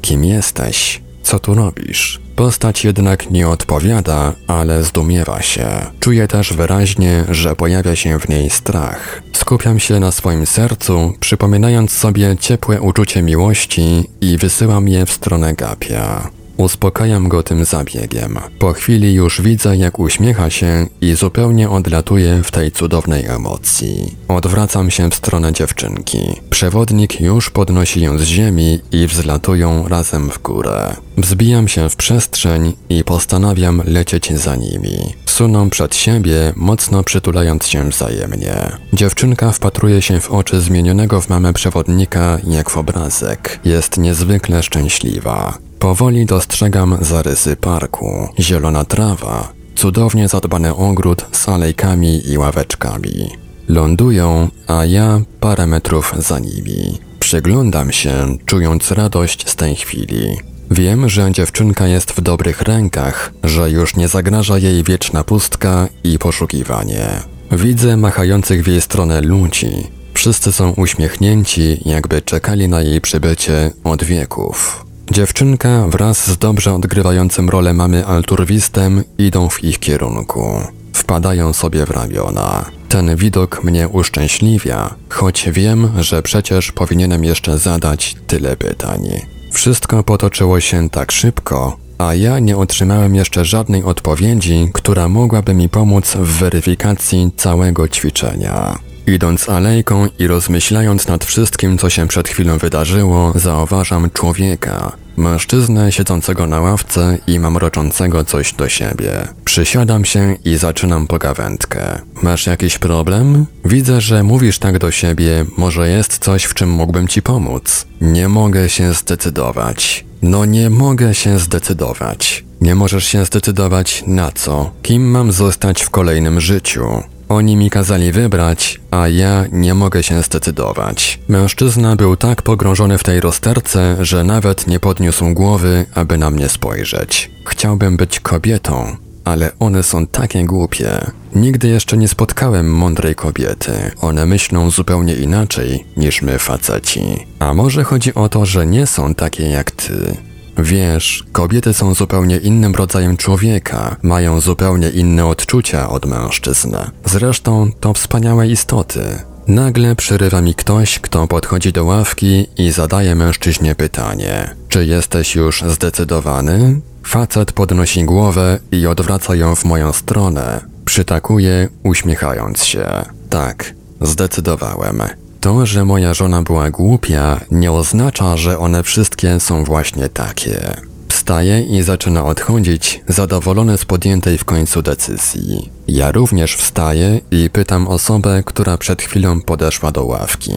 Kim 0.03 0.25
jesteś? 0.25 1.03
Co 1.23 1.39
tu 1.39 1.55
robisz? 1.55 2.21
Postać 2.37 2.85
jednak 2.85 3.31
nie 3.31 3.49
odpowiada, 3.49 4.33
ale 4.47 4.85
zdumiewa 4.85 5.43
się. 5.43 5.69
Czuję 6.01 6.29
też 6.29 6.53
wyraźnie, 6.53 7.25
że 7.31 7.57
pojawia 7.57 7.97
się 7.97 8.19
w 8.19 8.29
niej 8.29 8.51
strach. 8.51 9.23
Skupiam 9.33 9.79
się 9.79 10.01
na 10.01 10.13
swoim 10.13 10.47
sercu, 10.47 11.13
przypominając 11.21 11.93
sobie 11.93 12.37
ciepłe 12.41 12.81
uczucie 12.81 13.23
miłości 13.23 14.05
i 14.21 14.39
wysyłam 14.39 14.89
je 14.89 15.07
w 15.07 15.13
stronę 15.13 15.55
Gapia. 15.55 16.31
Uspokajam 16.59 17.29
go 17.29 17.43
tym 17.43 17.65
zabiegiem. 17.65 18.39
Po 18.59 18.73
chwili 18.73 19.15
już 19.15 19.43
widzę, 19.43 19.77
jak 19.77 19.99
uśmiecha 19.99 20.51
się 20.51 20.87
i 21.01 21.15
zupełnie 21.15 21.71
odlatuje 21.71 22.43
w 22.43 22.51
tej 22.51 22.73
cudownej 22.73 23.27
emocji. 23.27 24.17
Odwracam 24.29 24.91
się 24.91 25.11
w 25.11 25.15
stronę 25.15 25.53
dziewczynki. 25.53 26.41
Przewodnik 26.51 27.21
już 27.21 27.51
podnosi 27.51 28.01
ją 28.01 28.19
z 28.19 28.23
ziemi 28.23 28.81
i 28.93 29.07
wzlatują 29.07 29.89
razem 29.89 30.31
w 30.31 30.43
górę. 30.43 30.97
Wzbijam 31.19 31.69
się 31.69 31.89
w 31.89 31.97
przestrzeń 31.97 32.73
i 32.89 33.05
postanawiam 33.05 33.83
lecieć 33.87 34.33
za 34.33 34.57
nimi. 34.57 35.14
Suną 35.27 35.71
przed 35.71 35.95
siebie, 35.97 36.53
mocno 36.57 37.05
przytulając 37.05 37.66
się 37.66 37.89
wzajemnie. 37.91 38.55
Dziewczynka 38.93 39.53
wpatruje 39.53 40.03
się 40.03 40.21
w 40.21 40.31
oczy 40.31 40.61
zmienionego 40.61 41.21
w 41.21 41.29
mamę 41.29 41.53
przewodnika 41.53 42.39
jak 42.49 42.71
w 42.71 42.77
obrazek. 42.77 43.61
Jest 43.64 43.99
niezwykle 43.99 44.62
szczęśliwa. 44.62 45.59
Powoli 45.79 46.27
dostrzegam 46.27 46.99
zarysy 47.01 47.57
parku. 47.57 48.29
Zielona 48.39 48.85
trawa, 48.85 49.53
cudownie 49.75 50.29
zadbany 50.29 50.75
ogród 50.75 51.27
z 51.33 51.49
alejkami 51.49 52.31
i 52.31 52.39
ławeczkami. 52.39 53.31
Lądują, 53.69 54.49
a 54.66 54.85
ja 54.85 55.21
parę 55.41 55.66
metrów 55.66 56.14
za 56.19 56.39
nimi. 56.39 56.99
Przyglądam 57.19 57.93
się, 57.93 58.37
czując 58.47 58.93
radość 58.93 59.49
z 59.49 59.57
tej 59.57 59.77
chwili. 59.77 60.37
Wiem, 60.71 61.09
że 61.09 61.33
dziewczynka 61.33 61.87
jest 61.87 62.12
w 62.12 62.21
dobrych 62.21 62.62
rękach, 62.62 63.33
że 63.45 63.71
już 63.71 63.97
nie 63.97 64.09
zagraża 64.09 64.59
jej 64.59 64.85
wieczna 64.85 65.25
pustka 65.25 65.89
i 66.05 66.19
poszukiwanie. 66.19 67.09
Widzę 67.53 67.97
machających 67.97 68.64
w 68.64 68.66
jej 68.66 68.81
stronę 68.81 69.21
ludzi. 69.21 69.87
Wszyscy 70.14 70.53
są 70.53 70.71
uśmiechnięci, 70.71 71.81
jakby 71.85 72.23
czekali 72.23 72.69
na 72.69 72.83
jej 72.83 73.01
przybycie 73.01 73.71
od 73.85 74.05
wieków. 74.05 74.85
Dziewczynka 75.11 75.89
wraz 75.89 76.31
z 76.31 76.39
dobrze 76.39 76.75
odgrywającym 76.75 77.51
rolę 77.51 77.73
mamy 77.73 78.07
alturwistem 78.07 79.05
idą 79.19 79.49
w 79.49 79.64
ich 79.64 79.79
kierunku. 79.79 80.61
Wpadają 80.93 81.53
sobie 81.53 81.87
w 81.87 81.91
ramiona. 81.91 82.64
Ten 82.89 83.16
widok 83.16 83.64
mnie 83.64 83.89
uszczęśliwia, 83.89 84.95
choć 85.09 85.49
wiem, 85.51 85.89
że 85.99 86.23
przecież 86.23 86.73
powinienem 86.73 87.25
jeszcze 87.25 87.59
zadać 87.59 88.16
tyle 88.27 88.57
pytań. 88.57 89.09
Wszystko 89.51 90.05
potoczyło 90.05 90.61
się 90.61 90.91
tak 90.91 91.13
szybko, 91.13 91.77
a 91.99 92.15
ja 92.15 92.39
nie 92.39 92.57
otrzymałem 92.57 93.15
jeszcze 93.15 93.45
żadnej 93.45 93.83
odpowiedzi, 93.83 94.71
która 94.75 95.09
mogłaby 95.09 95.55
mi 95.55 95.69
pomóc 95.69 96.17
w 96.17 96.39
weryfikacji 96.39 97.31
całego 97.37 97.89
ćwiczenia. 97.89 98.79
Idąc 99.15 99.49
alejką 99.49 100.09
i 100.19 100.27
rozmyślając 100.27 101.09
nad 101.09 101.25
wszystkim, 101.25 101.79
co 101.79 101.91
się 101.91 102.09
przed 102.09 102.29
chwilą 102.29 102.59
wydarzyło, 102.59 103.33
zauważam 103.35 104.11
człowieka. 104.11 104.93
Mężczyznę 105.17 105.93
siedzącego 105.93 106.47
na 106.47 106.61
ławce 106.61 107.19
i 107.27 107.41
mamroczącego 107.41 108.25
coś 108.25 108.53
do 108.53 108.69
siebie. 108.69 109.29
Przysiadam 109.45 110.05
się 110.05 110.37
i 110.45 110.57
zaczynam 110.57 111.07
pogawędkę. 111.07 112.01
Masz 112.23 112.47
jakiś 112.47 112.79
problem? 112.79 113.47
Widzę, 113.65 114.01
że 114.01 114.23
mówisz 114.23 114.59
tak 114.59 114.79
do 114.79 114.91
siebie, 114.91 115.45
może 115.57 115.89
jest 115.89 116.19
coś, 116.19 116.45
w 116.45 116.55
czym 116.55 116.71
mógłbym 116.71 117.09
ci 117.09 117.23
pomóc. 117.23 117.87
Nie 118.01 118.29
mogę 118.29 118.69
się 118.69 118.93
zdecydować. 118.93 120.05
No 120.23 120.45
nie 120.45 120.71
mogę 120.71 121.15
się 121.15 121.39
zdecydować. 121.39 122.45
Nie 122.61 122.75
możesz 122.75 123.05
się 123.07 123.25
zdecydować 123.25 124.05
na 124.07 124.33
co? 124.33 124.71
Kim 124.83 125.11
mam 125.11 125.33
zostać 125.33 125.83
w 125.83 125.91
kolejnym 125.91 126.41
życiu? 126.41 127.03
Oni 127.29 127.57
mi 127.57 127.70
kazali 127.70 128.12
wybrać, 128.12 128.81
a 128.91 129.09
ja 129.09 129.45
nie 129.53 129.74
mogę 129.74 130.03
się 130.03 130.22
zdecydować. 130.22 131.18
Mężczyzna 131.29 131.97
był 131.97 132.16
tak 132.16 132.43
pogrążony 132.43 132.99
w 132.99 133.05
tej 133.05 133.20
rozterce, 133.20 133.97
że 134.01 134.24
nawet 134.24 134.66
nie 134.66 134.81
podniósł 134.81 135.35
głowy, 135.35 135.87
aby 135.95 136.18
na 136.18 136.31
mnie 136.31 136.49
spojrzeć. 136.49 137.31
Chciałbym 137.47 137.97
być 137.97 138.20
kobietą, 138.20 138.97
ale 139.24 139.51
one 139.59 139.83
są 139.83 140.07
takie 140.07 140.45
głupie. 140.45 141.11
Nigdy 141.35 141.68
jeszcze 141.68 141.97
nie 141.97 142.09
spotkałem 142.09 142.74
mądrej 142.74 143.14
kobiety. 143.14 143.72
One 144.01 144.26
myślą 144.26 144.70
zupełnie 144.70 145.14
inaczej 145.14 145.85
niż 145.97 146.22
my 146.22 146.39
faceci. 146.39 147.26
A 147.39 147.55
może 147.55 147.85
chodzi 147.85 148.14
o 148.14 148.29
to, 148.29 148.47
że 148.47 148.66
nie 148.66 148.87
są 148.87 149.14
takie 149.14 149.49
jak 149.49 149.70
ty. 149.70 150.16
Wiesz, 150.59 151.25
kobiety 151.33 151.75
są 151.75 151.95
zupełnie 151.95 152.37
innym 152.37 152.75
rodzajem 152.75 153.17
człowieka, 153.17 153.97
mają 154.03 154.41
zupełnie 154.41 154.91
inne 154.91 155.27
odczucia 155.27 155.89
od 155.89 156.07
mężczyzn. 156.07 156.77
Zresztą 157.05 157.71
to 157.81 157.95
wspaniałe 157.95 158.49
istoty. 158.49 159.01
Nagle 159.49 159.97
przerywa 159.97 160.41
mi 160.41 160.55
ktoś, 160.55 160.99
kto 160.99 161.27
podchodzi 161.27 161.73
do 161.73 161.85
ławki 161.85 162.47
i 162.57 162.71
zadaje 162.71 163.15
mężczyźnie 163.15 163.75
pytanie: 163.75 164.55
Czy 164.69 164.87
jesteś 164.87 165.35
już 165.35 165.63
zdecydowany? 165.63 166.81
Facet 167.05 167.53
podnosi 167.53 168.05
głowę 168.05 168.59
i 168.73 168.87
odwraca 168.87 169.35
ją 169.35 169.55
w 169.55 169.65
moją 169.65 169.93
stronę. 169.93 170.61
Przytakuje, 170.85 171.69
uśmiechając 171.83 172.65
się. 172.65 172.87
Tak, 173.31 173.75
zdecydowałem. 174.01 175.03
To, 175.41 175.66
że 175.66 175.84
moja 175.84 176.14
żona 176.14 176.43
była 176.43 176.70
głupia, 176.70 177.41
nie 177.51 177.72
oznacza, 177.72 178.36
że 178.36 178.59
one 178.59 178.82
wszystkie 178.82 179.41
są 179.41 179.64
właśnie 179.64 180.09
takie. 180.09 180.76
Wstaje 181.09 181.62
i 181.62 181.82
zaczyna 181.82 182.24
odchodzić, 182.24 183.01
zadowolony 183.09 183.78
z 183.78 183.84
podjętej 183.84 184.39
w 184.39 184.45
końcu 184.45 184.82
decyzji. 184.82 185.70
Ja 185.89 186.12
również 186.12 186.57
wstaję 186.57 187.20
i 187.30 187.51
pytam 187.51 187.89
osobę, 187.89 188.43
która 188.47 188.78
przed 188.78 189.03
chwilą 189.03 189.41
podeszła 189.41 189.93
do 189.93 190.05
ławki. 190.05 190.53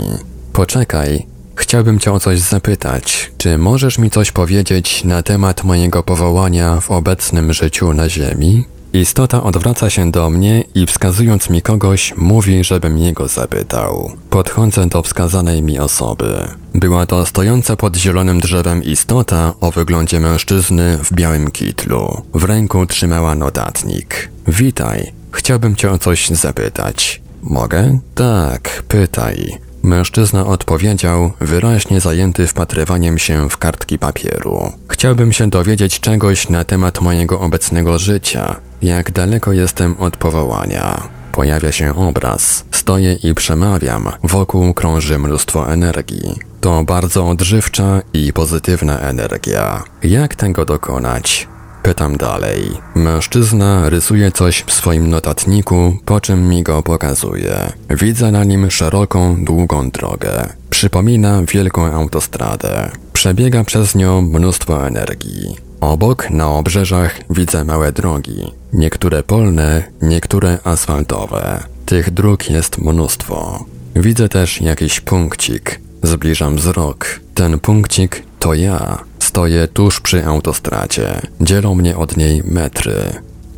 Poczekaj, 0.53 1.25
chciałbym 1.55 1.99
cię 1.99 2.13
o 2.13 2.19
coś 2.19 2.39
zapytać. 2.39 3.31
Czy 3.37 3.57
możesz 3.57 3.97
mi 3.97 4.09
coś 4.09 4.31
powiedzieć 4.31 5.03
na 5.03 5.23
temat 5.23 5.63
mojego 5.63 6.03
powołania 6.03 6.81
w 6.81 6.91
obecnym 6.91 7.53
życiu 7.53 7.93
na 7.93 8.09
Ziemi? 8.09 8.65
Istota 8.93 9.43
odwraca 9.43 9.89
się 9.89 10.11
do 10.11 10.29
mnie 10.29 10.63
i 10.75 10.85
wskazując 10.85 11.49
mi 11.49 11.61
kogoś, 11.61 12.13
mówi, 12.17 12.63
żebym 12.63 12.97
jego 12.97 13.27
zapytał. 13.27 14.11
Podchodzę 14.29 14.87
do 14.87 15.01
wskazanej 15.01 15.61
mi 15.61 15.79
osoby. 15.79 16.47
Była 16.73 17.05
to 17.05 17.25
stojąca 17.25 17.75
pod 17.75 17.95
zielonym 17.95 18.39
drzewem 18.39 18.83
istota 18.83 19.53
o 19.61 19.71
wyglądzie 19.71 20.19
mężczyzny 20.19 20.97
w 21.03 21.13
białym 21.13 21.51
kitlu. 21.51 22.21
W 22.33 22.43
ręku 22.43 22.85
trzymała 22.85 23.35
notatnik. 23.35 24.29
Witaj, 24.47 25.11
chciałbym 25.31 25.75
cię 25.75 25.91
o 25.91 25.97
coś 25.97 26.29
zapytać. 26.29 27.21
Mogę? 27.41 27.99
Tak, 28.15 28.83
pytaj. 28.87 29.57
Mężczyzna 29.83 30.45
odpowiedział, 30.45 31.31
wyraźnie 31.39 32.01
zajęty 32.01 32.47
wpatrywaniem 32.47 33.17
się 33.17 33.49
w 33.49 33.57
kartki 33.57 33.99
papieru. 33.99 34.71
Chciałbym 34.87 35.31
się 35.31 35.49
dowiedzieć 35.49 35.99
czegoś 35.99 36.49
na 36.49 36.63
temat 36.63 37.01
mojego 37.01 37.39
obecnego 37.39 37.99
życia. 37.99 38.55
Jak 38.81 39.11
daleko 39.11 39.51
jestem 39.53 39.95
od 39.99 40.17
powołania? 40.17 41.07
Pojawia 41.31 41.71
się 41.71 41.95
obraz. 41.95 42.65
Stoję 42.71 43.13
i 43.13 43.33
przemawiam. 43.33 44.11
Wokół 44.23 44.73
krąży 44.73 45.19
mnóstwo 45.19 45.73
energii. 45.73 46.35
To 46.61 46.83
bardzo 46.83 47.29
odżywcza 47.29 48.01
i 48.13 48.33
pozytywna 48.33 48.99
energia. 48.99 49.83
Jak 50.03 50.35
tego 50.35 50.65
dokonać? 50.65 51.47
Pytam 51.83 52.17
dalej. 52.17 52.71
Mężczyzna 52.95 53.89
rysuje 53.89 54.31
coś 54.31 54.63
w 54.67 54.73
swoim 54.73 55.09
notatniku, 55.09 55.97
po 56.05 56.21
czym 56.21 56.49
mi 56.49 56.63
go 56.63 56.83
pokazuje. 56.83 57.71
Widzę 57.89 58.31
na 58.31 58.43
nim 58.43 58.71
szeroką, 58.71 59.45
długą 59.45 59.89
drogę. 59.89 60.49
Przypomina 60.69 61.41
wielką 61.43 61.85
autostradę. 61.85 62.91
Przebiega 63.13 63.63
przez 63.63 63.95
nią 63.95 64.21
mnóstwo 64.21 64.87
energii. 64.87 65.55
Obok, 65.81 66.29
na 66.29 66.49
obrzeżach, 66.49 67.19
widzę 67.29 67.63
małe 67.63 67.91
drogi. 67.91 68.51
Niektóre 68.73 69.23
polne, 69.23 69.83
niektóre 70.01 70.57
asfaltowe. 70.63 71.63
Tych 71.85 72.11
dróg 72.11 72.49
jest 72.49 72.77
mnóstwo. 72.77 73.65
Widzę 73.95 74.29
też 74.29 74.61
jakiś 74.61 74.99
punkcik. 74.99 75.79
Zbliżam 76.03 76.55
wzrok. 76.55 77.19
Ten 77.33 77.59
punkcik 77.59 78.23
to 78.39 78.53
ja. 78.53 79.10
Stoję 79.31 79.67
tuż 79.67 79.99
przy 79.99 80.25
autostradzie. 80.25 81.21
Dzielą 81.41 81.75
mnie 81.75 81.97
od 81.97 82.17
niej 82.17 82.43
metry. 82.45 82.95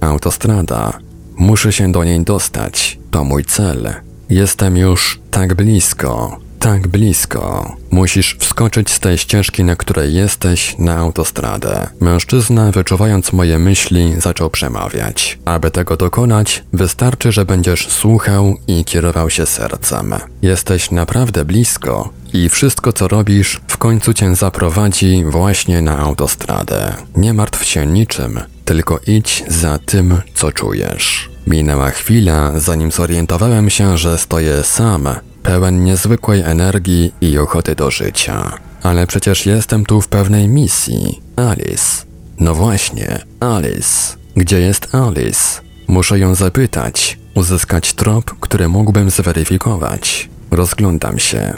Autostrada. 0.01 0.99
Muszę 1.38 1.71
się 1.71 1.91
do 1.91 2.03
niej 2.03 2.24
dostać. 2.24 2.99
To 3.11 3.24
mój 3.24 3.45
cel. 3.45 3.93
Jestem 4.30 4.78
już 4.78 5.19
tak 5.32 5.53
blisko. 5.53 6.43
Tak 6.64 6.88
blisko. 6.88 7.76
Musisz 7.91 8.38
wskoczyć 8.39 8.91
z 8.91 8.99
tej 8.99 9.18
ścieżki, 9.18 9.64
na 9.64 9.76
której 9.76 10.14
jesteś, 10.14 10.76
na 10.80 10.97
autostradę. 10.97 11.88
Mężczyzna, 11.99 12.72
wyczuwając 12.72 13.34
moje 13.34 13.59
myśli, 13.59 14.14
zaczął 14.18 14.49
przemawiać. 14.49 15.39
Aby 15.45 15.72
tego 15.72 15.97
dokonać, 15.97 16.64
wystarczy, 16.74 17.32
że 17.32 17.45
będziesz 17.45 17.88
słuchał 17.88 18.55
i 18.68 18.86
kierował 18.86 19.30
się 19.30 19.45
sercem. 19.45 20.16
Jesteś 20.41 20.91
naprawdę 20.91 21.45
blisko 21.45 22.09
i 22.34 22.49
wszystko, 22.49 22.93
co 22.93 23.07
robisz, 23.07 23.61
w 23.68 23.78
końcu 23.78 24.14
cię 24.14 24.36
zaprowadzi 24.36 25.24
właśnie 25.26 25.82
na 25.82 25.97
autostradę. 25.97 26.93
Nie 27.16 27.34
martw 27.34 27.66
się 27.66 27.86
niczym, 27.86 28.39
tylko 28.66 28.99
idź 29.07 29.43
za 29.47 29.80
tym, 29.80 30.22
co 30.36 30.51
czujesz. 30.51 31.33
Minęła 31.48 31.89
chwila, 31.89 32.60
zanim 32.60 32.91
zorientowałem 32.91 33.70
się, 33.70 33.98
że 33.98 34.18
stoję 34.18 34.64
sam, 34.64 35.08
pełen 35.44 35.84
niezwykłej 35.84 36.41
energii 36.41 37.14
i 37.22 37.38
ochoty 37.38 37.76
do 37.76 37.91
życia. 37.91 38.52
Ale 38.84 39.08
przecież 39.08 39.46
jestem 39.46 39.86
tu 39.86 40.02
w 40.02 40.08
pewnej 40.08 40.48
misji. 40.48 41.22
Alice. 41.36 42.06
No 42.39 42.56
właśnie, 42.56 43.20
Alice. 43.39 44.18
Gdzie 44.36 44.60
jest 44.60 44.96
Alice? 44.96 45.62
Muszę 45.88 46.20
ją 46.20 46.36
zapytać, 46.36 47.20
uzyskać 47.36 47.94
trop, 47.94 48.39
który 48.39 48.68
mógłbym 48.68 49.10
zweryfikować. 49.10 50.30
Rozglądam 50.52 51.20
się. 51.20 51.54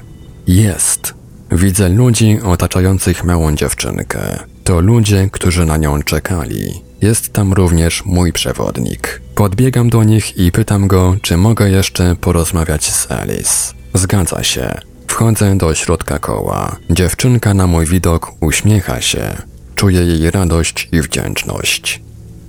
Jest. 0.47 1.13
Widzę 1.51 1.89
ludzi 1.89 2.39
otaczających 2.43 3.23
małą 3.23 3.55
dziewczynkę. 3.55 4.39
To 4.63 4.79
ludzie, 4.79 5.29
którzy 5.31 5.65
na 5.65 5.77
nią 5.77 6.03
czekali. 6.03 6.84
Jest 7.05 7.33
tam 7.33 7.53
również 7.53 8.05
mój 8.05 8.33
przewodnik. 8.33 9.21
Podbiegam 9.35 9.89
do 9.89 10.03
nich 10.03 10.37
i 10.37 10.51
pytam 10.51 10.87
go, 10.87 11.15
czy 11.21 11.37
mogę 11.37 11.69
jeszcze 11.69 12.15
porozmawiać 12.15 12.91
z 12.91 13.11
Alice. 13.11 13.73
Zgadza 13.93 14.43
się. 14.43 14.81
Wchodzę 15.07 15.57
do 15.57 15.75
środka 15.75 16.19
koła. 16.19 16.75
Dziewczynka 16.89 17.53
na 17.53 17.67
mój 17.67 17.85
widok 17.85 18.31
uśmiecha 18.41 19.01
się. 19.01 19.37
Czuję 19.75 20.01
jej 20.01 20.31
radość 20.31 20.89
i 20.91 21.01
wdzięczność. 21.01 22.01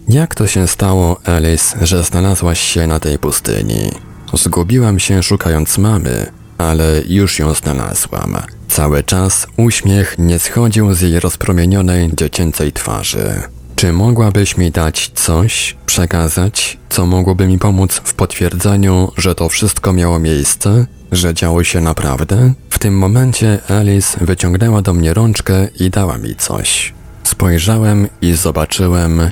Jak 0.09 0.34
to 0.34 0.46
się 0.46 0.68
stało, 0.68 1.20
Alice, 1.24 1.86
że 1.86 2.04
znalazłaś 2.04 2.61
się 2.61 2.86
na 2.86 3.00
tej 3.00 3.18
pustyni? 3.18 3.90
Zgubiłam 4.34 4.98
się 4.98 5.22
szukając 5.22 5.78
mamy, 5.78 6.26
ale 6.59 7.02
już 7.09 7.38
ją 7.38 7.54
znalazłam. 7.54 8.36
Cały 8.68 9.02
czas 9.04 9.46
uśmiech 9.57 10.18
nie 10.18 10.38
schodził 10.38 10.94
z 10.94 11.00
jej 11.00 11.20
rozpromienionej 11.20 12.11
dziecięcej 12.14 12.72
twarzy. 12.72 13.55
Czy 13.77 13.93
mogłabyś 13.93 14.57
mi 14.57 14.70
dać 14.70 15.11
coś, 15.14 15.77
przekazać, 15.87 16.79
co 16.89 17.07
mogłoby 17.07 17.47
mi 17.47 17.59
pomóc 17.59 18.01
w 18.05 18.14
potwierdzeniu, 18.14 19.12
że 19.16 19.35
to 19.35 19.49
wszystko 19.49 19.93
miało 19.93 20.18
miejsce, 20.18 20.87
że 21.12 21.35
działo 21.35 21.64
się 21.64 21.81
naprawdę? 21.81 22.53
W 22.70 22.79
tym 22.79 22.99
momencie 22.99 23.59
Alice 23.68 24.24
wyciągnęła 24.24 24.83
do 24.83 24.93
mnie 24.95 25.14
rączkę 25.14 25.68
i 25.81 25.91
dała 25.91 26.18
mi 26.18 26.37
coś. 26.37 26.95
Spojrzałem 27.24 28.09
i 28.22 28.33
zobaczyłem 28.35 29.31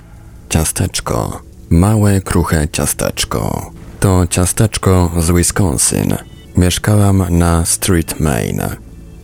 ciasteczko. 0.48 1.40
Małe, 1.70 2.20
kruche 2.20 2.68
ciasteczko. 2.72 3.70
To 4.00 4.26
ciasteczko 4.26 5.10
z 5.18 5.30
Wisconsin. 5.30 6.16
Mieszkałam 6.56 7.26
na 7.30 7.64
Street 7.64 8.20
Main. 8.20 8.62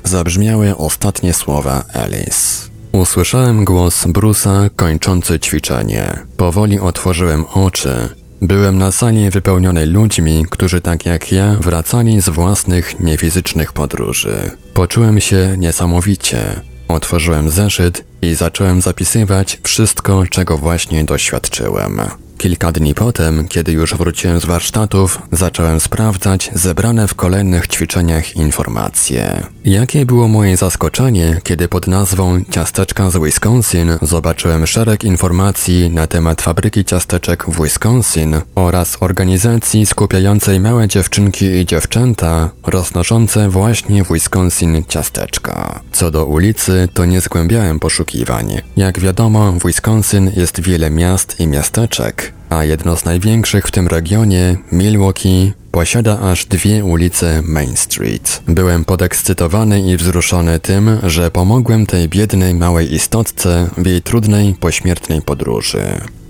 Zabrzmiały 0.05 0.77
ostatnie 0.77 1.35
słowa 1.35 1.85
Alice. 1.95 2.70
Usłyszałem 2.93 3.65
głos 3.65 4.07
Brusa 4.07 4.71
kończący 4.77 5.41
ćwiczenie. 5.41 6.19
Powoli 6.37 6.81
otworzyłem 6.81 7.45
oczy 7.55 8.09
Byłem 8.43 8.79
na 8.79 8.93
sali 8.93 9.31
wypełnionej 9.31 9.87
ludźmi, 9.87 10.47
którzy 10.51 10.81
tak 10.81 11.07
jak 11.07 11.33
ja 11.33 11.57
wracali 11.61 12.21
z 12.21 12.29
własnych 12.29 13.01
niefizycznych 13.01 13.73
podróży. 13.73 14.51
Poczułem 14.75 15.21
się 15.21 15.55
niesamowicie. 15.59 16.61
Otworzyłem 16.89 17.51
zeszyt 17.51 18.05
i 18.23 18.35
zacząłem 18.35 18.81
zapisywać 18.81 19.59
wszystko, 19.63 20.25
czego 20.31 20.59
właśnie 20.59 21.05
doświadczyłem. 21.05 22.01
Kilka 22.41 22.73
dni 22.73 22.95
potem, 22.95 23.49
kiedy 23.49 23.73
już 23.73 23.95
wróciłem 23.95 24.41
z 24.41 24.45
warsztatów, 24.45 25.23
zacząłem 25.33 25.81
sprawdzać 25.81 26.51
zebrane 26.55 27.09
w 27.09 27.15
kolejnych 27.15 27.67
ćwiczeniach 27.67 28.37
informacje. 28.37 29.47
Jakie 29.65 30.07
było 30.07 30.29
moje 30.29 30.57
zaskoczenie, 30.57 31.41
kiedy 31.43 31.69
pod 31.69 31.87
nazwą 31.87 32.45
Ciasteczka 32.51 33.11
z 33.11 33.17
Wisconsin 33.17 33.99
zobaczyłem 34.03 34.67
szereg 34.67 35.05
informacji 35.05 35.91
na 35.91 36.07
temat 36.07 36.43
fabryki 36.43 36.85
ciasteczek 36.85 37.45
w 37.49 37.63
Wisconsin 37.63 38.41
oraz 38.55 38.97
organizacji 39.01 39.87
skupiającej 39.87 40.61
małe 40.61 40.89
dziewczynki 40.89 41.45
i 41.45 41.67
dziewczęta 41.67 42.51
roznoszące 42.67 43.49
właśnie 43.49 44.05
w 44.05 44.13
Wisconsin 44.13 44.85
ciasteczka. 44.89 45.81
Co 45.93 46.11
do 46.11 46.27
ulicy, 46.27 46.89
to 46.95 47.05
nie 47.05 47.21
zgłębiałem 47.21 47.81
poszukiwań. 47.81 48.61
Jak 48.77 49.01
wiadomo, 49.01 49.53
w 49.53 49.67
Wisconsin 49.67 50.31
jest 50.37 50.61
wiele 50.61 50.91
miast 50.91 51.41
i 51.41 51.47
miasteczek, 51.47 52.30
a 52.51 52.65
jedno 52.65 52.97
z 52.97 53.05
największych 53.05 53.67
w 53.67 53.71
tym 53.71 53.89
regionie, 53.89 54.57
Milwaukee, 54.73 55.53
posiada 55.71 56.19
aż 56.21 56.47
dwie 56.47 56.85
ulice 56.85 57.43
Main 57.43 57.77
Street. 57.77 58.43
Byłem 58.47 58.85
podekscytowany 58.85 59.81
i 59.93 59.97
wzruszony 59.97 60.59
tym, 60.59 60.99
że 61.03 61.31
pomogłem 61.31 61.87
tej 61.87 62.09
biednej 62.09 62.55
małej 62.55 62.95
istotce 62.95 63.69
w 63.79 63.87
jej 63.87 64.03
trudnej, 64.03 64.55
pośmiertnej 64.55 65.23
podróży. 65.23 65.85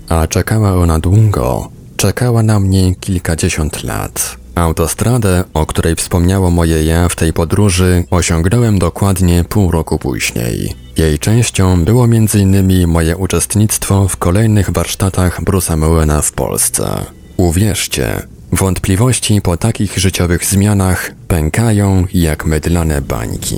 A 0.09 0.27
czekała 0.27 0.73
ona 0.73 0.99
długo. 0.99 1.69
Czekała 1.97 2.43
na 2.43 2.59
mnie 2.59 2.95
kilkadziesiąt 2.95 3.83
lat. 3.83 4.40
Autostradę, 4.55 5.43
o 5.53 5.65
której 5.65 5.95
wspomniało 5.95 6.51
moje 6.51 6.83
ja 6.83 7.09
w 7.09 7.15
tej 7.15 7.33
podróży, 7.33 8.03
osiągnąłem 8.11 8.79
dokładnie 8.79 9.43
pół 9.43 9.71
roku 9.71 9.99
później. 9.99 10.75
Jej 10.97 11.19
częścią 11.19 11.85
było 11.85 12.05
m.in. 12.05 12.87
moje 12.87 13.17
uczestnictwo 13.17 14.07
w 14.07 14.17
kolejnych 14.17 14.69
warsztatach 14.69 15.41
Bruce'a 15.43 15.77
Mowena 15.77 16.21
w 16.21 16.31
Polsce. 16.31 17.05
Uwierzcie, 17.37 18.21
wątpliwości 18.51 19.41
po 19.41 19.57
takich 19.57 19.97
życiowych 19.97 20.45
zmianach 20.45 21.11
pękają 21.27 22.05
jak 22.13 22.45
mydlane 22.45 23.01
bańki. 23.01 23.57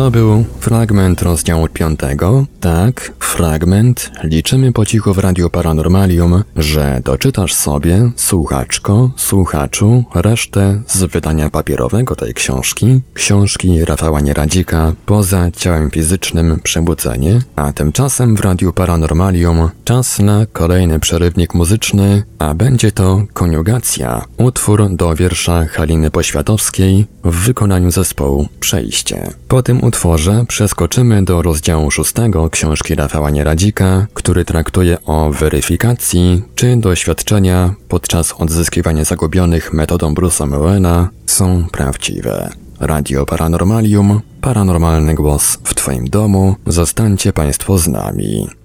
To 0.00 0.10
był 0.10 0.44
fragment 0.60 1.22
rozdziału 1.22 1.68
piątego. 1.68 2.46
Tak, 2.60 3.12
fragment. 3.18 4.10
Liczymy 4.24 4.72
po 4.72 4.86
cichu 4.86 5.14
w 5.14 5.18
Radiu 5.18 5.50
Paranormalium, 5.50 6.44
że 6.56 7.00
doczytasz 7.04 7.54
sobie, 7.54 8.10
słuchaczko, 8.16 9.10
słuchaczu, 9.16 10.04
resztę 10.14 10.82
z 10.86 11.04
wydania 11.04 11.50
papierowego 11.50 12.16
tej 12.16 12.34
książki, 12.34 13.00
książki 13.14 13.84
Rafała 13.84 14.20
Nieradzika 14.20 14.92
Poza 15.06 15.50
ciałem 15.50 15.90
fizycznym 15.90 16.60
przebudzenie, 16.62 17.38
a 17.56 17.72
tymczasem 17.72 18.36
w 18.36 18.40
Radiu 18.40 18.72
Paranormalium 18.72 19.68
czas 19.84 20.18
na 20.18 20.46
kolejny 20.46 21.00
przerywnik 21.00 21.54
muzyczny, 21.54 22.22
a 22.38 22.54
będzie 22.54 22.92
to 22.92 23.22
koniugacja, 23.32 24.24
utwór 24.36 24.88
do 24.90 25.14
wiersza 25.14 25.66
Haliny 25.66 26.10
Poświatowskiej 26.10 27.06
w 27.24 27.34
wykonaniu 27.34 27.90
zespołu 27.90 28.48
Przejście. 28.60 29.30
Po 29.48 29.62
tym 29.62 29.80
utworze 29.90 30.44
przeskoczymy 30.48 31.24
do 31.24 31.42
rozdziału 31.42 31.90
szóstego 31.90 32.50
książki 32.50 32.94
Rafała 32.94 33.30
Nieradzika, 33.30 34.06
który 34.14 34.44
traktuje 34.44 34.98
o 35.04 35.30
weryfikacji, 35.30 36.42
czy 36.54 36.76
doświadczenia 36.76 37.74
podczas 37.88 38.34
odzyskiwania 38.38 39.04
zagubionych 39.04 39.72
metodą 39.72 40.14
Bruce'a 40.14 40.46
Mowena 40.46 41.08
są 41.26 41.66
prawdziwe. 41.72 42.50
Radio 42.80 43.26
Paranormalium, 43.26 44.20
paranormalny 44.40 45.14
głos 45.14 45.58
w 45.64 45.74
Twoim 45.74 46.04
domu, 46.08 46.56
zostańcie 46.66 47.32
Państwo 47.32 47.78
z 47.78 47.88
nami. 47.88 48.59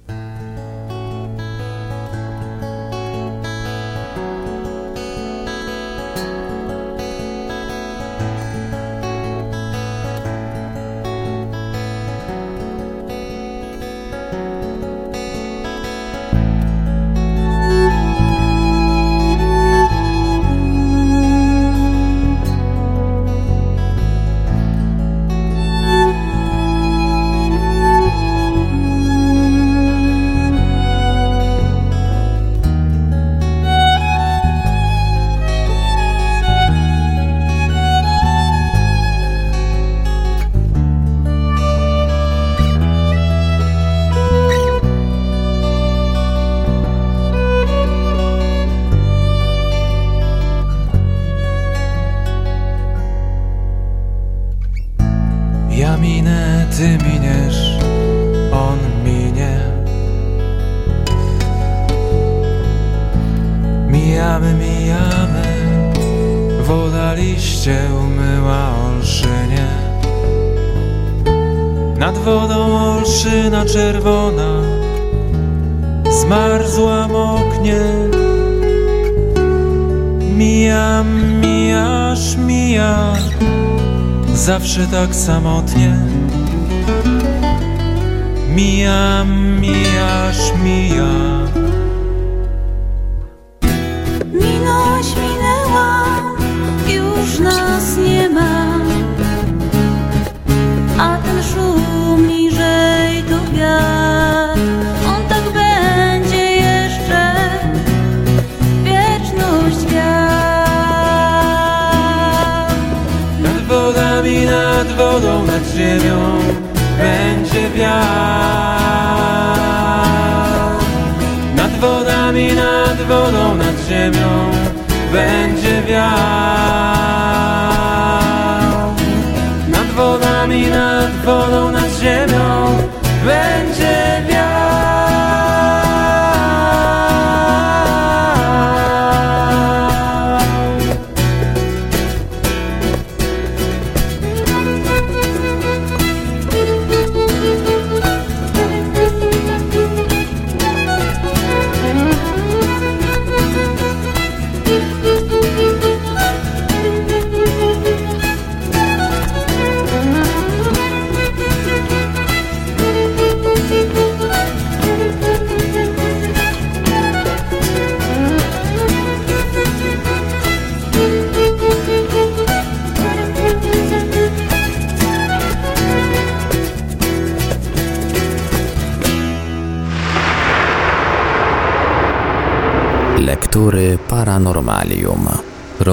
Tak 84.92 85.16
samotnie. 85.16 85.95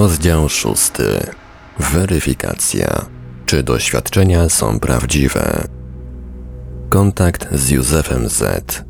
Rozdział 0.03 0.49
szósty. 0.49 1.21
Weryfikacja. 1.79 3.05
Czy 3.47 3.63
doświadczenia 3.63 4.49
są 4.49 4.81
prawdziwe? 4.81 5.69
Kontakt 6.89 7.49
z 7.53 7.71
Józefem 7.71 8.29
Z. 8.29 8.85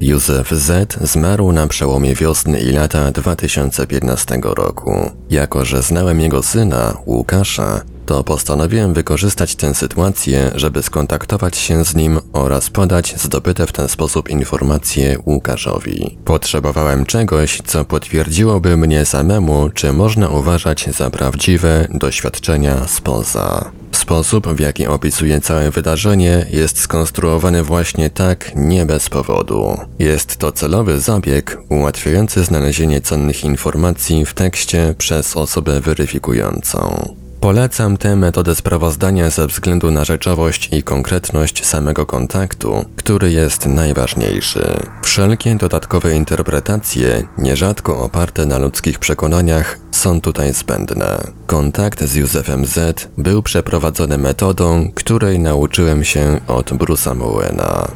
Józef 0.00 0.50
Z 0.50 0.98
zmarł 1.00 1.52
na 1.52 1.66
przełomie 1.66 2.14
wiosny 2.14 2.60
i 2.60 2.72
lata 2.72 3.10
2015 3.12 4.40
roku. 4.42 5.10
Jako, 5.30 5.64
że 5.64 5.82
znałem 5.82 6.20
jego 6.20 6.42
syna, 6.42 6.96
Łukasza, 7.06 7.80
to 8.06 8.24
postanowiłem 8.24 8.94
wykorzystać 8.94 9.56
tę 9.56 9.74
sytuację, 9.74 10.50
żeby 10.54 10.82
skontaktować 10.82 11.56
się 11.56 11.84
z 11.84 11.94
nim 11.94 12.20
oraz 12.32 12.70
podać 12.70 13.14
zdobyte 13.16 13.66
w 13.66 13.72
ten 13.72 13.88
sposób 13.88 14.30
informacje 14.30 15.18
Łukaszowi. 15.26 16.18
Potrzebowałem 16.24 17.06
czegoś, 17.06 17.58
co 17.66 17.84
potwierdziłoby 17.84 18.76
mnie 18.76 19.04
samemu, 19.04 19.70
czy 19.74 19.92
można 19.92 20.28
uważać 20.28 20.88
za 20.96 21.10
prawdziwe 21.10 21.88
doświadczenia 21.90 22.86
spoza. 22.86 23.70
Sposób, 23.92 24.48
w 24.48 24.60
jaki 24.60 24.86
opisuję 24.86 25.40
całe 25.40 25.70
wydarzenie, 25.70 26.46
jest 26.50 26.78
skonstruowany 26.78 27.62
właśnie 27.62 28.10
tak, 28.10 28.52
nie 28.56 28.86
bez 28.86 29.08
powodu. 29.08 29.78
Jest 29.98 30.36
to 30.36 30.52
celowy 30.52 31.00
zabieg 31.00 31.58
ułatwiający 31.68 32.44
znalezienie 32.44 33.00
cennych 33.00 33.44
informacji 33.44 34.26
w 34.26 34.34
tekście 34.34 34.94
przez 34.98 35.36
osobę 35.36 35.80
weryfikującą. 35.80 37.14
Polecam 37.44 37.96
tę 37.96 38.16
metodę 38.16 38.54
sprawozdania 38.54 39.30
ze 39.30 39.46
względu 39.46 39.90
na 39.90 40.04
rzeczowość 40.04 40.68
i 40.72 40.82
konkretność 40.82 41.66
samego 41.66 42.06
kontaktu, 42.06 42.84
który 42.96 43.32
jest 43.32 43.66
najważniejszy. 43.66 44.80
Wszelkie 45.02 45.54
dodatkowe 45.54 46.16
interpretacje, 46.16 47.26
nierzadko 47.38 47.98
oparte 47.98 48.46
na 48.46 48.58
ludzkich 48.58 48.98
przekonaniach, 48.98 49.78
są 49.90 50.20
tutaj 50.20 50.52
zbędne. 50.52 51.18
Kontakt 51.46 52.04
z 52.04 52.14
Józefem 52.14 52.66
Z 52.66 53.08
był 53.18 53.42
przeprowadzony 53.42 54.18
metodą, 54.18 54.90
której 54.94 55.38
nauczyłem 55.38 56.04
się 56.04 56.40
od 56.46 56.70
Bruce'a 56.70 57.16
Mowena. 57.16 57.88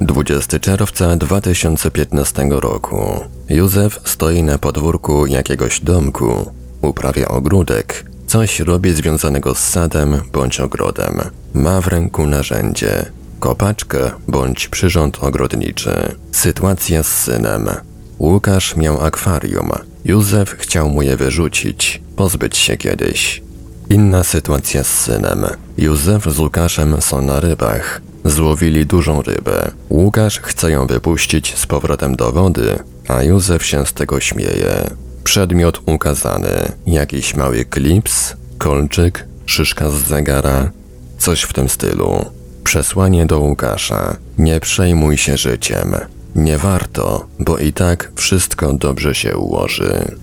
20 0.00 0.58
czerwca 0.58 1.16
2015 1.16 2.48
roku. 2.50 3.20
Józef 3.48 4.00
stoi 4.04 4.42
na 4.42 4.58
podwórku 4.58 5.26
jakiegoś 5.26 5.80
domku, 5.80 6.52
uprawia 6.82 7.28
ogródek, 7.28 8.04
coś 8.26 8.60
robi 8.60 8.92
związanego 8.92 9.54
z 9.54 9.58
sadem 9.58 10.20
bądź 10.32 10.60
ogrodem. 10.60 11.20
Ma 11.54 11.80
w 11.80 11.86
ręku 11.86 12.26
narzędzie, 12.26 13.04
kopaczkę 13.40 14.10
bądź 14.28 14.68
przyrząd 14.68 15.18
ogrodniczy. 15.20 16.14
Sytuacja 16.32 17.02
z 17.02 17.06
synem. 17.06 17.68
Łukasz 18.18 18.76
miał 18.76 19.04
akwarium. 19.04 19.70
Józef 20.04 20.50
chciał 20.58 20.88
mu 20.88 21.02
je 21.02 21.16
wyrzucić, 21.16 22.02
pozbyć 22.16 22.56
się 22.56 22.76
kiedyś. 22.76 23.42
Inna 23.90 24.24
sytuacja 24.24 24.84
z 24.84 24.86
synem. 24.86 25.46
Józef 25.78 26.24
z 26.24 26.38
Łukaszem 26.38 27.02
są 27.02 27.22
na 27.22 27.40
rybach. 27.40 28.00
Złowili 28.24 28.86
dużą 28.86 29.22
rybę. 29.22 29.70
Łukasz 29.90 30.40
chce 30.40 30.70
ją 30.70 30.86
wypuścić 30.86 31.54
z 31.56 31.66
powrotem 31.66 32.16
do 32.16 32.32
wody, 32.32 32.78
a 33.08 33.22
Józef 33.22 33.64
się 33.64 33.86
z 33.86 33.92
tego 33.92 34.20
śmieje. 34.20 34.90
Przedmiot 35.26 35.80
ukazany. 35.86 36.72
Jakiś 36.86 37.34
mały 37.34 37.64
klips, 37.64 38.36
kolczyk, 38.58 39.24
szyszka 39.46 39.90
z 39.90 39.94
zegara, 39.94 40.70
coś 41.18 41.42
w 41.42 41.52
tym 41.52 41.68
stylu. 41.68 42.24
Przesłanie 42.64 43.26
do 43.26 43.40
Łukasza. 43.40 44.16
Nie 44.38 44.60
przejmuj 44.60 45.18
się 45.18 45.36
życiem. 45.36 45.94
Nie 46.34 46.58
warto, 46.58 47.26
bo 47.38 47.58
i 47.58 47.72
tak 47.72 48.12
wszystko 48.16 48.72
dobrze 48.72 49.14
się 49.14 49.36
ułoży. 49.36 50.16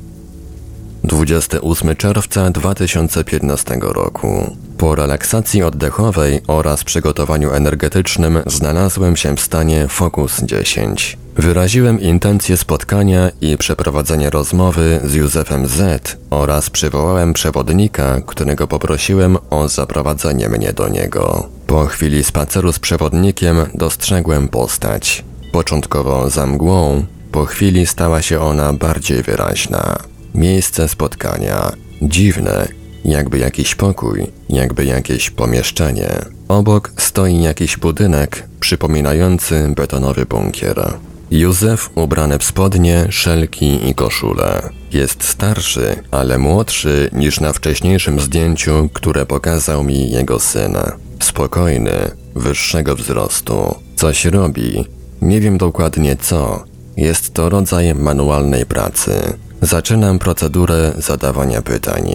28 1.04 1.96
czerwca 1.96 2.50
2015 2.50 3.78
roku. 3.82 4.58
Po 4.78 4.96
relaksacji 4.96 5.64
oddechowej 5.64 6.42
oraz 6.48 6.84
przygotowaniu 6.84 7.52
energetycznym 7.52 8.40
znalazłem 8.46 9.16
się 9.16 9.36
w 9.36 9.42
stanie 9.42 9.88
Focus 9.88 10.44
10. 10.44 11.18
Wyraziłem 11.36 12.02
intencję 12.02 12.58
spotkania 12.58 13.32
i 13.42 13.58
przeprowadzenia 13.58 14.30
rozmowy 14.30 15.00
z 15.04 15.14
Józefem 15.14 15.68
Z 15.68 16.18
oraz 16.30 16.70
przywołałem 16.70 17.34
przewodnika, 17.34 18.22
którego 18.26 18.68
poprosiłem 18.68 19.38
o 19.50 19.70
zaprowadzenie 19.70 20.50
mnie 20.50 20.74
do 20.74 20.90
niego. 20.90 21.50
Po 21.68 21.86
chwili 21.86 22.24
spaceru 22.24 22.74
z 22.74 22.80
przewodnikiem 22.80 23.58
dostrzegłem 23.74 24.48
postać. 24.48 25.24
Początkowo 25.52 26.30
za 26.30 26.46
mgłą, 26.46 27.06
po 27.32 27.46
chwili 27.46 27.88
stała 27.88 28.22
się 28.22 28.42
ona 28.42 28.74
bardziej 28.74 29.24
wyraźna. 29.24 30.13
Miejsce 30.36 30.88
spotkania. 30.88 31.72
Dziwne, 32.02 32.68
jakby 33.06 33.38
jakiś 33.38 33.76
pokój, 33.76 34.28
jakby 34.50 34.86
jakieś 34.86 35.30
pomieszczenie. 35.30 36.10
Obok 36.48 36.92
stoi 36.98 37.42
jakiś 37.42 37.78
budynek 37.78 38.44
przypominający 38.60 39.74
betonowy 39.76 40.26
bunkier. 40.26 40.94
Józef 41.32 41.90
ubrany 41.96 42.40
w 42.40 42.44
spodnie, 42.44 43.08
szelki 43.10 43.90
i 43.90 43.96
koszulę. 43.96 44.70
Jest 44.92 45.24
starszy, 45.24 45.96
ale 46.12 46.38
młodszy 46.38 47.10
niż 47.14 47.40
na 47.40 47.54
wcześniejszym 47.54 48.20
zdjęciu, 48.20 48.90
które 48.94 49.26
pokazał 49.26 49.84
mi 49.84 50.12
jego 50.12 50.40
syn. 50.40 50.78
Spokojny, 51.20 52.12
wyższego 52.36 52.96
wzrostu. 52.96 53.76
Coś 53.96 54.26
robi. 54.26 54.86
Nie 55.22 55.42
wiem 55.42 55.58
dokładnie 55.58 56.16
co. 56.16 56.64
Jest 56.98 57.34
to 57.34 57.50
rodzaj 57.50 57.96
manualnej 57.96 58.66
pracy. 58.66 59.34
Zaczynam 59.64 60.20
procedurę 60.20 60.94
zadawania 60.98 61.62
pytań. 61.62 62.12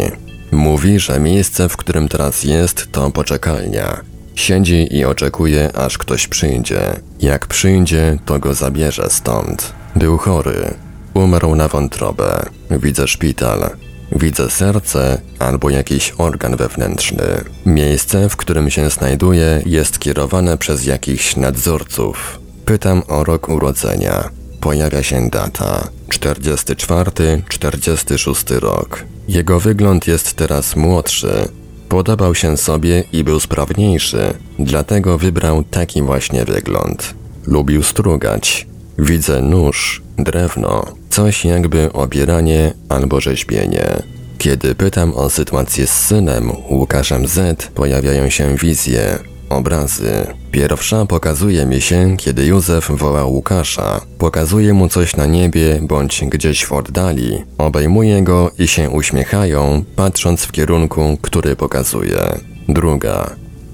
Mówi, 0.53 0.99
że 0.99 1.21
miejsce, 1.21 1.69
w 1.69 1.77
którym 1.77 2.09
teraz 2.09 2.45
jest, 2.45 2.93
to 2.93 3.11
poczekalnia. 3.11 4.01
Siedzi 4.35 4.97
i 4.97 5.05
oczekuje, 5.05 5.77
aż 5.77 5.99
ktoś 5.99 6.29
przyjdzie. 6.29 6.81
Jak 7.21 7.47
przyjdzie, 7.47 8.19
to 8.27 8.39
go 8.39 8.55
zabierze 8.55 9.11
stąd. 9.11 9.73
Był 9.97 10.19
chory. 10.19 10.75
Umarł 11.15 11.55
na 11.55 11.69
wątrobę. 11.69 12.47
Widzę 12.71 13.09
szpital. 13.09 13.71
Widzę 14.13 14.51
serce 14.51 15.21
albo 15.39 15.71
jakiś 15.71 16.15
organ 16.19 16.57
wewnętrzny. 16.57 17.45
Miejsce, 17.67 18.29
w 18.29 18.37
którym 18.37 18.71
się 18.71 18.91
znajduje, 18.91 19.63
jest 19.67 19.99
kierowane 19.99 20.59
przez 20.59 20.87
jakichś 20.87 21.37
nadzorców. 21.37 22.41
Pytam 22.65 23.03
o 23.09 23.25
rok 23.25 23.49
urodzenia. 23.49 24.38
Pojawia 24.61 25.03
się 25.03 25.29
data 25.31 25.89
44-46 26.09 28.59
rok. 28.59 29.05
Jego 29.29 29.61
wygląd 29.61 30.07
jest 30.07 30.35
teraz 30.35 30.77
młodszy. 30.77 31.49
Podobał 31.89 32.35
się 32.35 32.57
sobie 32.57 33.05
i 33.13 33.25
był 33.25 33.41
sprawniejszy, 33.41 34.35
dlatego 34.59 35.19
wybrał 35.19 35.65
taki 35.65 36.03
właśnie 36.03 36.45
wygląd. 36.45 37.15
Lubił 37.47 37.83
strugać. 37.83 38.67
Widzę 38.99 39.43
nóż, 39.43 40.03
drewno, 40.19 40.85
coś 41.11 41.45
jakby 41.45 41.93
obieranie 41.93 42.75
albo 42.89 43.21
rzeźbienie. 43.21 44.03
Kiedy 44.39 44.75
pytam 44.75 45.15
o 45.15 45.31
sytuację 45.31 45.87
z 45.87 45.91
synem, 45.91 46.53
Łukaszem 46.71 47.27
Z, 47.27 47.67
pojawiają 47.75 48.31
się 48.31 48.57
wizje, 48.57 49.19
obrazy. 49.49 50.27
Pierwsza 50.51 51.07
pokazuje 51.07 51.67
mi 51.67 51.81
się, 51.81 52.17
kiedy 52.17 52.47
Józef 52.47 52.91
woła 52.91 53.25
Łukasza. 53.25 54.01
Pokazuje 54.19 54.75
mu 54.75 54.89
coś 54.89 55.17
na 55.17 55.27
niebie 55.27 55.81
bądź 55.83 56.25
gdzieś 56.25 56.65
w 56.65 56.73
oddali. 56.73 57.45
Obejmuje 57.59 58.23
go 58.23 58.51
i 58.59 58.69
się 58.69 58.91
uśmiechają, 58.91 59.85
patrząc 59.97 60.43
w 60.43 60.53
kierunku, 60.53 61.19
który 61.23 61.57
pokazuje. 61.57 62.39
Druga. 62.69 63.31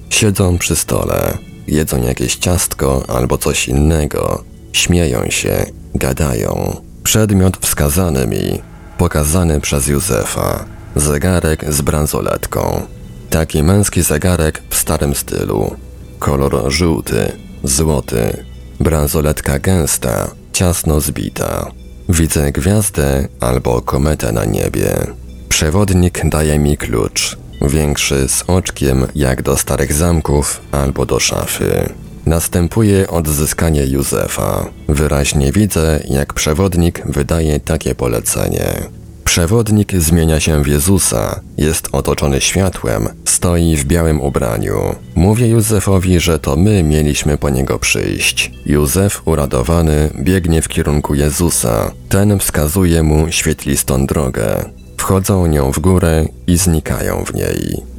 Siedzą 0.09 0.57
przy 0.57 0.75
stole. 0.75 1.37
Jedzą 1.67 2.03
jakieś 2.03 2.35
ciastko 2.35 3.03
albo 3.07 3.37
coś 3.37 3.67
innego. 3.67 4.43
Śmieją 4.73 5.29
się, 5.29 5.65
gadają. 5.95 6.81
Przedmiot 7.03 7.57
wskazany 7.57 8.27
mi, 8.27 8.61
pokazany 8.97 9.61
przez 9.61 9.87
Józefa. 9.87 10.65
Zegarek 10.95 11.73
z 11.73 11.81
bransoletką. 11.81 12.81
Taki 13.29 13.63
męski 13.63 14.01
zegarek 14.01 14.61
w 14.69 14.75
starym 14.75 15.15
stylu. 15.15 15.75
Kolor 16.19 16.71
żółty, 16.71 17.31
złoty. 17.63 18.45
Bransoletka 18.79 19.59
gęsta, 19.59 20.31
ciasno 20.53 21.01
zbita. 21.01 21.71
Widzę 22.09 22.51
gwiazdę 22.51 23.27
albo 23.39 23.81
kometę 23.81 24.31
na 24.31 24.45
niebie. 24.45 25.07
Przewodnik 25.49 26.29
daje 26.29 26.59
mi 26.59 26.77
klucz. 26.77 27.37
Większy 27.61 28.27
z 28.27 28.43
oczkiem 28.47 29.07
jak 29.15 29.41
do 29.41 29.57
starych 29.57 29.93
zamków 29.93 30.61
albo 30.71 31.05
do 31.05 31.19
szafy. 31.19 31.89
Następuje 32.25 33.07
odzyskanie 33.07 33.85
Józefa. 33.85 34.65
Wyraźnie 34.87 35.51
widzę, 35.51 35.99
jak 36.09 36.33
przewodnik 36.33 37.01
wydaje 37.05 37.59
takie 37.59 37.95
polecenie. 37.95 38.83
Przewodnik 39.35 39.93
zmienia 39.97 40.39
się 40.39 40.63
w 40.63 40.67
Jezusa, 40.67 41.39
jest 41.57 41.87
otoczony 41.91 42.41
światłem, 42.41 43.09
stoi 43.25 43.75
w 43.75 43.85
białym 43.85 44.21
ubraniu. 44.21 44.95
Mówię 45.15 45.47
Józefowi, 45.47 46.19
że 46.19 46.39
to 46.39 46.55
my 46.55 46.83
mieliśmy 46.83 47.37
po 47.37 47.49
niego 47.49 47.79
przyjść. 47.79 48.51
Józef, 48.65 49.21
uradowany, 49.25 50.09
biegnie 50.19 50.61
w 50.61 50.67
kierunku 50.67 51.15
Jezusa. 51.15 51.91
Ten 52.09 52.39
wskazuje 52.39 53.03
mu 53.03 53.31
świetlistą 53.31 54.05
drogę. 54.05 54.69
Wchodzą 54.97 55.47
nią 55.47 55.71
w 55.71 55.79
górę 55.79 56.25
i 56.47 56.57
znikają 56.57 57.25
w 57.25 57.33
niej. 57.33 57.94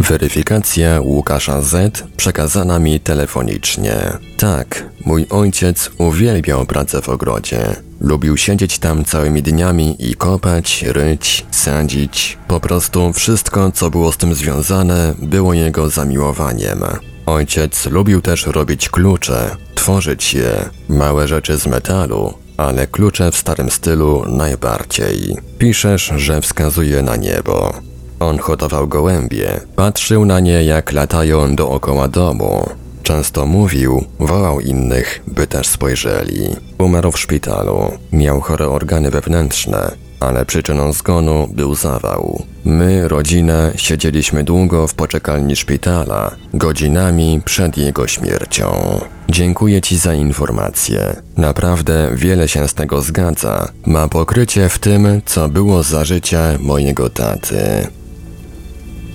Weryfikacja 0.00 1.00
Łukasza 1.00 1.62
Z 1.62 2.02
przekazana 2.16 2.78
mi 2.78 3.00
telefonicznie. 3.00 3.96
Tak, 4.36 4.84
mój 5.04 5.26
ojciec 5.30 5.90
uwielbiał 5.98 6.66
pracę 6.66 7.02
w 7.02 7.08
ogrodzie. 7.08 7.76
Lubił 8.00 8.36
siedzieć 8.36 8.78
tam 8.78 9.04
całymi 9.04 9.42
dniami 9.42 9.96
i 10.10 10.14
kopać, 10.14 10.82
ryć, 10.82 11.46
sadzić. 11.50 12.38
Po 12.48 12.60
prostu 12.60 13.12
wszystko, 13.12 13.72
co 13.72 13.90
było 13.90 14.12
z 14.12 14.16
tym 14.16 14.34
związane, 14.34 15.14
było 15.22 15.54
jego 15.54 15.90
zamiłowaniem. 15.90 16.84
Ojciec 17.26 17.86
lubił 17.86 18.20
też 18.20 18.46
robić 18.46 18.88
klucze, 18.88 19.56
tworzyć 19.74 20.34
je, 20.34 20.68
małe 20.88 21.28
rzeczy 21.28 21.58
z 21.58 21.66
metalu, 21.66 22.34
ale 22.56 22.86
klucze 22.86 23.32
w 23.32 23.36
starym 23.36 23.70
stylu 23.70 24.24
najbardziej. 24.26 25.36
Piszesz, 25.58 26.12
że 26.16 26.40
wskazuje 26.40 27.02
na 27.02 27.16
niebo. 27.16 27.89
On 28.20 28.38
hodował 28.38 28.88
gołębie, 28.88 29.60
patrzył 29.76 30.24
na 30.24 30.40
nie 30.40 30.64
jak 30.64 30.92
latają 30.92 31.56
dookoła 31.56 32.08
domu. 32.08 32.68
Często 33.02 33.46
mówił, 33.46 34.04
wołał 34.18 34.60
innych, 34.60 35.22
by 35.26 35.46
też 35.46 35.68
spojrzeli. 35.68 36.56
Umarł 36.78 37.12
w 37.12 37.18
szpitalu, 37.18 37.92
miał 38.12 38.40
chore 38.40 38.68
organy 38.68 39.10
wewnętrzne, 39.10 39.90
ale 40.20 40.46
przyczyną 40.46 40.92
zgonu 40.92 41.48
był 41.52 41.74
zawał. 41.74 42.42
My, 42.64 43.08
rodzina, 43.08 43.70
siedzieliśmy 43.76 44.44
długo 44.44 44.86
w 44.86 44.94
poczekalni 44.94 45.56
szpitala, 45.56 46.36
godzinami 46.54 47.40
przed 47.44 47.78
jego 47.78 48.06
śmiercią. 48.06 49.00
Dziękuję 49.28 49.80
Ci 49.80 49.96
za 49.96 50.14
informację. 50.14 51.16
Naprawdę 51.36 52.10
wiele 52.14 52.48
się 52.48 52.68
z 52.68 52.74
tego 52.74 53.02
zgadza. 53.02 53.68
Ma 53.86 54.08
pokrycie 54.08 54.68
w 54.68 54.78
tym, 54.78 55.22
co 55.26 55.48
było 55.48 55.82
za 55.82 56.04
życia 56.04 56.42
mojego 56.58 57.10
taty. 57.10 57.86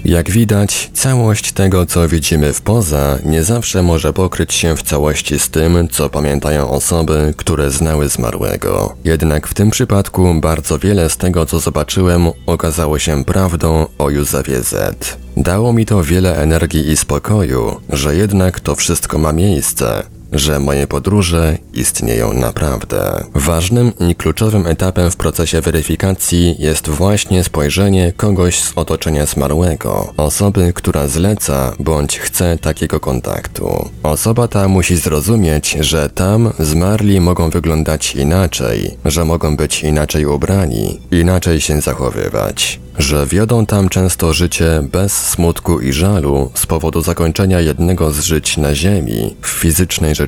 Jak 0.06 0.32
widać, 0.32 0.89
całość 0.93 1.51
tego, 1.51 1.86
co 1.86 2.08
widzimy 2.08 2.53
w 2.53 2.62
poza, 2.62 3.18
nie 3.26 3.43
zawsze 3.43 3.84
może 3.84 4.14
pokryć 4.14 4.53
się 4.53 4.76
w 4.76 4.84
całości 4.84 5.39
z 5.39 5.49
tym, 5.49 5.88
co 5.91 6.10
pamiętają 6.10 6.70
osoby, 6.70 7.34
które 7.38 7.72
znały 7.72 8.10
zmarłego. 8.10 8.95
Jednak 9.03 9.47
w 9.47 9.53
tym 9.53 9.70
przypadku 9.70 10.34
bardzo 10.41 10.80
wiele 10.80 11.10
z 11.10 11.18
tego, 11.18 11.45
co 11.45 11.60
zobaczyłem, 11.60 12.28
okazało 12.45 12.99
się 12.99 13.24
prawdą 13.24 13.86
o 13.97 14.10
Józefie 14.10 14.62
Z. 14.64 15.18
Dało 15.38 15.74
mi 15.74 15.86
to 15.86 16.03
wiele 16.03 16.38
energii 16.38 16.89
i 16.89 16.97
spokoju, 16.97 17.82
że 17.89 18.16
jednak 18.16 18.60
to 18.60 18.76
wszystko 18.76 19.18
ma 19.18 19.34
miejsce, 19.34 20.03
że 20.36 20.59
moje 20.59 20.88
podróże 20.88 21.57
istnieją 21.73 22.33
naprawdę. 22.33 23.23
Ważnym 23.36 23.91
i 24.09 24.15
kluczowym 24.15 24.67
etapem 24.67 25.11
w 25.11 25.15
procesie 25.15 25.61
weryfikacji 25.61 26.55
jest 26.59 26.89
właśnie 26.89 27.43
spojrzenie 27.43 28.13
kogoś 28.17 28.59
z 28.59 28.73
otoczenia 28.75 29.25
zmarłego, 29.25 30.13
osoby, 30.17 30.73
która 30.75 31.07
zleca 31.07 31.73
bądź 31.79 32.19
chce 32.19 32.57
takiego 32.57 32.99
kontaktu. 32.99 33.89
Osoba 34.03 34.47
ta 34.47 34.67
musi 34.67 34.97
zrozumieć, 34.97 35.77
że 35.79 36.09
tam 36.09 36.53
zmarli 36.59 37.21
mogą 37.21 37.49
wyglądać 37.49 38.15
inaczej, 38.15 38.97
że 39.05 39.25
mogą 39.25 39.57
być 39.57 39.83
inaczej 39.83 40.25
ubrani, 40.25 40.99
inaczej 41.11 41.61
się 41.61 41.81
zachowywać 41.81 42.79
że 42.97 43.25
wiodą 43.25 43.65
tam 43.65 43.89
często 43.89 44.33
życie 44.33 44.83
bez 44.91 45.13
smutku 45.13 45.79
i 45.79 45.93
żalu 45.93 46.51
z 46.53 46.65
powodu 46.65 47.01
zakończenia 47.01 47.59
jednego 47.61 48.11
z 48.11 48.19
żyć 48.19 48.57
na 48.57 48.75
Ziemi 48.75 49.36
w 49.41 49.47
fizycznej 49.47 50.15
rzeczywistości. 50.15 50.24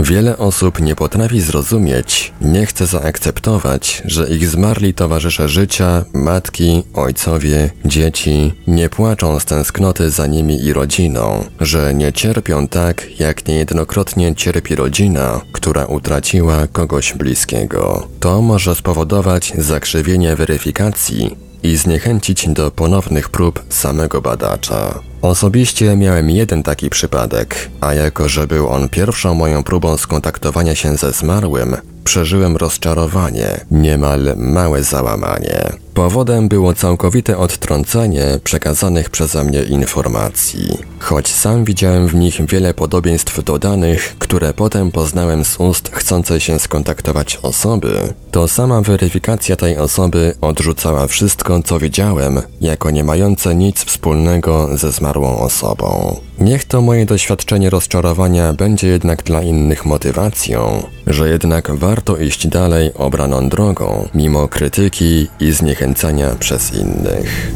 Wiele 0.00 0.38
osób 0.38 0.80
nie 0.80 0.96
potrafi 0.96 1.40
zrozumieć, 1.40 2.32
nie 2.40 2.66
chce 2.66 2.86
zaakceptować, 2.86 4.02
że 4.04 4.28
ich 4.28 4.48
zmarli 4.48 4.94
towarzysze 4.94 5.48
życia, 5.48 6.04
matki, 6.12 6.82
ojcowie, 6.94 7.70
dzieci 7.84 8.54
nie 8.66 8.88
płaczą 8.88 9.40
z 9.40 9.44
tęsknoty 9.44 10.10
za 10.10 10.26
nimi 10.26 10.64
i 10.64 10.72
rodziną, 10.72 11.44
że 11.60 11.94
nie 11.94 12.12
cierpią 12.12 12.68
tak, 12.68 13.20
jak 13.20 13.46
niejednokrotnie 13.48 14.34
cierpi 14.34 14.74
rodzina, 14.74 15.40
która 15.52 15.86
utraciła 15.86 16.66
kogoś 16.66 17.14
bliskiego. 17.14 18.08
To 18.20 18.42
może 18.42 18.74
spowodować 18.74 19.52
zakrzywienie 19.58 20.36
weryfikacji 20.36 21.51
i 21.62 21.76
zniechęcić 21.76 22.48
do 22.48 22.70
ponownych 22.70 23.28
prób 23.28 23.64
samego 23.68 24.20
badacza. 24.20 24.98
Osobiście 25.22 25.96
miałem 25.96 26.30
jeden 26.30 26.62
taki 26.62 26.90
przypadek, 26.90 27.70
a 27.80 27.94
jako 27.94 28.28
że 28.28 28.46
był 28.46 28.68
on 28.68 28.88
pierwszą 28.88 29.34
moją 29.34 29.62
próbą 29.62 29.96
skontaktowania 29.96 30.74
się 30.74 30.96
ze 30.96 31.12
zmarłym, 31.12 31.76
przeżyłem 32.04 32.56
rozczarowanie, 32.56 33.60
niemal 33.70 34.34
małe 34.36 34.82
załamanie. 34.82 35.82
Powodem 35.94 36.48
było 36.48 36.74
całkowite 36.74 37.38
odtrącenie 37.38 38.24
przekazanych 38.44 39.10
przeze 39.10 39.44
mnie 39.44 39.62
informacji. 39.62 40.78
Choć 40.98 41.28
sam 41.28 41.64
widziałem 41.64 42.08
w 42.08 42.14
nich 42.14 42.46
wiele 42.46 42.74
podobieństw 42.74 43.44
do 43.44 43.58
danych, 43.58 44.16
które 44.18 44.54
potem 44.54 44.90
poznałem 44.90 45.44
z 45.44 45.60
ust 45.60 45.90
chcącej 45.92 46.40
się 46.40 46.58
skontaktować 46.58 47.38
osoby, 47.42 48.14
to 48.30 48.48
sama 48.48 48.80
weryfikacja 48.80 49.56
tej 49.56 49.78
osoby 49.78 50.34
odrzucała 50.40 51.06
wszystko, 51.06 51.62
co 51.62 51.78
widziałem, 51.78 52.42
jako 52.60 52.90
nie 52.90 53.04
mające 53.04 53.54
nic 53.54 53.84
wspólnego 53.84 54.68
ze 54.76 54.92
zmarłą 54.92 55.38
osobą. 55.38 56.16
Niech 56.38 56.64
to 56.64 56.80
moje 56.80 57.06
doświadczenie 57.06 57.70
rozczarowania 57.70 58.52
będzie 58.52 58.88
jednak 58.88 59.22
dla 59.22 59.42
innych 59.42 59.86
motywacją, 59.86 60.82
że 61.06 61.28
jednak 61.28 61.70
warto 61.70 61.91
iść 62.16 62.46
dalej 62.46 62.90
obraną 62.94 63.48
drogą, 63.48 64.08
mimo 64.14 64.48
krytyki 64.48 65.28
i 65.40 65.52
zniechęcania 65.52 66.34
przez 66.38 66.74
innych. 66.74 67.52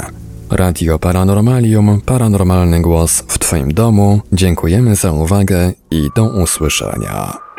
Radio 0.51 0.99
Paranormalium, 0.99 2.01
paranormalny 2.01 2.81
głos 2.81 3.25
w 3.29 3.39
Twoim 3.39 3.75
domu. 3.75 4.21
Dziękujemy 4.33 4.97
za 4.97 5.13
uwagę 5.13 5.73
i 5.91 6.09
do 6.17 6.25
usłyszenia. 6.25 7.50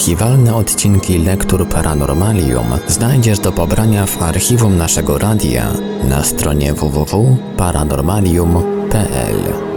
archiwalne 0.00 0.54
odcinki 0.54 1.18
lektur 1.18 1.68
Paranormalium 1.68 2.66
znajdziesz 2.88 3.38
do 3.38 3.52
pobrania 3.52 4.06
w 4.06 4.22
archiwum 4.22 4.76
naszego 4.76 5.18
radia 5.18 5.72
na 6.04 6.24
stronie 6.24 6.74
www.paranormalium.pl. 6.74 9.69